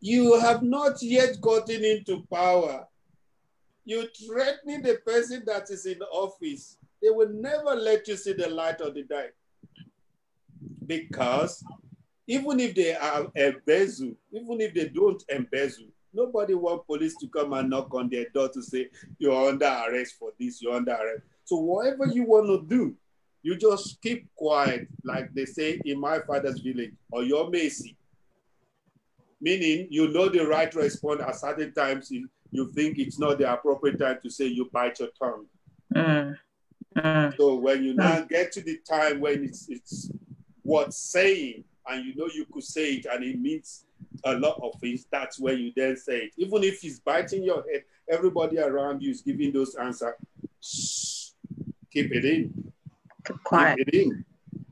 you 0.00 0.38
have 0.40 0.62
not 0.62 1.02
yet 1.02 1.40
gotten 1.40 1.84
into 1.84 2.24
power. 2.32 2.86
You 3.84 4.06
threatening 4.26 4.82
the 4.82 4.98
person 5.04 5.42
that 5.46 5.70
is 5.70 5.86
in 5.86 6.00
office. 6.02 6.76
They 7.02 7.10
will 7.10 7.30
never 7.30 7.74
let 7.74 8.06
you 8.06 8.16
see 8.16 8.32
the 8.32 8.48
light 8.48 8.80
of 8.80 8.94
the 8.94 9.02
day. 9.02 9.28
Because 10.86 11.64
even 12.26 12.60
if 12.60 12.74
they 12.74 12.94
are 12.94 13.26
embezzle, 13.34 14.14
even 14.32 14.60
if 14.60 14.74
they 14.74 14.88
don't 14.88 15.22
embezzle, 15.28 15.86
nobody 16.12 16.54
want 16.54 16.86
police 16.86 17.16
to 17.16 17.28
come 17.28 17.52
and 17.52 17.70
knock 17.70 17.92
on 17.94 18.08
their 18.08 18.26
door 18.34 18.48
to 18.50 18.62
say, 18.62 18.88
you're 19.18 19.48
under 19.48 19.66
arrest 19.66 20.14
for 20.18 20.32
this, 20.38 20.62
you're 20.62 20.74
under 20.74 20.92
arrest. 20.92 21.22
So 21.44 21.56
whatever 21.56 22.06
you 22.06 22.24
want 22.24 22.46
to 22.46 22.66
do, 22.66 22.94
You 23.42 23.56
just 23.56 24.00
keep 24.00 24.26
quiet, 24.36 24.88
like 25.04 25.32
they 25.34 25.44
say 25.44 25.80
in 25.84 26.00
my 26.00 26.20
father's 26.20 26.60
village, 26.60 26.92
or 27.10 27.24
your 27.24 27.50
Macy. 27.50 27.96
Meaning, 29.40 29.88
you 29.90 30.08
know 30.08 30.28
the 30.28 30.46
right 30.46 30.72
response 30.74 31.20
at 31.20 31.34
certain 31.36 31.72
times. 31.72 32.10
You, 32.10 32.28
you 32.52 32.70
think 32.72 32.98
it's 32.98 33.18
not 33.18 33.38
the 33.38 33.52
appropriate 33.52 33.98
time 33.98 34.18
to 34.22 34.30
say 34.30 34.46
you 34.46 34.70
bite 34.72 35.00
your 35.00 35.08
tongue. 35.18 35.46
Mm. 35.94 36.38
Mm. 36.96 37.36
So 37.36 37.56
when 37.56 37.82
you 37.82 37.94
now 37.94 38.20
get 38.20 38.52
to 38.52 38.60
the 38.60 38.78
time 38.88 39.20
when 39.20 39.44
it's 39.44 39.68
it's 39.68 40.10
worth 40.62 40.92
saying, 40.92 41.64
and 41.88 42.04
you 42.04 42.14
know 42.14 42.28
you 42.32 42.46
could 42.52 42.62
say 42.62 42.94
it, 42.94 43.06
and 43.06 43.24
it 43.24 43.40
means 43.40 43.84
a 44.24 44.34
lot 44.34 44.60
of 44.62 44.78
things, 44.80 45.06
that's 45.10 45.40
when 45.40 45.58
you 45.58 45.72
then 45.74 45.96
say 45.96 46.18
it. 46.24 46.32
Even 46.36 46.62
if 46.62 46.80
he's 46.80 47.00
biting 47.00 47.42
your 47.42 47.64
head, 47.70 47.82
everybody 48.08 48.58
around 48.58 49.02
you 49.02 49.10
is 49.10 49.22
giving 49.22 49.52
those 49.52 49.74
answers. 49.74 50.14
Keep 51.90 52.12
it 52.12 52.24
in. 52.24 52.72
Quiet. 53.44 53.78
Keep 53.78 53.88
it 53.88 53.94
in 53.94 54.24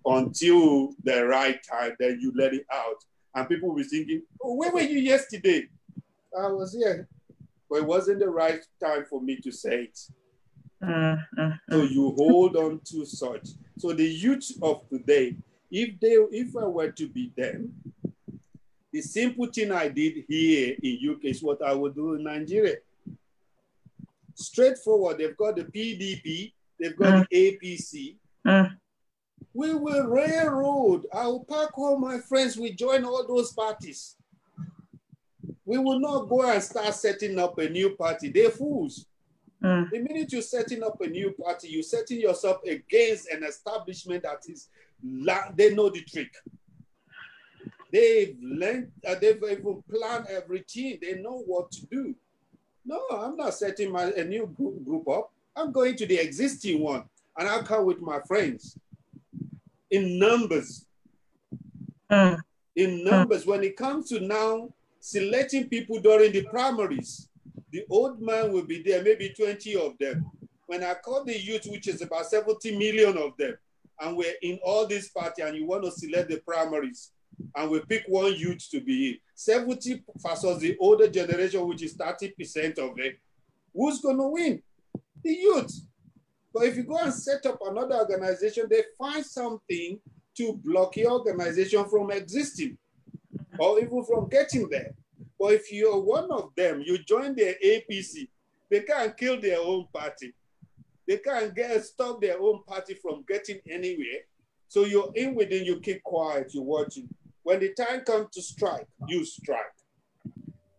until 0.07 0.95
the 1.05 1.27
right 1.27 1.61
time, 1.63 1.97
then 1.99 2.19
you 2.21 2.33
let 2.35 2.55
it 2.55 2.67
out. 2.73 3.05
And 3.35 3.49
people 3.49 3.69
will 3.69 3.77
be 3.77 3.85
thinking, 3.85 4.23
oh, 4.43 4.55
where 4.55 4.73
were 4.73 4.81
you 4.81 4.99
yesterday? 4.99 5.69
I 6.37 6.49
was 6.49 6.75
here. 6.75 7.09
But 7.69 7.81
it 7.81 7.87
wasn't 7.87 8.21
the 8.21 8.29
right 8.29 8.61
time 8.83 9.05
for 9.09 9.21
me 9.21 9.37
to 9.37 9.53
say 9.53 9.85
it. 9.85 9.99
Mm, 10.83 11.25
mm, 11.39 11.61
so 11.69 11.83
mm. 11.83 11.91
you 11.91 12.15
hold 12.17 12.57
on 12.57 12.81
to 12.87 13.05
such. 13.05 13.49
So 13.79 13.93
the 13.93 14.05
youth 14.05 14.51
of 14.63 14.89
today, 14.89 15.37
if 15.71 16.01
they 16.01 16.17
if 16.33 16.57
I 16.57 16.65
were 16.65 16.91
to 16.91 17.09
be 17.09 17.33
them, 17.37 17.73
the 18.93 19.03
simple 19.03 19.47
thing 19.47 19.71
I 19.71 19.89
did 19.89 20.25
here 20.27 20.75
in 20.83 21.11
UK 21.11 21.27
is 21.27 21.43
what 21.43 21.63
I 21.63 21.75
would 21.75 21.95
do 21.95 22.15
in 22.15 22.25
Nigeria. 22.25 22.77
Straightforward, 24.35 25.19
they've 25.19 25.37
got 25.37 25.57
the 25.57 25.65
PDP, 25.65 26.53
they've 26.81 26.97
got 26.97 27.13
mm. 27.13 27.27
the 27.31 27.59
APC. 27.63 28.17
Mm. 28.47 28.76
We 29.53 29.74
will 29.74 30.07
railroad. 30.07 31.07
I 31.12 31.26
will 31.26 31.45
pack 31.45 31.76
all 31.76 31.99
my 31.99 32.18
friends. 32.18 32.57
We 32.57 32.72
join 32.72 33.05
all 33.05 33.26
those 33.26 33.53
parties. 33.53 34.16
We 35.64 35.78
will 35.78 36.01
not 36.01 36.28
go 36.28 36.43
and 36.43 36.62
start 36.62 36.95
setting 36.95 37.38
up 37.38 37.59
a 37.59 37.68
new 37.68 37.91
party. 37.97 38.30
They're 38.30 38.51
fools. 38.51 39.07
Mm. 39.62 39.91
The 39.91 39.99
minute 39.99 40.32
you're 40.32 40.43
setting 40.43 40.82
up 40.82 41.01
a 41.01 41.07
new 41.07 41.32
party, 41.32 41.68
you're 41.68 41.82
setting 41.82 42.20
yourself 42.20 42.59
against 42.64 43.28
an 43.30 43.45
establishment 43.45 44.22
that 44.22 44.43
is, 44.49 44.68
they 45.57 45.74
know 45.74 45.91
the 45.91 46.03
trick. 46.03 46.32
They've 47.93 48.36
learned, 48.41 48.93
uh, 49.07 49.16
they've 49.20 49.43
even 49.43 49.82
planned 49.91 50.26
everything. 50.28 50.99
They 51.03 51.20
know 51.20 51.43
what 51.45 51.72
to 51.72 51.86
do. 51.86 52.14
No, 52.84 53.01
I'm 53.11 53.36
not 53.36 53.55
setting 53.55 53.91
my, 53.91 54.05
a 54.05 54.24
new 54.24 54.47
group, 54.47 54.84
group 54.84 55.09
up. 55.09 55.32
I'm 55.57 55.72
going 55.72 55.97
to 55.97 56.07
the 56.07 56.18
existing 56.18 56.80
one 56.80 57.05
and 57.41 57.49
I'll 57.49 57.62
come 57.62 57.86
with 57.86 58.03
my 58.03 58.20
friends 58.20 58.78
in 59.91 60.18
numbers. 60.18 60.84
Mm. 62.12 62.38
In 62.76 63.03
numbers, 63.03 63.45
mm. 63.45 63.47
when 63.47 63.64
it 63.64 63.76
comes 63.76 64.11
to 64.11 64.20
now 64.20 64.68
selecting 65.01 65.68
people 65.68 65.99
during 66.01 66.32
the 66.32 66.43
primaries, 66.45 67.30
the 67.72 67.84
old 67.88 68.20
man 68.20 68.53
will 68.53 68.64
be 68.64 68.82
there, 68.82 69.03
maybe 69.03 69.30
20 69.30 69.74
of 69.76 69.97
them. 69.99 70.30
When 70.66 70.84
I 70.84 70.95
call 70.95 71.24
the 71.24 71.38
youth, 71.38 71.66
which 71.66 71.88
is 71.88 72.03
about 72.03 72.26
70 72.26 72.76
million 72.76 73.16
of 73.16 73.36
them, 73.38 73.57
and 74.01 74.16
we're 74.16 74.34
in 74.43 74.59
all 74.62 74.86
this 74.86 75.09
party, 75.09 75.41
and 75.41 75.57
you 75.57 75.66
want 75.66 75.84
to 75.84 75.91
select 75.91 76.28
the 76.28 76.41
primaries, 76.41 77.11
and 77.57 77.70
we 77.70 77.80
pick 77.88 78.05
one 78.07 78.34
youth 78.34 78.68
to 78.70 78.80
be 78.80 79.09
in, 79.09 79.16
70 79.34 80.03
versus 80.18 80.59
the 80.59 80.76
older 80.78 81.09
generation, 81.09 81.66
which 81.66 81.82
is 81.82 81.97
30% 81.97 82.78
of 82.78 82.99
it, 82.99 83.18
who's 83.72 84.03
going 84.03 84.18
to 84.18 84.28
win? 84.28 84.62
The 85.24 85.32
youth. 85.32 85.89
But 86.53 86.65
if 86.65 86.77
you 86.77 86.83
go 86.83 86.99
and 86.99 87.13
set 87.13 87.47
up 87.47 87.59
another 87.65 87.97
organization, 87.97 88.67
they 88.69 88.83
find 88.99 89.25
something 89.25 90.01
to 90.37 90.61
block 90.65 90.97
your 90.97 91.13
organization 91.13 91.89
from 91.89 92.11
existing 92.11 92.77
or 93.59 93.79
even 93.79 94.05
from 94.05 94.29
getting 94.29 94.69
there. 94.69 94.93
But 95.39 95.55
if 95.55 95.73
you're 95.73 95.99
one 95.99 96.31
of 96.31 96.51
them, 96.57 96.83
you 96.85 96.99
join 96.99 97.35
the 97.35 97.55
APC, 97.65 98.29
they 98.71 98.81
can't 98.81 99.17
kill 99.17 99.41
their 99.41 99.61
own 99.61 99.87
party. 99.93 100.35
They 101.07 101.19
can't 101.19 101.55
get 101.55 101.85
stop 101.85 102.21
their 102.21 102.41
own 102.41 102.63
party 102.65 102.95
from 102.95 103.25
getting 103.27 103.61
anywhere. 103.69 104.21
So 104.69 104.85
you're 104.85 105.11
in 105.15 105.35
within, 105.35 105.65
you 105.65 105.81
keep 105.81 106.03
quiet, 106.03 106.53
you're 106.55 106.63
watching. 106.63 107.09
When 107.43 107.59
the 107.61 107.75
time 107.75 108.03
comes 108.03 108.29
to 108.35 108.43
strike, 108.43 108.87
you 109.09 109.25
strike. 109.25 109.70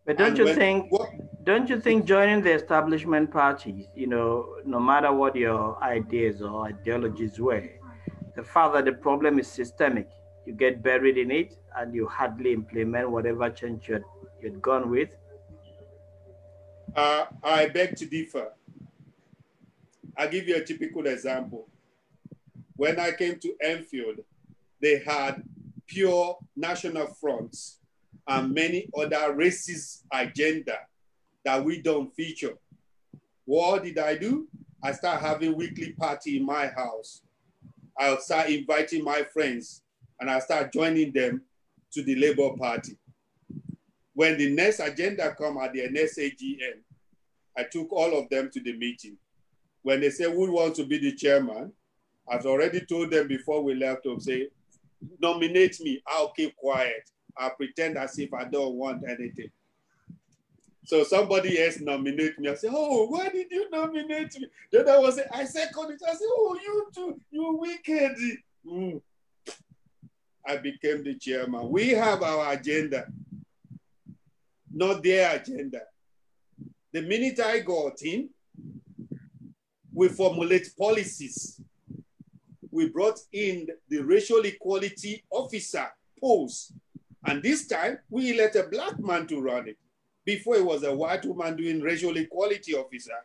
But 0.04 0.18
don't 0.18 0.30
and 0.30 0.38
you 0.38 0.44
when, 0.46 0.56
think 0.56 0.92
what, 0.92 1.10
don't 1.44 1.68
you 1.68 1.80
think 1.80 2.04
joining 2.06 2.42
the 2.42 2.52
establishment 2.52 3.30
parties, 3.30 3.86
you 3.94 4.08
know, 4.08 4.56
no 4.64 4.80
matter 4.80 5.12
what 5.12 5.36
your 5.36 5.82
ideas 5.82 6.42
or 6.42 6.66
ideologies 6.66 7.38
were, 7.38 7.68
the 8.34 8.42
fact 8.42 8.74
that 8.74 8.84
the 8.84 8.92
problem 8.92 9.38
is 9.38 9.46
systemic, 9.46 10.08
you 10.46 10.54
get 10.54 10.82
buried 10.82 11.18
in 11.18 11.30
it 11.30 11.56
and 11.76 11.94
you 11.94 12.08
hardly 12.08 12.52
implement 12.52 13.10
whatever 13.10 13.48
change 13.50 13.88
you're 13.88 14.04
you'd 14.40 14.60
gone 14.60 14.90
with? 14.90 15.16
Uh, 16.96 17.26
I 17.42 17.68
beg 17.68 17.96
to 17.96 18.06
differ. 18.06 18.52
I'll 20.16 20.28
give 20.28 20.48
you 20.48 20.56
a 20.56 20.64
typical 20.64 21.06
example. 21.06 21.68
When 22.76 22.98
I 22.98 23.12
came 23.12 23.38
to 23.38 23.54
Enfield, 23.62 24.18
they 24.80 24.98
had 24.98 25.42
pure 25.86 26.38
national 26.56 27.06
fronts 27.06 27.78
and 28.28 28.54
many 28.54 28.88
other 28.96 29.34
racist 29.34 30.02
agenda 30.12 30.78
that 31.44 31.64
we 31.64 31.80
don't 31.82 32.14
feature. 32.14 32.54
What 33.44 33.84
did 33.84 33.98
I 33.98 34.16
do? 34.16 34.48
I 34.82 34.92
start 34.92 35.20
having 35.20 35.56
weekly 35.56 35.92
party 35.92 36.36
in 36.36 36.46
my 36.46 36.66
house. 36.68 37.22
I'll 37.98 38.20
start 38.20 38.48
inviting 38.48 39.04
my 39.04 39.22
friends 39.32 39.82
and 40.20 40.30
I 40.30 40.38
start 40.38 40.72
joining 40.72 41.12
them 41.12 41.42
to 41.92 42.02
the 42.02 42.14
Labour 42.16 42.56
Party. 42.56 42.96
When 44.14 44.38
the 44.38 44.50
next 44.50 44.80
agenda 44.80 45.34
come 45.34 45.58
at 45.58 45.72
the 45.72 45.88
next 45.90 46.18
AGM, 46.18 46.80
I 47.56 47.64
took 47.64 47.92
all 47.92 48.18
of 48.18 48.28
them 48.30 48.50
to 48.52 48.60
the 48.60 48.72
meeting. 48.76 49.16
When 49.82 50.00
they 50.00 50.10
say 50.10 50.30
who 50.32 50.52
wants 50.52 50.78
to 50.78 50.86
be 50.86 50.98
the 50.98 51.12
chairman, 51.12 51.72
I've 52.28 52.46
already 52.46 52.80
told 52.80 53.10
them 53.10 53.28
before 53.28 53.62
we 53.62 53.74
left 53.74 54.04
to 54.04 54.18
say, 54.20 54.48
nominate 55.20 55.80
me, 55.80 56.02
I'll 56.06 56.32
keep 56.32 56.56
quiet. 56.56 57.10
I'll 57.36 57.54
pretend 57.54 57.96
as 57.98 58.18
if 58.18 58.32
I 58.34 58.44
don't 58.44 58.74
want 58.74 59.04
anything. 59.08 59.50
So 60.84 61.04
somebody 61.04 61.62
else 61.62 61.80
nominate 61.80 62.38
me. 62.38 62.48
I 62.48 62.54
say, 62.54 62.68
oh, 62.70 63.06
why 63.06 63.28
did 63.28 63.46
you 63.50 63.70
nominate 63.70 64.38
me? 64.40 64.48
Then 64.70 64.88
I 64.88 64.98
was, 64.98 65.20
I 65.32 65.44
second 65.44 65.92
it. 65.92 66.02
I 66.06 66.12
said, 66.12 66.26
oh, 66.28 66.58
you 66.60 66.90
too, 66.94 67.20
you 67.30 67.56
wicked. 67.56 68.16
Mm. 68.66 69.00
I 70.46 70.56
became 70.56 71.04
the 71.04 71.14
chairman. 71.14 71.70
We 71.70 71.90
have 71.90 72.22
our 72.22 72.52
agenda 72.52 73.06
not 74.72 75.02
their 75.02 75.36
agenda. 75.36 75.82
The 76.92 77.02
minute 77.02 77.40
I 77.40 77.60
got 77.60 78.00
in, 78.02 78.30
we 79.92 80.08
formulate 80.08 80.68
policies. 80.78 81.60
We 82.70 82.88
brought 82.88 83.18
in 83.32 83.68
the 83.88 84.00
racial 84.00 84.40
equality 84.40 85.24
officer 85.30 85.86
post. 86.20 86.72
And 87.26 87.42
this 87.42 87.66
time 87.66 87.98
we 88.10 88.36
let 88.36 88.56
a 88.56 88.64
black 88.64 88.98
man 88.98 89.26
to 89.28 89.40
run 89.40 89.68
it. 89.68 89.76
Before 90.24 90.56
it 90.56 90.64
was 90.64 90.84
a 90.84 90.94
white 90.94 91.24
woman 91.24 91.56
doing 91.56 91.80
racial 91.80 92.16
equality 92.16 92.74
officer. 92.74 93.18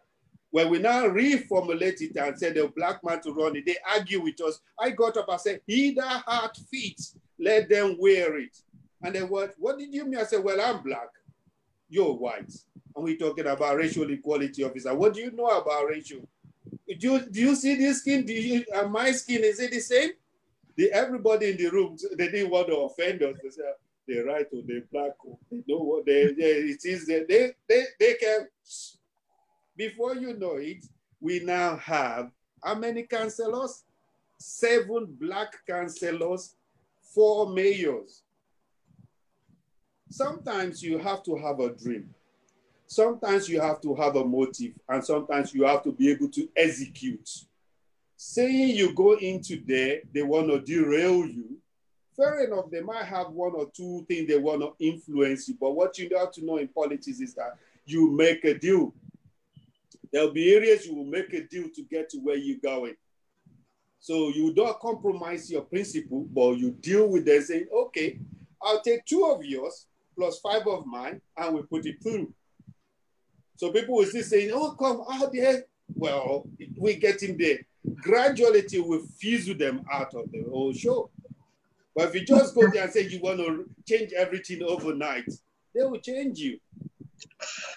When 0.50 0.70
we 0.70 0.80
now 0.80 1.04
reformulate 1.08 2.02
it 2.02 2.16
and 2.16 2.38
said 2.38 2.56
the 2.56 2.72
black 2.76 3.04
man 3.04 3.22
to 3.22 3.34
run 3.34 3.56
it, 3.56 3.66
they 3.66 3.78
argue 3.94 4.22
with 4.22 4.42
us. 4.42 4.60
I 4.80 4.92
got 4.92 5.18
up 5.18 5.30
and 5.30 5.40
said, 5.40 5.62
he 5.68 5.92
that 5.96 6.24
heart 6.26 6.58
feet, 6.72 7.00
let 7.40 7.70
them 7.70 7.98
wear 8.00 8.40
it. 8.40 8.58
And 9.04 9.14
then 9.14 9.30
what, 9.30 9.54
what 9.60 9.78
did 9.78 9.94
you 9.94 10.06
mean? 10.06 10.20
I 10.20 10.24
said, 10.24 10.44
well, 10.44 10.60
I'm 10.60 10.82
black 10.82 11.10
you're 11.90 12.14
white. 12.14 12.54
And 12.96 13.04
we're 13.04 13.18
talking 13.18 13.48
about 13.48 13.78
racial 13.78 14.10
equality 14.10 14.64
officer. 14.64 14.94
What 14.94 15.14
do 15.14 15.22
you 15.22 15.32
know 15.32 15.48
about 15.48 15.88
racial? 15.88 16.28
Do 16.88 16.96
you, 17.00 17.20
do 17.20 17.40
you 17.40 17.56
see 17.56 17.76
this 17.76 18.00
skin? 18.00 18.26
Do 18.26 18.34
you, 18.34 18.66
uh, 18.76 18.88
my 18.88 19.12
skin, 19.12 19.44
is 19.44 19.60
it 19.60 19.72
the 19.72 19.80
same? 19.80 20.12
The, 20.76 20.92
everybody 20.92 21.52
in 21.52 21.58
the 21.58 21.70
room, 21.70 21.98
they 22.18 22.30
didn't 22.30 22.52
want 22.52 22.68
to 22.68 22.76
offend 22.78 23.24
us. 23.24 23.36
They 23.42 23.50
said, 23.50 23.74
they're 24.08 24.26
right 24.26 24.46
or 24.54 24.62
they're 24.66 24.84
black. 24.92 25.14
Or 25.26 25.38
they 25.52 25.64
know 25.68 25.80
what 25.80 26.06
they, 26.06 26.34
they, 26.34 26.52
it 26.52 26.86
is. 26.86 27.06
They, 27.06 27.24
they, 27.24 27.52
they, 27.68 27.84
they 28.00 28.14
can, 28.16 28.48
before 29.76 30.16
you 30.16 30.34
know 30.34 30.56
it, 30.56 30.86
we 31.20 31.40
now 31.40 31.78
have 31.78 32.32
how 32.64 32.76
many 32.76 33.04
councillors? 33.04 33.84
Seven 34.40 35.18
black 35.20 35.54
councillors, 35.66 36.56
four 37.02 37.50
mayors. 37.50 38.22
Sometimes 40.10 40.84
you 40.84 40.98
have 41.00 41.24
to 41.24 41.36
have 41.36 41.60
a 41.60 41.70
dream. 41.70 42.14
Sometimes 42.86 43.50
you 43.50 43.60
have 43.60 43.82
to 43.82 43.94
have 43.96 44.16
a 44.16 44.24
motive, 44.24 44.74
and 44.88 45.04
sometimes 45.04 45.54
you 45.54 45.66
have 45.66 45.84
to 45.84 45.92
be 45.92 46.10
able 46.12 46.30
to 46.30 46.48
execute. 46.56 47.30
Saying 48.16 48.76
you 48.76 48.94
go 48.94 49.14
into 49.18 49.62
there, 49.66 50.02
they 50.14 50.24
want 50.24 50.48
to 50.48 50.60
derail 50.60 51.26
you. 51.26 51.57
Fair 52.18 52.46
enough, 52.46 52.72
they 52.72 52.82
might 52.82 53.06
have 53.06 53.30
one 53.30 53.54
or 53.54 53.70
two 53.72 54.04
things 54.08 54.28
they 54.28 54.40
want 54.40 54.62
to 54.62 54.74
influence 54.84 55.48
you, 55.48 55.56
but 55.60 55.76
what 55.76 55.98
you 56.00 56.10
have 56.18 56.32
to 56.32 56.44
know 56.44 56.58
in 56.58 56.68
politics 56.68 57.20
is 57.20 57.36
that 57.36 57.58
you 57.86 58.12
make 58.12 58.44
a 58.44 58.58
deal. 58.58 58.94
There'll 60.12 60.32
be 60.32 60.56
areas 60.56 60.88
you 60.88 60.96
will 60.96 61.06
make 61.06 61.32
a 61.34 61.44
deal 61.44 61.70
to 61.76 61.84
get 61.84 62.10
to 62.10 62.18
where 62.18 62.36
you're 62.36 62.58
going. 62.58 62.96
So 64.00 64.30
you 64.30 64.54
don't 64.54 64.80
compromise 64.80 65.52
your 65.52 65.62
principle, 65.62 66.28
but 66.34 66.58
you 66.58 66.72
deal 66.72 67.08
with 67.08 67.26
them 67.26 67.42
saying, 67.42 67.68
okay, 67.72 68.20
I'll 68.62 68.82
take 68.82 69.06
two 69.06 69.26
of 69.26 69.44
yours 69.46 69.86
plus 70.16 70.40
five 70.40 70.66
of 70.66 70.86
mine 70.86 71.22
and 71.38 71.56
we 71.56 71.62
put 71.64 71.86
it 71.86 72.02
through. 72.02 72.34
So 73.58 73.72
people 73.72 73.96
will 73.96 74.06
still 74.06 74.24
saying, 74.24 74.52
oh, 74.54 74.72
come 74.72 75.04
out 75.12 75.32
there. 75.34 75.66
Well, 75.94 76.48
we're 76.78 76.98
getting 76.98 77.38
there. 77.38 77.60
Gradually, 77.96 78.66
will 78.82 79.06
fizzle 79.20 79.56
them 79.56 79.86
out 79.92 80.14
of 80.14 80.32
the 80.32 80.44
whole 80.44 80.74
show. 80.74 81.10
But 81.98 82.10
if 82.10 82.14
you 82.14 82.26
just 82.26 82.54
go 82.54 82.70
there 82.70 82.84
and 82.84 82.94
say 82.94 83.08
you 83.08 83.20
want 83.20 83.40
to 83.40 83.66
change 83.90 84.14
everything 84.14 84.62
overnight, 84.62 85.26
they 85.74 85.82
will 85.82 85.98
change 85.98 86.38
you. 86.38 86.60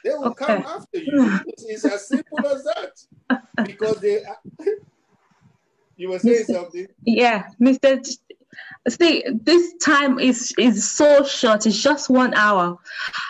They 0.04 0.10
will 0.10 0.26
okay. 0.26 0.44
come 0.44 0.62
after 0.66 0.98
you. 0.98 1.40
It's 1.46 1.86
as 1.86 2.06
simple 2.06 2.46
as 2.46 2.62
that. 2.64 3.40
Because 3.64 3.96
they, 4.02 4.22
you 5.96 6.10
were 6.10 6.18
saying 6.18 6.44
something. 6.44 6.86
Yeah, 7.06 7.48
Mr. 7.58 8.06
See, 8.90 9.24
this 9.32 9.72
time 9.82 10.18
is 10.18 10.52
is 10.58 10.90
so 10.90 11.24
short. 11.24 11.64
It's 11.64 11.82
just 11.82 12.10
one 12.10 12.34
hour. 12.34 12.76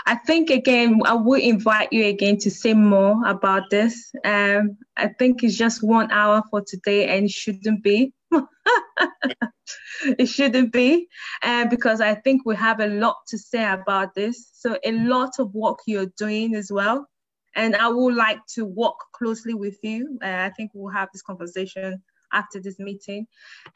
I 0.06 0.16
think 0.16 0.50
again, 0.50 1.00
I 1.04 1.14
will 1.14 1.40
invite 1.40 1.92
you 1.92 2.06
again 2.06 2.38
to 2.38 2.50
say 2.50 2.74
more 2.74 3.24
about 3.28 3.70
this. 3.70 4.10
Um, 4.24 4.76
I 4.96 5.08
think 5.20 5.44
it's 5.44 5.56
just 5.56 5.84
one 5.84 6.10
hour 6.10 6.42
for 6.50 6.62
today, 6.66 7.16
and 7.16 7.30
shouldn't 7.30 7.84
be. 7.84 8.12
it 10.18 10.26
shouldn't 10.26 10.72
be, 10.72 11.08
uh, 11.42 11.66
because 11.66 12.00
I 12.00 12.14
think 12.14 12.42
we 12.44 12.56
have 12.56 12.80
a 12.80 12.86
lot 12.86 13.16
to 13.28 13.38
say 13.38 13.70
about 13.70 14.14
this. 14.14 14.50
So 14.52 14.78
a 14.84 14.92
lot 14.92 15.38
of 15.38 15.54
work 15.54 15.78
you're 15.86 16.12
doing 16.16 16.54
as 16.54 16.70
well, 16.72 17.08
and 17.54 17.76
I 17.76 17.88
would 17.88 18.14
like 18.14 18.40
to 18.54 18.64
work 18.64 18.98
closely 19.12 19.54
with 19.54 19.78
you. 19.82 20.18
Uh, 20.22 20.26
I 20.26 20.50
think 20.56 20.70
we'll 20.74 20.92
have 20.92 21.08
this 21.12 21.22
conversation 21.22 22.02
after 22.32 22.60
this 22.60 22.78
meeting. 22.78 23.26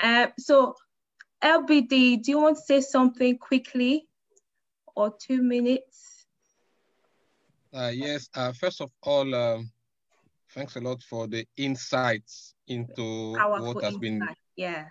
Uh, 0.01 0.29
so 0.39 0.75
LBD, 1.43 2.23
do 2.23 2.31
you 2.31 2.41
want 2.41 2.57
to 2.57 2.63
say 2.63 2.81
something 2.81 3.37
quickly 3.39 4.07
or 4.97 5.15
two 5.21 5.43
minutes? 5.43 6.27
Uh, 7.75 7.91
yes, 7.93 8.29
uh, 8.35 8.53
first 8.53 8.81
of 8.81 8.91
all, 9.03 9.35
um, 9.35 9.71
thanks 10.53 10.77
a 10.77 10.81
lot 10.81 11.03
for 11.03 11.27
the 11.27 11.45
insights 11.57 12.55
into 12.69 13.35
Powerful 13.37 13.75
what 13.75 13.83
has 13.83 13.95
insight. 13.95 14.01
been 14.01 14.29
yeah 14.57 14.87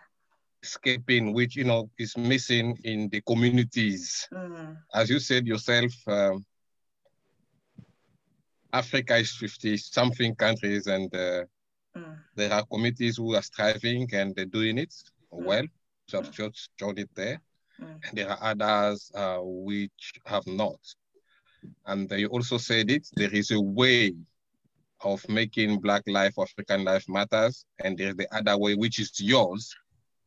escaping, 0.63 1.33
which 1.33 1.55
you 1.55 1.65
know 1.65 1.89
is 1.99 2.17
missing 2.17 2.77
in 2.83 3.09
the 3.09 3.21
communities. 3.21 4.27
Mm. 4.33 4.77
As 4.93 5.09
you 5.09 5.19
said 5.19 5.45
yourself, 5.45 5.91
um, 6.07 6.45
Africa 8.71 9.17
is 9.17 9.35
50 9.35 9.77
something 9.77 10.33
countries, 10.35 10.87
and 10.87 11.13
uh, 11.13 11.43
mm. 11.95 12.17
there 12.35 12.51
are 12.53 12.65
communities 12.65 13.17
who 13.17 13.35
are 13.35 13.41
striving 13.41 14.07
and 14.13 14.35
they're 14.35 14.45
doing 14.45 14.77
it 14.77 14.93
mm. 15.31 15.45
well. 15.45 15.65
So 16.07 16.19
I've 16.19 16.31
just 16.31 16.69
joined 16.77 16.99
it 16.99 17.09
there. 17.13 17.39
Mm. 17.79 17.99
And 18.07 18.17
there 18.17 18.29
are 18.29 18.39
others 18.41 19.11
uh, 19.13 19.39
which 19.41 20.13
have 20.25 20.47
not. 20.47 20.79
And 21.85 22.11
you 22.11 22.27
also 22.27 22.57
said 22.57 22.89
it, 22.89 23.07
there 23.15 23.33
is 23.33 23.51
a 23.51 23.61
way 23.61 24.13
of 25.03 25.27
making 25.29 25.79
Black 25.79 26.03
life, 26.07 26.33
African 26.39 26.83
life 26.83 27.05
matters. 27.07 27.65
And 27.83 27.97
there's 27.97 28.15
the 28.15 28.27
other 28.35 28.57
way, 28.57 28.75
which 28.75 28.99
is 28.99 29.11
yours, 29.19 29.73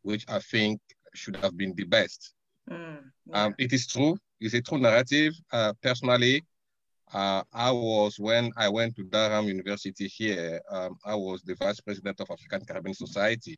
which 0.03 0.25
I 0.29 0.39
think 0.39 0.81
should 1.15 1.37
have 1.37 1.57
been 1.57 1.75
the 1.75 1.85
best. 1.85 2.35
Mm, 2.71 2.99
yeah. 3.27 3.45
um, 3.45 3.55
it 3.59 3.73
is 3.73 3.87
true. 3.87 4.17
It's 4.41 4.55
a 4.55 4.61
true 4.61 4.79
narrative. 4.79 5.35
Uh, 5.53 5.73
personally, 5.83 6.45
uh, 7.13 7.43
I 7.53 7.71
was, 7.71 8.19
when 8.19 8.53
I 8.57 8.69
went 8.69 8.97
to 8.97 9.05
Durham 9.05 9.47
University 9.47 10.09
here, 10.09 10.61
um, 10.71 10.97
I 11.05 11.15
was 11.15 11.43
the 11.43 11.55
vice 11.55 11.81
president 11.81 12.21
of 12.21 12.31
African 12.31 12.65
Caribbean 12.67 12.95
Society. 12.95 13.57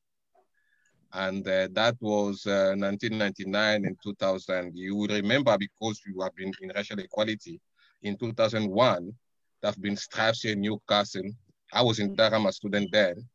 And 1.12 1.46
uh, 1.48 1.68
that 1.72 1.96
was 2.00 2.42
1999 2.44 3.56
uh, 3.56 3.88
and 3.88 3.96
2000. 4.02 4.72
You 4.76 4.94
will 4.94 5.08
remember 5.08 5.56
because 5.56 6.02
you 6.06 6.20
have 6.20 6.34
been 6.36 6.52
in 6.60 6.70
racial 6.74 6.98
equality. 6.98 7.60
In 8.02 8.16
2001, 8.16 9.12
there 9.60 9.70
have 9.70 9.80
been 9.82 9.96
stripes 9.96 10.42
here 10.42 10.52
in 10.52 10.60
Newcastle. 10.60 11.30
I 11.72 11.82
was 11.82 11.98
in 11.98 12.14
Durham, 12.14 12.46
a 12.46 12.52
student 12.52 12.90
then. 12.92 13.26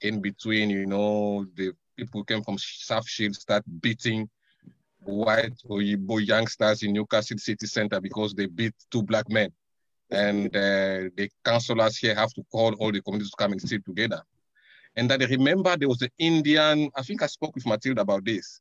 In 0.00 0.20
between, 0.20 0.70
you 0.70 0.86
know, 0.86 1.46
the 1.54 1.72
people 1.96 2.24
came 2.24 2.42
from 2.42 2.58
South 2.58 3.08
Shield 3.08 3.34
start 3.34 3.64
beating 3.80 4.28
white 5.04 5.54
Oyibo 5.68 6.24
youngsters 6.24 6.82
in 6.82 6.92
Newcastle 6.92 7.38
city 7.38 7.66
center 7.66 8.00
because 8.00 8.34
they 8.34 8.46
beat 8.46 8.74
two 8.90 9.02
black 9.02 9.28
men. 9.30 9.50
And 10.10 10.54
uh, 10.54 11.08
the 11.16 11.30
councillors 11.44 11.96
here 11.96 12.14
have 12.14 12.32
to 12.34 12.42
call 12.52 12.74
all 12.74 12.92
the 12.92 13.00
communities 13.00 13.30
to 13.30 13.36
come 13.36 13.52
and 13.52 13.62
sit 13.62 13.84
together. 13.84 14.22
And 14.94 15.10
I 15.10 15.16
remember 15.16 15.76
there 15.76 15.88
was 15.88 16.02
an 16.02 16.10
Indian, 16.18 16.90
I 16.94 17.02
think 17.02 17.22
I 17.22 17.26
spoke 17.26 17.54
with 17.54 17.66
Matilda 17.66 18.02
about 18.02 18.24
this. 18.24 18.60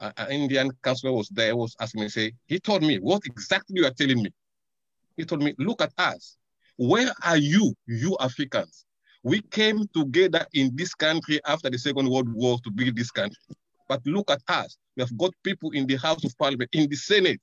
An 0.00 0.30
Indian 0.30 0.70
counselor 0.82 1.12
was 1.12 1.28
there, 1.28 1.54
was 1.56 1.76
asking 1.80 2.02
me, 2.02 2.08
say, 2.08 2.32
he 2.46 2.58
told 2.58 2.82
me, 2.82 2.98
what 2.98 3.22
exactly 3.26 3.76
you 3.80 3.86
are 3.86 3.90
telling 3.90 4.22
me? 4.22 4.30
He 5.18 5.24
told 5.24 5.42
me, 5.42 5.52
look 5.58 5.82
at 5.82 5.92
us. 5.98 6.36
Where 6.76 7.12
are 7.24 7.36
you, 7.36 7.74
you 7.86 8.16
Africans? 8.20 8.86
We 9.24 9.42
came 9.42 9.86
together 9.88 10.46
in 10.54 10.70
this 10.76 10.94
country 10.94 11.40
after 11.44 11.68
the 11.68 11.76
Second 11.76 12.08
World 12.08 12.32
War 12.32 12.58
to 12.62 12.70
build 12.70 12.96
this 12.96 13.10
country. 13.10 13.36
But 13.88 14.00
look 14.06 14.30
at 14.30 14.40
us. 14.48 14.78
We 14.96 15.02
have 15.02 15.18
got 15.18 15.32
people 15.42 15.72
in 15.72 15.88
the 15.88 15.96
House 15.96 16.24
of 16.24 16.38
Parliament, 16.38 16.70
in 16.72 16.88
the 16.88 16.94
Senate. 16.94 17.42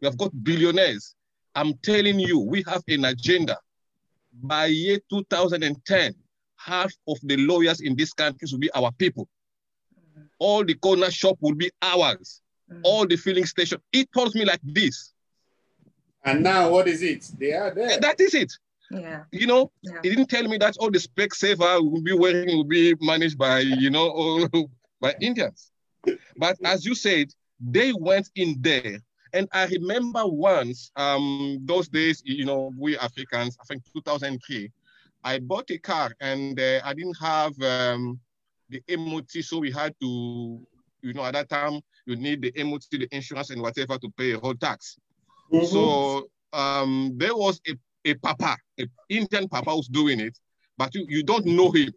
We 0.00 0.06
have 0.06 0.16
got 0.16 0.30
billionaires. 0.42 1.14
I'm 1.54 1.74
telling 1.82 2.18
you, 2.18 2.38
we 2.40 2.64
have 2.66 2.82
an 2.88 3.04
agenda. 3.04 3.58
By 4.32 4.66
year 4.66 4.98
2010, 5.10 6.14
half 6.56 6.90
of 7.06 7.18
the 7.24 7.36
lawyers 7.36 7.82
in 7.82 7.94
this 7.94 8.14
country 8.14 8.48
will 8.50 8.58
be 8.58 8.70
our 8.72 8.90
people. 8.92 9.28
All 10.38 10.64
the 10.64 10.74
corner 10.74 11.10
shop 11.10 11.36
will 11.40 11.54
be 11.54 11.70
ours. 11.82 12.40
Mm. 12.72 12.80
All 12.84 13.06
the 13.06 13.16
filling 13.16 13.44
station. 13.44 13.78
It 13.92 14.08
told 14.14 14.34
me 14.34 14.46
like 14.46 14.60
this. 14.62 15.11
And 16.24 16.42
now 16.42 16.70
what 16.70 16.88
is 16.88 17.02
it? 17.02 17.30
They 17.38 17.52
are 17.52 17.74
there. 17.74 17.98
That 17.98 18.20
is 18.20 18.34
it. 18.34 18.52
Yeah. 18.90 19.24
You 19.32 19.46
know, 19.46 19.72
yeah. 19.82 19.98
he 20.02 20.10
didn't 20.10 20.28
tell 20.28 20.46
me 20.46 20.58
that 20.58 20.76
all 20.76 20.90
the 20.90 20.98
Specsaver 20.98 21.82
will 21.82 22.02
be 22.02 22.12
wearing 22.12 22.56
will 22.56 22.64
be 22.64 22.94
managed 23.00 23.38
by, 23.38 23.60
you 23.60 23.90
know, 23.90 24.10
all, 24.52 24.70
by 25.00 25.14
Indians. 25.20 25.70
But 26.36 26.58
as 26.64 26.84
you 26.84 26.94
said, 26.94 27.28
they 27.60 27.92
went 27.92 28.30
in 28.34 28.56
there. 28.60 29.00
And 29.32 29.48
I 29.52 29.66
remember 29.66 30.26
once, 30.26 30.90
um, 30.96 31.58
those 31.62 31.88
days, 31.88 32.22
you 32.24 32.44
know, 32.44 32.70
we 32.78 32.98
Africans, 32.98 33.56
I 33.60 33.64
think 33.64 33.82
2003, 33.94 34.70
I 35.24 35.38
bought 35.38 35.70
a 35.70 35.78
car 35.78 36.12
and 36.20 36.58
uh, 36.60 36.80
I 36.84 36.92
didn't 36.92 37.16
have 37.18 37.58
um, 37.62 38.20
the 38.68 38.82
MOT, 38.96 39.30
so 39.30 39.58
we 39.58 39.70
had 39.70 39.94
to, 40.00 40.60
you 41.00 41.12
know, 41.14 41.24
at 41.24 41.32
that 41.32 41.48
time 41.48 41.80
you 42.04 42.16
need 42.16 42.42
the 42.42 42.64
MOT, 42.64 42.84
the 42.90 43.08
insurance, 43.10 43.50
and 43.50 43.62
whatever 43.62 43.96
to 43.98 44.10
pay 44.18 44.32
a 44.32 44.38
whole 44.38 44.54
tax. 44.54 44.98
Mm-hmm. 45.52 45.66
So 45.66 46.28
um, 46.52 47.12
there 47.16 47.34
was 47.34 47.60
a, 47.68 47.74
a 48.10 48.14
papa, 48.14 48.56
an 48.78 48.90
Indian 49.08 49.48
papa 49.48 49.70
who's 49.70 49.88
doing 49.88 50.20
it, 50.20 50.38
but 50.76 50.94
you, 50.94 51.06
you 51.08 51.22
don't 51.22 51.46
know 51.46 51.70
him. 51.70 51.92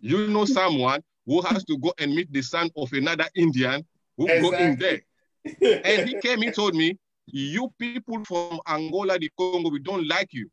You 0.00 0.28
know 0.28 0.44
someone 0.44 1.02
who 1.26 1.40
has 1.42 1.64
to 1.64 1.78
go 1.78 1.92
and 1.98 2.14
meet 2.14 2.32
the 2.32 2.42
son 2.42 2.70
of 2.76 2.92
another 2.92 3.26
Indian 3.34 3.84
who 4.16 4.28
exactly. 4.28 4.50
go 4.50 4.56
in 4.56 4.78
there. 4.78 5.00
and 5.84 6.08
he 6.08 6.20
came, 6.20 6.42
he 6.42 6.50
told 6.50 6.74
me, 6.74 6.98
you 7.26 7.72
people 7.78 8.22
from 8.24 8.60
Angola, 8.68 9.18
the 9.18 9.30
Congo, 9.38 9.70
we 9.70 9.80
don't 9.80 10.06
like 10.06 10.28
you 10.32 10.48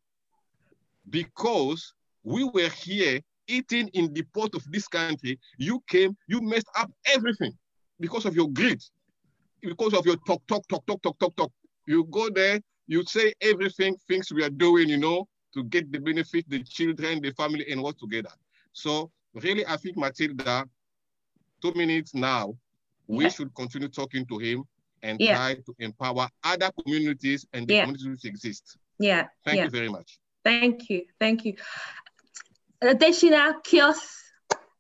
because 1.10 1.94
we 2.24 2.44
were 2.44 2.70
here 2.70 3.20
eating 3.48 3.90
in 3.90 4.14
the 4.14 4.24
port 4.34 4.56
of 4.56 4.64
this 4.72 4.88
country. 4.88 5.40
You 5.58 5.84
came, 5.88 6.16
you 6.28 6.42
messed 6.42 6.70
up 6.78 6.92
everything 7.06 7.54
because 8.00 8.26
of 8.26 8.36
your 8.36 8.50
greed, 8.50 8.82
because 9.62 9.94
of 9.94 10.06
your 10.06 10.16
talk, 10.28 10.42
talk, 10.48 10.68
talk, 10.68 10.86
talk, 10.86 11.02
talk, 11.02 11.20
talk, 11.20 11.36
talk. 11.36 11.52
You 11.86 12.06
go 12.06 12.30
there, 12.30 12.60
you 12.88 13.04
say 13.06 13.34
everything, 13.42 13.96
things 14.08 14.32
we 14.32 14.44
are 14.44 14.50
doing, 14.50 14.90
you 14.90 14.98
know, 14.98 15.28
to 15.54 15.64
get 15.66 15.92
the 15.92 16.00
benefit, 16.00 16.46
the 16.50 16.64
children, 16.64 17.22
the 17.22 17.32
family, 17.32 17.66
and 17.72 17.82
work 17.84 17.98
together. 17.98 18.32
So 18.74 19.12
really, 19.34 19.66
I 19.66 19.78
think 19.78 19.98
Matilda, 19.98 20.66
two 21.62 21.74
minutes 21.74 22.14
now, 22.14 22.56
we 23.08 23.26
yeah. 23.26 23.30
should 23.30 23.54
continue 23.56 23.90
talking 23.90 24.26
to 24.28 24.38
him 24.38 24.64
and 25.04 25.20
yeah. 25.20 25.36
try 25.36 25.56
to 25.56 25.76
empower 25.80 26.30
other 26.44 26.72
communities 26.84 27.46
and 27.54 27.68
the 27.68 27.74
yeah. 27.74 27.82
communities 27.82 28.08
which 28.08 28.26
exist. 28.26 28.78
Yeah. 29.00 29.28
Thank 29.46 29.62
you 29.62 29.70
very 29.70 29.90
much. 29.90 30.20
Thank 30.44 30.90
you. 30.90 31.06
Thank 31.20 31.46
you. 31.46 31.56
Adeshina 32.84 33.64
kiosk, 33.64 34.04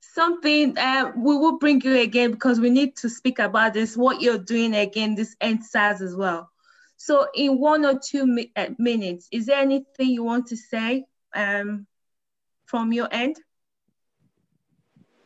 something 0.02 0.78
uh, 0.78 1.12
we 1.16 1.38
will 1.38 1.58
bring 1.58 1.82
you 1.82 1.99
again 1.99 2.32
because 2.32 2.60
we 2.60 2.70
need 2.70 2.95
to 2.97 3.10
speak 3.10 3.39
about 3.39 3.74
this, 3.74 3.95
what 3.95 4.22
you're 4.22 4.38
doing 4.38 4.76
again, 4.76 5.16
this 5.16 5.36
EndSARS 5.41 6.02
as 6.02 6.16
well. 6.16 6.51
So 7.06 7.28
in 7.34 7.60
one 7.60 7.86
or 7.86 7.99
two 7.99 8.26
mi 8.26 8.52
uh, 8.56 8.70
minutes, 8.78 9.28
is 9.32 9.45
there 9.47 9.60
anything 9.60 10.10
you 10.10 10.24
want 10.24 10.45
to 10.47 10.58
say 10.58 11.06
um, 11.34 11.88
from 12.66 12.93
your 12.93 13.08
end? 13.12 13.36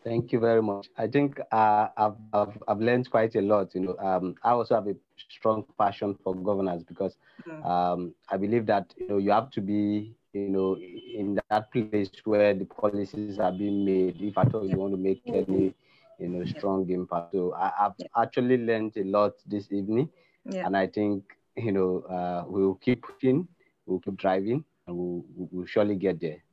Thank 0.04 0.32
you 0.32 0.40
very 0.40 0.62
much. 0.62 0.88
I 0.98 1.08
think 1.08 1.40
uh, 1.52 1.88
I've, 1.98 2.16
I've, 2.32 2.58
I've 2.68 2.80
learned 2.80 3.10
quite 3.10 3.36
a 3.36 3.42
lot. 3.42 3.74
You 3.74 3.82
know, 3.82 3.98
um, 3.98 4.36
I 4.44 4.52
also 4.52 4.76
have 4.76 4.88
a 4.88 4.96
strong 5.30 5.66
passion 5.80 6.16
for 6.24 6.36
governance 6.36 6.84
because 6.84 7.18
mm. 7.48 7.66
um, 7.66 8.14
I 8.30 8.38
believe 8.38 8.66
that 8.68 8.94
you 8.98 9.08
know 9.08 9.18
you 9.18 9.32
have 9.32 9.50
to 9.52 9.62
be 9.62 10.16
you 10.36 10.50
know, 10.50 10.78
in 10.78 11.40
that 11.50 11.72
place 11.72 12.10
where 12.26 12.54
the 12.54 12.66
policies 12.66 13.40
are 13.40 13.54
being 13.54 13.86
made, 13.86 14.22
if 14.22 14.38
at 14.38 14.54
all 14.54 14.68
you 14.68 14.78
want 14.78 14.92
to 14.94 14.98
make 14.98 15.22
any, 15.28 15.74
you 16.20 16.28
know, 16.28 16.46
strong 16.46 16.90
impact. 16.90 17.32
So 17.32 17.54
I, 17.54 17.72
have 17.80 17.94
actually 18.18 18.58
learned 18.58 18.98
a 18.98 19.06
lot 19.06 19.34
this 19.46 19.72
evening, 19.72 20.10
yeah. 20.50 20.66
and 20.66 20.76
I 20.76 20.88
think, 20.88 21.24
you 21.58 21.72
know, 21.72 22.01
uh, 22.10 22.43
we 22.47 22.66
will 22.66 22.76
keep 22.76 23.03
pushing, 23.03 23.47
we'll 23.86 23.99
keep 23.99 24.18
driving, 24.18 24.64
and 24.88 24.95
we'll, 24.97 25.24
we'll 25.36 25.66
surely 25.66 25.95
get 25.95 26.20
there. 26.20 26.43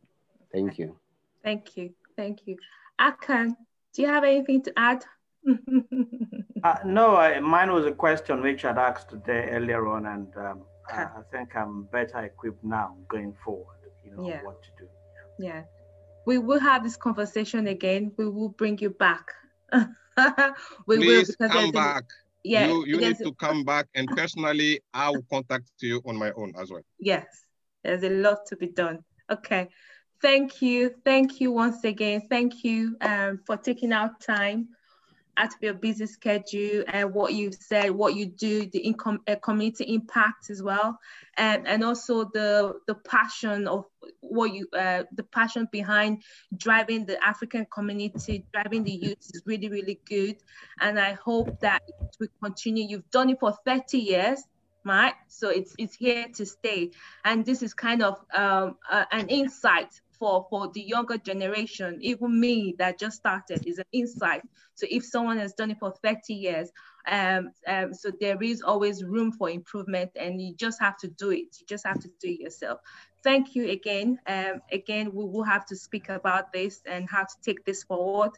Thank 0.53 0.79
you. 0.79 0.97
Thank 1.43 1.77
you. 1.77 1.95
Thank 2.17 2.47
you. 2.47 2.57
Akan, 3.01 3.57
do 3.93 4.03
you 4.03 4.09
have 4.09 4.25
anything 4.25 4.63
to 4.63 4.73
add? 4.79 5.05
uh, 6.65 6.77
no, 6.85 7.17
I, 7.17 7.41
mine 7.41 7.73
was 7.73 7.87
a 7.87 7.93
question 7.93 8.43
which 8.43 8.65
I'd 8.65 8.79
asked 8.79 9.11
today 9.11 9.49
earlier 9.51 9.87
on, 9.89 10.07
and 10.07 10.29
um, 10.37 10.63
I, 10.89 11.03
I, 11.03 11.23
think 11.33 11.57
I'm 11.57 11.85
better 11.85 12.21
equipped 12.21 12.63
now 12.63 12.97
going 13.09 13.35
forward. 13.45 13.77
You 14.05 14.17
know 14.17 14.29
yeah. 14.29 14.43
what 14.45 14.63
to 14.63 14.69
do. 14.79 14.89
Yeah, 15.39 15.63
we 16.27 16.39
will 16.39 16.61
have 16.61 16.85
this 16.85 16.97
conversation 16.97 17.67
again. 17.67 18.13
We 18.17 18.29
will 18.29 18.51
bring 18.51 18.79
you 18.79 18.91
back. 18.91 19.33
we 20.87 20.97
Please 20.97 21.35
will 21.41 21.49
come 21.49 21.73
back. 21.73 22.05
Yeah, 22.45 22.67
you, 22.67 22.87
you 22.87 22.97
need 22.99 23.19
to 23.19 23.33
come 23.35 23.65
back, 23.65 23.87
and 23.95 24.09
personally, 24.09 24.81
I 24.93 25.11
will 25.11 25.25
contact 25.31 25.71
you 25.81 26.03
on 26.07 26.17
my 26.17 26.33
own 26.33 26.53
as 26.59 26.71
well. 26.71 26.83
Yes, 26.99 27.27
there's 27.85 28.03
a 28.03 28.11
lot 28.11 28.47
to 28.47 28.57
be 28.57 28.67
done. 28.67 29.01
Okay, 29.31 29.69
thank 30.21 30.61
you, 30.61 30.95
thank 31.05 31.41
you 31.41 31.53
once 31.53 31.85
again. 31.85 32.23
Thank 32.29 32.65
you 32.65 32.97
um, 33.01 33.41
for 33.47 33.57
taking 33.57 33.93
out 33.93 34.21
time 34.21 34.69
out 35.37 35.55
of 35.55 35.63
your 35.63 35.75
busy 35.75 36.07
schedule 36.07 36.85
and 36.89 37.13
what 37.15 37.33
you've 37.33 37.55
said, 37.55 37.91
what 37.91 38.15
you 38.15 38.27
do, 38.27 38.67
the 38.67 38.79
income, 38.79 39.21
uh, 39.27 39.37
community 39.37 39.85
impact 39.95 40.51
as 40.51 40.63
well, 40.63 40.99
and 41.37 41.67
and 41.67 41.83
also 41.83 42.25
the 42.25 42.75
the 42.87 42.95
passion 42.95 43.67
of 43.67 43.87
what 44.21 44.53
you 44.53 44.69
uh, 44.77 45.05
the 45.13 45.23
passion 45.23 45.69
behind 45.73 46.23
driving 46.57 47.07
the 47.07 47.23
African 47.25 47.67
community, 47.73 48.45
driving 48.53 48.85
the 48.85 48.93
youth 48.93 49.19
is 49.33 49.43
really 49.47 49.69
really 49.69 50.01
good, 50.05 50.37
and 50.81 50.99
I 50.99 51.13
hope 51.13 51.61
that 51.61 51.83
it 51.89 52.17
will 52.21 52.29
continue. 52.43 52.87
You've 52.87 53.11
done 53.11 53.31
it 53.31 53.41
for 53.41 53.57
30 53.65 53.99
years. 53.99 54.43
Right, 54.85 55.15
so 55.29 55.49
it's 55.49 55.77
it's 55.79 55.95
here 55.95 56.27
to 56.35 56.45
stay, 56.45 56.91
and 57.25 57.47
this 57.47 57.63
is 57.63 57.73
kind 57.73 58.03
of 58.03 58.19
um, 58.35 58.77
uh, 58.91 59.05
an 59.13 59.29
insight 59.29 60.01
for 60.23 60.47
for 60.49 60.71
the 60.73 60.81
younger 60.81 61.19
generation, 61.19 61.99
even 62.01 62.39
me 62.39 62.77
that 62.79 62.97
just 62.97 63.17
started, 63.17 63.67
is 63.67 63.79
an 63.79 63.91
insight. 63.93 64.43
So 64.77 64.87
if 64.89 65.05
someone 65.05 65.39
has 65.39 65.53
done 65.55 65.73
it 65.73 65.79
for 65.81 65.93
30 66.01 66.33
years, 66.33 66.71
um, 67.09 67.51
um, 67.67 67.93
so 67.93 68.13
there 68.21 68.41
is 68.41 68.63
always 68.63 69.03
room 69.03 69.33
for 69.33 69.51
improvement, 69.51 70.13
and 70.15 70.41
you 70.41 70.55
just 70.55 70.81
have 70.81 70.97
to 70.99 71.09
do 71.09 71.31
it. 71.31 71.49
You 71.59 71.67
just 71.69 71.85
have 71.85 71.99
to 71.99 72.09
do 72.21 72.29
it 72.29 72.39
yourself. 72.39 72.79
Thank 73.25 73.57
you 73.57 73.71
again. 73.71 74.21
Um, 74.29 74.61
again, 74.71 75.11
we 75.13 75.25
will 75.25 75.43
have 75.43 75.67
to 75.67 75.77
speak 75.77 76.09
about 76.09 76.53
this 76.53 76.83
and 76.87 77.11
how 77.11 77.25
to 77.25 77.35
take 77.45 77.65
this 77.65 77.83
forward, 77.83 78.31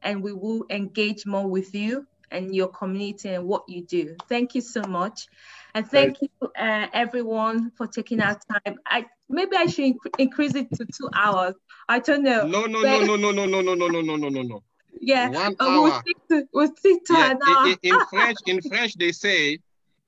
and 0.00 0.22
we 0.22 0.32
will 0.32 0.64
engage 0.70 1.26
more 1.26 1.46
with 1.46 1.74
you 1.74 2.06
and 2.30 2.54
your 2.54 2.68
community 2.68 3.30
and 3.30 3.46
what 3.46 3.64
you 3.68 3.82
do. 3.82 4.16
Thank 4.28 4.54
you 4.54 4.60
so 4.60 4.82
much. 4.82 5.26
And 5.74 5.86
thank 5.88 6.18
you 6.22 6.28
uh, 6.58 6.86
everyone 6.92 7.70
for 7.76 7.86
taking 7.86 8.20
our 8.20 8.38
time. 8.50 8.78
I 8.86 9.06
maybe 9.28 9.56
I 9.56 9.66
should 9.66 9.84
inc 9.84 9.96
increase 10.18 10.54
it 10.54 10.70
to 10.74 10.86
two 10.86 11.10
hours. 11.14 11.54
I 11.88 11.98
don't 11.98 12.22
know. 12.22 12.46
No, 12.46 12.64
no, 12.64 12.80
no, 12.82 13.04
no, 13.04 13.16
no, 13.16 13.32
no, 13.32 13.44
no, 13.44 13.60
no, 13.62 13.74
no, 13.74 13.88
no, 13.88 14.00
no, 14.00 14.16
no, 14.16 14.28
no, 14.28 14.42
no. 14.42 14.62
Yeah, 15.00 15.28
One 15.28 15.56
uh, 15.60 15.64
hour. 15.64 15.82
we'll 15.82 16.00
stick 16.00 16.16
to, 16.30 16.48
we'll 16.52 16.76
stick 16.76 17.04
to 17.06 17.12
yeah, 17.12 17.30
an 17.32 17.38
hour. 17.46 17.66
In, 17.68 17.76
in 17.82 18.00
French, 18.10 18.38
in 18.46 18.62
French, 18.62 18.94
they 18.94 19.12
say 19.12 19.58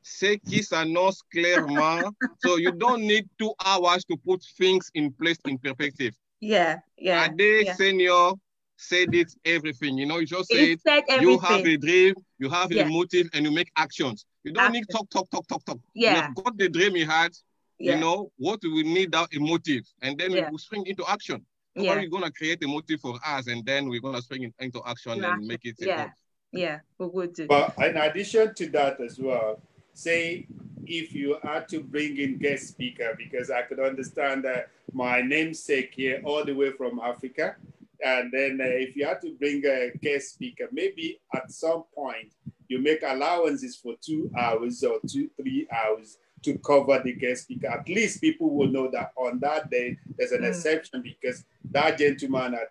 "ce 0.03 0.39
qui 0.39 0.63
s'annonce 0.63 1.23
clairement." 1.31 2.15
so 2.39 2.57
you 2.57 2.73
don't 2.73 3.03
need 3.03 3.29
two 3.39 3.53
hours 3.65 4.05
to 4.07 4.17
put 4.17 4.43
things 4.57 4.91
in 4.95 5.13
place 5.13 5.39
in 5.47 5.59
perspective. 5.59 6.15
Yeah, 6.41 6.79
yeah. 6.97 7.29
Ade 7.31 7.67
yeah. 7.67 7.75
Senior 7.75 8.33
said 8.79 9.15
it 9.15 9.33
everything. 9.45 9.99
You 9.99 10.07
know, 10.07 10.19
you 10.19 10.27
just 10.27 10.51
say 10.51 10.73
it, 10.73 10.81
it 10.85 11.21
you 11.21 11.39
have 11.41 11.67
a 11.67 11.77
dream, 11.77 12.15
you 12.39 12.49
have 12.49 12.73
yeah. 12.73 12.85
a 12.85 12.89
motive, 12.89 13.29
and 13.35 13.45
you 13.45 13.51
make 13.51 13.71
actions. 13.77 14.25
You 14.45 14.53
don't 14.53 14.65
Action. 14.65 14.73
need 14.73 14.85
talk, 14.91 15.11
talk, 15.11 15.29
talk, 15.31 15.47
talk, 15.47 15.65
talk. 15.65 15.79
Yeah. 15.95 16.29
You've 16.29 16.45
got 16.45 16.57
the 16.57 16.69
dream 16.69 16.97
you 16.97 17.05
had. 17.05 17.33
Yeah. 17.79 17.95
You 17.95 18.01
know 18.01 18.33
what 18.39 18.61
we 18.63 18.83
need 18.83 19.13
that 19.13 19.29
a 19.35 19.39
motive, 19.39 19.85
and 20.01 20.19
then 20.19 20.31
yeah. 20.31 20.47
we 20.47 20.51
will 20.53 20.59
spring 20.59 20.87
into 20.87 21.05
action. 21.09 21.45
So 21.77 21.85
yeah. 21.85 21.97
we're 21.97 22.09
gonna 22.09 22.31
create 22.31 22.63
a 22.65 22.67
motive 22.67 23.01
for 23.01 23.19
us, 23.25 23.47
and 23.49 23.65
then 23.65 23.89
we're 23.89 24.01
gonna 24.01 24.23
spring 24.23 24.53
into 24.59 24.81
action 24.87 25.23
and 25.23 25.47
make 25.47 25.65
it. 25.65 25.77
Yeah. 25.79 26.11
Yeah, 26.51 26.79
we 26.97 27.07
would 27.07 27.35
do. 27.35 27.47
But 27.47 27.75
in 27.79 27.97
addition 27.97 28.55
to 28.55 28.69
that 28.71 29.01
as 29.01 29.19
well, 29.19 29.61
say 29.93 30.47
if 30.87 31.13
you 31.13 31.37
are 31.43 31.65
to 31.67 31.81
bring 31.81 32.17
in 32.17 32.39
guest 32.39 32.69
speaker, 32.69 33.15
because 33.19 33.51
I 33.51 33.63
could 33.63 33.81
understand 33.81 34.45
that 34.45 34.71
my 34.93 35.21
namesake 35.21 35.93
here 35.95 36.23
all 36.25 36.45
the 36.45 36.55
way 36.55 36.71
from 36.71 36.99
Africa, 37.01 37.57
and 38.05 38.31
then 38.33 38.61
uh, 38.61 38.65
if 38.67 38.97
you 38.97 39.07
had 39.07 39.21
to 39.23 39.35
bring 39.39 39.65
a 39.67 39.91
guest 39.99 40.35
speaker, 40.35 40.69
maybe 40.73 41.21
at 41.35 41.51
some 41.51 41.85
point 41.95 42.33
you 42.69 42.81
make 42.81 43.03
allowances 43.03 43.77
for 43.77 43.95
two 44.01 44.31
hours 44.39 44.85
or 44.85 45.01
two, 45.09 45.29
three 45.41 45.67
hours 45.73 46.19
to 46.43 46.57
cover 46.59 47.01
the 47.03 47.13
guest 47.13 47.45
speaker. 47.45 47.69
At 47.69 47.89
least 47.89 48.21
people 48.21 48.55
will 48.55 48.69
know 48.69 48.91
that 48.93 49.13
on 49.17 49.41
that 49.41 49.71
day 49.71 49.97
there's 50.17 50.33
an 50.33 50.43
mm. 50.43 50.49
exception 50.49 51.03
because 51.03 51.45
that 51.71 51.99
gentleman 51.99 52.53
had, 52.53 52.69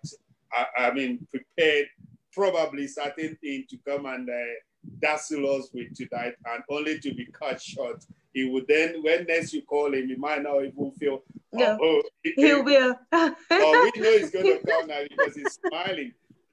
I, 0.52 0.86
I, 0.86 0.90
mean, 0.92 1.26
prepared 1.30 1.86
probably 2.32 2.86
certain 2.86 3.36
thing 3.42 3.64
to 3.68 3.76
come 3.86 4.06
and 4.06 4.28
uh, 4.28 4.54
dazzle 5.00 5.56
us 5.56 5.68
with 5.74 5.94
tonight 5.94 6.34
and 6.46 6.62
only 6.70 6.98
to 7.00 7.14
be 7.14 7.26
cut 7.26 7.60
short. 7.60 8.04
He 8.32 8.44
would 8.48 8.66
then, 8.68 9.02
when 9.02 9.24
next 9.24 9.52
you 9.52 9.62
call 9.62 9.92
him, 9.94 10.08
he 10.08 10.16
might 10.16 10.42
not 10.42 10.64
even 10.64 10.92
feel, 10.92 11.22
oh, 11.54 11.78
oh 11.80 12.02
he, 12.22 12.54
will. 12.54 12.94
oh, 13.12 13.90
we 13.94 14.00
know 14.00 14.18
he's 14.18 14.30
going 14.30 14.44
to 14.60 14.66
come 14.66 14.86
now 14.86 15.00
because 15.08 15.34
he's 15.34 15.58
smiling. 15.66 16.12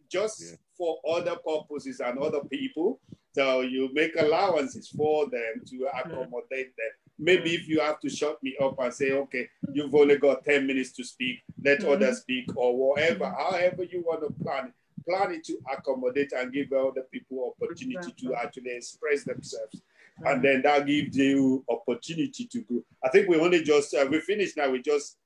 Just 0.10 0.42
yeah. 0.42 0.56
for 0.78 0.98
other 1.10 1.36
purposes 1.36 2.00
and 2.00 2.18
other 2.20 2.42
people, 2.50 3.00
so 3.36 3.62
you 3.62 3.90
make 3.92 4.16
allowances 4.18 4.88
for 4.88 5.30
them 5.30 5.62
to 5.68 5.88
accommodate 5.94 6.74
them. 6.78 6.92
Maybe 7.20 7.54
if 7.54 7.68
you 7.68 7.82
have 7.82 8.00
to 8.00 8.10
shut 8.10 8.42
me 8.42 8.56
up 8.64 8.80
and 8.80 8.94
say, 8.94 9.12
okay, 9.12 9.50
you've 9.74 9.94
only 9.94 10.18
got 10.18 10.46
10 10.46 10.66
minutes 10.66 10.94
to 10.94 11.04
speak, 11.04 11.40
let 11.62 11.80
mm-hmm. 11.80 11.92
others 11.92 12.20
speak, 12.20 12.46
or 12.56 12.78
whatever, 12.78 13.26
however 13.26 13.84
you 13.84 14.04
want 14.06 14.22
to 14.22 14.44
plan 14.44 14.68
it, 14.68 14.74
plan 15.06 15.34
it 15.34 15.44
to 15.46 15.58
accommodate 15.72 16.32
and 16.32 16.54
give 16.54 16.72
other 16.72 17.04
people 17.12 17.54
opportunity 17.62 18.14
to 18.20 18.36
actually 18.36 18.72
express 18.72 19.26
themselves. 19.26 19.82
And 20.24 20.44
then 20.44 20.62
that 20.62 20.88
gives 20.88 21.18
you 21.18 21.64
opportunity 21.70 22.46
to 22.46 22.62
grow. 22.62 22.82
I 23.04 23.10
think 23.10 23.28
we 23.28 23.38
only 23.38 23.64
just 23.64 23.94
uh, 23.94 24.06
we 24.10 24.20
finished 24.22 24.56
now. 24.56 24.70
We 24.70 24.82
just 24.82 25.18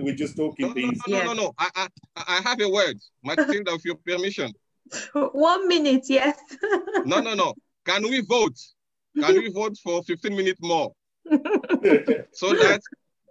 we 0.00 0.14
just 0.14 0.36
talking 0.36 0.68
no, 0.68 0.74
things. 0.74 0.98
No, 1.06 1.18
no, 1.18 1.24
no, 1.24 1.32
no, 1.32 1.42
no. 1.44 1.54
I, 1.58 1.70
I 1.76 1.88
I 2.16 2.40
have 2.42 2.60
a 2.60 2.68
word. 2.68 2.98
My 3.22 3.36
Matilda, 3.36 3.72
with 3.72 3.84
your 3.84 3.96
permission. 3.96 4.52
One 5.12 5.68
minute, 5.68 6.04
yes. 6.08 6.38
no, 7.04 7.20
no, 7.20 7.34
no. 7.34 7.54
Can 7.84 8.02
we 8.02 8.22
vote? 8.22 8.58
Can 9.18 9.34
we 9.34 9.50
vote 9.50 9.76
for 9.82 10.02
15 10.02 10.36
minutes 10.36 10.60
more? 10.60 10.92
so 11.30 12.50
that 12.54 12.80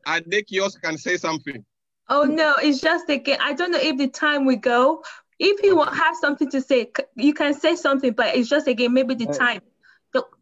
Adekios 0.08 0.82
can 0.82 0.98
say 0.98 1.18
something. 1.18 1.64
Oh 2.10 2.24
no, 2.24 2.56
it's 2.62 2.82
just 2.82 3.10
again. 3.10 3.40
I 3.42 3.54
don't 3.54 3.72
know 3.72 3.80
if 3.80 3.98
the 3.98 4.08
time 4.08 4.46
we 4.46 4.56
go. 4.56 5.04
If 5.40 5.64
you 5.64 5.82
have 5.82 6.16
something 6.16 6.50
to 6.52 6.62
say, 6.62 6.92
you 7.16 7.34
can 7.34 7.54
say 7.54 7.76
something, 7.76 8.14
but 8.14 8.36
it's 8.36 8.50
just 8.50 8.68
again 8.68 8.94
maybe 8.94 9.16
the 9.16 9.26
time. 9.26 9.62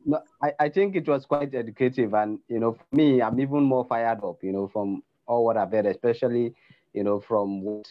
No, 0.05 0.21
I, 0.41 0.53
I 0.59 0.69
think 0.69 0.95
it 0.95 1.07
was 1.07 1.25
quite 1.25 1.53
educative, 1.53 2.13
and 2.13 2.39
you 2.47 2.59
know, 2.59 2.73
for 2.73 2.95
me, 2.95 3.21
I'm 3.21 3.39
even 3.39 3.63
more 3.63 3.85
fired 3.85 4.23
up. 4.23 4.43
You 4.43 4.51
know, 4.51 4.67
from 4.67 5.03
all 5.27 5.45
what 5.45 5.57
I've 5.57 5.71
heard, 5.71 5.85
especially 5.85 6.55
you 6.93 7.03
know 7.03 7.19
from 7.19 7.61
what 7.61 7.87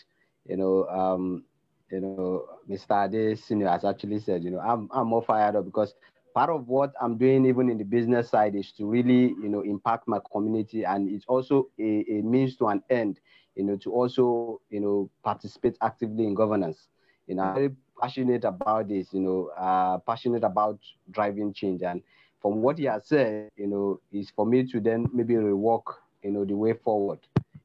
you 0.46 0.56
know 0.56 0.86
um, 0.88 1.44
you 1.90 2.00
know, 2.00 2.46
Mr. 2.68 3.06
Ade 3.06 3.38
Senior 3.38 3.68
has 3.68 3.84
actually 3.84 4.20
said, 4.20 4.44
you 4.44 4.50
know, 4.50 4.60
I'm, 4.60 4.88
I'm 4.92 5.08
more 5.08 5.22
fired 5.22 5.56
up 5.56 5.64
because 5.64 5.94
part 6.34 6.50
of 6.50 6.68
what 6.68 6.92
I'm 7.00 7.16
doing 7.18 7.44
even 7.46 7.68
in 7.68 7.78
the 7.78 7.84
business 7.84 8.30
side 8.30 8.54
is 8.54 8.72
to 8.72 8.86
really, 8.86 9.34
you 9.42 9.48
know, 9.48 9.62
impact 9.62 10.06
my 10.06 10.18
community. 10.32 10.84
And 10.84 11.10
it's 11.10 11.26
also 11.26 11.68
a, 11.78 12.04
a 12.08 12.22
means 12.22 12.56
to 12.56 12.68
an 12.68 12.82
end, 12.90 13.18
you 13.56 13.64
know, 13.64 13.76
to 13.78 13.92
also, 13.92 14.60
you 14.70 14.80
know, 14.80 15.10
participate 15.24 15.76
actively 15.82 16.24
in 16.24 16.34
governance. 16.34 16.88
You 17.26 17.36
know, 17.36 17.42
I'm 17.42 17.54
very 17.54 17.70
passionate 18.00 18.44
about 18.44 18.88
this, 18.88 19.12
you 19.12 19.20
know, 19.20 19.50
uh, 19.56 19.98
passionate 19.98 20.44
about 20.44 20.78
driving 21.10 21.52
change. 21.52 21.82
And 21.82 22.02
from 22.40 22.62
what 22.62 22.78
he 22.78 22.84
has 22.84 23.06
said, 23.06 23.50
you 23.56 23.66
know, 23.66 24.00
is 24.12 24.30
for 24.30 24.46
me 24.46 24.66
to 24.72 24.80
then 24.80 25.08
maybe 25.12 25.34
rework, 25.34 25.84
you 26.22 26.30
know, 26.30 26.44
the 26.44 26.56
way 26.56 26.72
forward, 26.72 27.18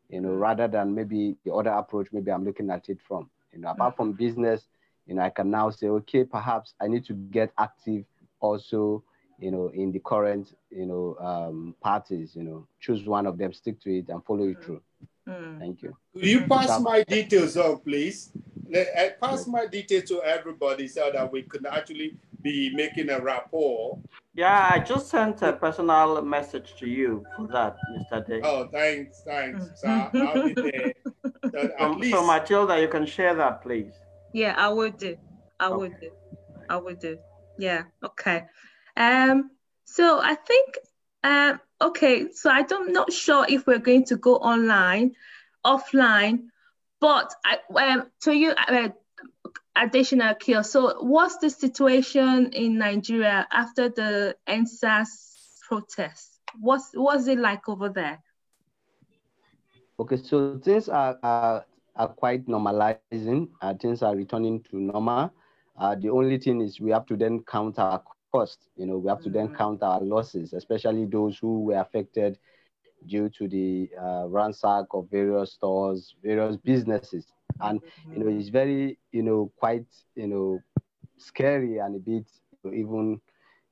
you 0.10 0.22
know, 0.22 0.34
rather 0.34 0.68
than 0.68 0.94
maybe 0.94 1.36
the 1.46 1.54
other 1.54 1.72
approach, 1.72 2.08
maybe 2.12 2.32
I'm 2.32 2.46
looking 2.46 2.70
at 2.70 2.90
it 2.90 3.00
from. 3.08 3.30
You 3.54 3.62
know, 3.62 3.70
apart 3.70 3.96
from 3.96 4.12
business, 4.12 4.68
you 5.08 5.16
know, 5.16 5.22
I 5.22 5.30
can 5.30 5.50
now 5.50 5.70
say, 5.70 5.88
okay, 5.88 6.24
perhaps 6.26 6.74
I 6.82 6.88
need 6.88 7.06
to 7.06 7.14
get 7.14 7.52
active 7.58 8.04
also, 8.40 9.04
you 9.40 9.52
know, 9.52 9.72
in 9.74 9.92
the 9.92 10.00
current, 10.00 10.56
you 10.70 10.86
know, 10.86 11.16
um, 11.20 11.76
parties, 11.82 12.36
you 12.36 12.44
know, 12.44 12.68
choose 12.80 13.06
one 13.06 13.26
of 13.26 13.38
them, 13.38 13.54
stick 13.54 13.80
to 13.82 13.98
it 13.98 14.10
and 14.10 14.24
follow 14.26 14.48
it 14.48 14.62
through. 14.64 14.82
Mm. 15.28 15.60
Thank 15.60 15.82
you. 15.82 15.96
Could 16.14 16.26
you 16.26 16.42
pass 16.42 16.80
my 16.82 17.04
details 17.04 17.58
on, 17.58 17.80
please? 17.80 18.32
Uh, 18.74 19.10
pass 19.22 19.48
my 19.48 19.68
details 19.68 20.10
to 20.10 20.22
everybody 20.24 20.88
so 20.88 21.12
that 21.12 21.32
we 21.32 21.44
can 21.44 21.66
actually 21.66 22.18
be 22.42 22.72
making 22.74 23.10
a 23.10 23.20
rapport. 23.20 24.00
Yeah, 24.34 24.70
I 24.72 24.80
just 24.80 25.08
sent 25.08 25.42
a 25.42 25.54
personal 25.54 26.22
message 26.22 26.76
to 26.80 26.88
you 26.88 27.26
for 27.36 27.48
that, 27.48 27.78
Mr. 27.98 28.28
Day. 28.28 28.42
Oh, 28.44 28.68
thanks, 28.68 29.22
thanks. 29.26 29.66
So 29.76 29.88
I'll 29.88 30.48
be 30.48 30.54
there. 30.54 30.94
So, 31.52 31.72
so, 31.80 31.92
least... 31.92 32.14
so 32.14 32.26
Matilda, 32.26 32.82
you 32.82 32.88
can 32.88 33.06
share 33.06 33.34
that, 33.36 33.62
please. 33.62 33.94
Yeah, 34.34 34.56
I 34.58 34.68
would 34.68 34.98
do. 34.98 35.16
I 35.60 35.68
okay. 35.68 35.76
would 35.76 36.00
do. 36.02 36.12
I 36.70 36.76
would 36.76 37.00
do. 37.00 37.18
Yeah. 37.58 37.84
Okay. 38.04 38.44
Um. 38.98 39.52
So 39.86 40.20
I 40.22 40.36
think. 40.36 40.78
Um. 41.24 41.62
Okay. 41.82 42.32
So 42.34 42.50
I 42.50 42.64
don't 42.64 42.92
not 42.92 43.14
sure 43.14 43.46
if 43.48 43.68
we're 43.68 43.80
going 43.80 44.04
to 44.06 44.18
go 44.18 44.36
online, 44.36 45.14
offline, 45.66 46.48
but 47.06 47.36
I 47.46 47.60
um 47.92 48.08
to 48.22 48.34
you 48.34 48.50
uh, 48.58 48.90
Adeshina 49.78 50.40
kill. 50.40 50.64
So 50.64 51.04
what's 51.04 51.38
the 51.38 51.52
situation 51.52 52.50
in 52.52 52.80
Nigeria 52.80 53.48
after 53.52 53.90
the 53.90 54.36
EndSARS 54.48 55.12
protest? 55.68 56.40
What's 56.60 56.90
what's 56.96 57.28
it 57.28 57.38
like 57.38 57.70
over 57.70 57.90
there? 57.90 58.18
Okay, 60.00 60.18
so 60.18 60.58
things 60.58 60.90
are 60.90 61.20
are, 61.22 61.66
are 61.96 62.08
quite 62.08 62.48
normalizing. 62.48 63.50
Uh, 63.62 63.76
things 63.76 64.02
are 64.02 64.16
returning 64.16 64.64
to 64.72 64.80
normal. 64.80 65.32
Uh, 65.78 65.94
the 65.94 66.10
only 66.10 66.40
thing 66.40 66.60
is 66.60 66.80
we 66.80 66.90
have 66.90 67.06
to 67.06 67.16
then 67.16 67.44
count 67.44 67.78
our 67.78 68.02
cost. 68.32 68.70
You 68.78 68.88
know, 68.88 68.98
we 68.98 69.10
have 69.10 69.22
to 69.22 69.30
mm-hmm. 69.30 69.50
then 69.50 69.56
count 69.56 69.84
our 69.84 70.02
losses, 70.02 70.54
especially 70.54 71.06
those 71.06 71.38
who 71.38 71.66
were 71.66 71.80
affected 71.80 72.40
due 73.08 73.30
to 73.30 73.48
the 73.48 73.90
uh, 74.02 74.28
ransack 74.28 74.86
of 74.92 75.08
various 75.10 75.54
stores, 75.54 76.16
various 76.24 76.58
businesses. 76.58 77.26
And, 77.62 77.80
you 78.12 78.24
know, 78.24 78.28
it's 78.28 78.50
very, 78.50 78.98
you 79.12 79.24
know, 79.24 79.52
quite, 79.58 79.86
you 80.16 80.28
know, 80.28 80.60
scary 81.18 81.78
and 81.78 81.96
a 81.96 82.00
bit 82.00 82.26
even, 82.66 83.22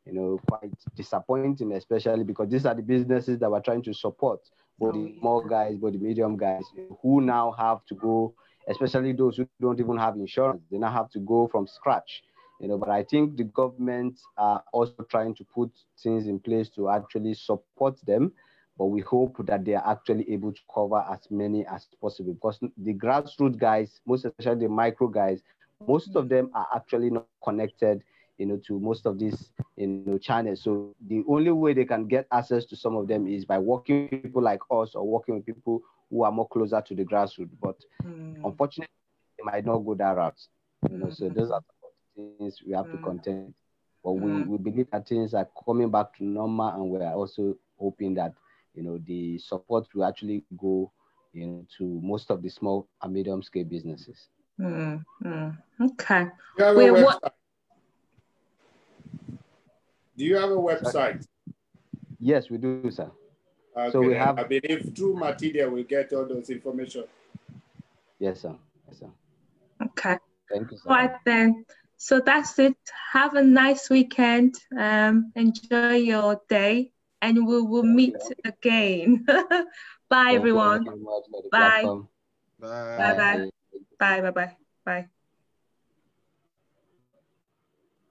you 0.05 0.13
know, 0.13 0.39
quite 0.47 0.71
disappointing, 0.95 1.71
especially 1.73 2.23
because 2.23 2.49
these 2.49 2.65
are 2.65 2.75
the 2.75 2.81
businesses 2.81 3.39
that 3.39 3.49
we're 3.49 3.59
trying 3.59 3.81
to 3.83 3.93
support, 3.93 4.39
both 4.79 4.93
the 4.93 5.15
small 5.19 5.41
guys, 5.41 5.75
both 5.75 5.93
the 5.93 5.99
medium 5.99 6.37
guys, 6.37 6.63
who 7.01 7.21
now 7.21 7.51
have 7.57 7.83
to 7.85 7.95
go, 7.95 8.33
especially 8.67 9.13
those 9.13 9.37
who 9.37 9.47
don't 9.59 9.79
even 9.79 9.97
have 9.97 10.15
insurance, 10.15 10.61
they 10.71 10.77
now 10.77 10.91
have 10.91 11.09
to 11.09 11.19
go 11.19 11.47
from 11.47 11.67
scratch. 11.67 12.23
You 12.59 12.69
know, 12.69 12.77
but 12.77 12.89
I 12.89 13.03
think 13.03 13.35
the 13.35 13.43
government 13.45 14.19
are 14.37 14.63
also 14.71 15.03
trying 15.09 15.35
to 15.35 15.43
put 15.43 15.71
things 16.01 16.27
in 16.27 16.39
place 16.39 16.69
to 16.69 16.89
actually 16.89 17.33
support 17.33 17.97
them 18.05 18.31
but 18.77 18.85
we 18.85 19.01
hope 19.01 19.45
that 19.45 19.65
they 19.65 19.75
are 19.75 19.87
actually 19.87 20.29
able 20.31 20.51
to 20.51 20.61
cover 20.73 21.05
as 21.11 21.19
many 21.29 21.65
as 21.67 21.87
possible 22.01 22.33
because 22.33 22.59
the 22.77 22.93
grassroots 22.93 23.57
guys, 23.57 24.01
most 24.05 24.25
especially 24.25 24.65
the 24.65 24.69
micro 24.69 25.07
guys, 25.07 25.41
most 25.87 26.15
of 26.15 26.29
them 26.29 26.49
are 26.55 26.67
actually 26.75 27.09
not 27.09 27.27
connected, 27.43 28.01
you 28.37 28.45
know, 28.45 28.59
to 28.67 28.79
most 28.79 29.05
of 29.05 29.19
these, 29.19 29.51
you 29.75 29.87
know, 29.87 30.17
channels. 30.17 30.61
So 30.63 30.95
the 31.07 31.23
only 31.27 31.51
way 31.51 31.73
they 31.73 31.85
can 31.85 32.07
get 32.07 32.27
access 32.31 32.65
to 32.65 32.75
some 32.75 32.95
of 32.95 33.07
them 33.07 33.27
is 33.27 33.45
by 33.45 33.59
working 33.59 34.09
with 34.11 34.23
people 34.23 34.41
like 34.41 34.61
us 34.71 34.95
or 34.95 35.05
working 35.05 35.35
with 35.35 35.45
people 35.45 35.81
who 36.09 36.23
are 36.23 36.31
more 36.31 36.47
closer 36.47 36.81
to 36.81 36.95
the 36.95 37.03
grassroots. 37.03 37.51
But 37.61 37.77
mm. 38.03 38.43
unfortunately, 38.43 38.89
they 39.37 39.43
might 39.43 39.65
not 39.65 39.79
go 39.79 39.93
that 39.95 40.15
route. 40.15 40.39
You 40.89 40.97
know, 40.97 41.09
so 41.09 41.29
those 41.29 41.51
are 41.51 41.61
things 42.15 42.59
we 42.65 42.73
have 42.73 42.85
mm. 42.87 42.91
to 42.93 42.97
contend. 42.97 43.53
But 44.03 44.13
we, 44.13 44.31
mm. 44.31 44.47
we 44.47 44.57
believe 44.57 44.87
that 44.91 45.07
things 45.07 45.33
are 45.33 45.47
coming 45.65 45.89
back 45.89 46.17
to 46.17 46.23
normal, 46.23 46.69
and 46.69 46.89
we 46.89 46.99
are 46.99 47.13
also 47.13 47.55
hoping 47.79 48.15
that 48.15 48.33
you 48.73 48.83
know, 48.83 48.97
the 49.05 49.37
support 49.39 49.87
will 49.93 50.05
actually 50.05 50.43
go 50.57 50.91
into 51.33 51.99
most 52.01 52.29
of 52.29 52.41
the 52.41 52.49
small 52.49 52.87
and 53.01 53.13
medium 53.13 53.41
scale 53.41 53.65
businesses. 53.65 54.27
Mm, 54.59 55.03
mm, 55.23 55.57
okay. 55.81 56.25
Do 56.57 56.63
you 56.63 56.65
have 56.65 56.77
Wait, 56.77 56.89
a 56.89 56.93
website? 56.93 57.03
What? 57.03 57.35
Do 60.15 60.25
you 60.25 60.35
have 60.37 60.51
a 60.51 60.55
website? 60.55 61.27
Yes, 62.19 62.49
we 62.49 62.57
do, 62.57 62.89
sir. 62.91 63.11
Okay, 63.75 63.91
so 63.91 64.01
we 64.01 64.13
have. 64.13 64.37
I 64.37 64.43
believe 64.43 64.91
through 64.95 65.15
Matilda 65.15 65.69
we 65.69 65.83
get 65.83 66.13
all 66.13 66.25
those 66.25 66.49
information. 66.49 67.05
Yes, 68.19 68.41
sir. 68.41 68.55
Yes, 68.87 68.99
sir. 68.99 69.09
Okay. 69.83 70.17
Thank 70.51 70.71
you. 70.71 70.77
Sir. 70.77 70.89
All 70.89 70.95
right 70.95 71.15
then. 71.25 71.65
So 71.97 72.19
that's 72.19 72.59
it. 72.59 72.77
Have 73.11 73.33
a 73.33 73.41
nice 73.41 73.89
weekend. 73.89 74.55
Um, 74.77 75.31
enjoy 75.35 75.95
your 75.95 76.39
day 76.47 76.91
and 77.23 77.47
we 77.47 77.61
will 77.61 77.83
meet 77.83 78.15
again. 78.43 79.25
Bye, 80.09 80.33
everyone. 80.33 80.83
Bye. 81.51 81.83
Bye. 82.59 83.15
Bye. 83.15 83.49
Bye. 83.99 84.21
Bye. 84.21 84.31
Bye. 84.31 84.57
Bye. 84.85 85.09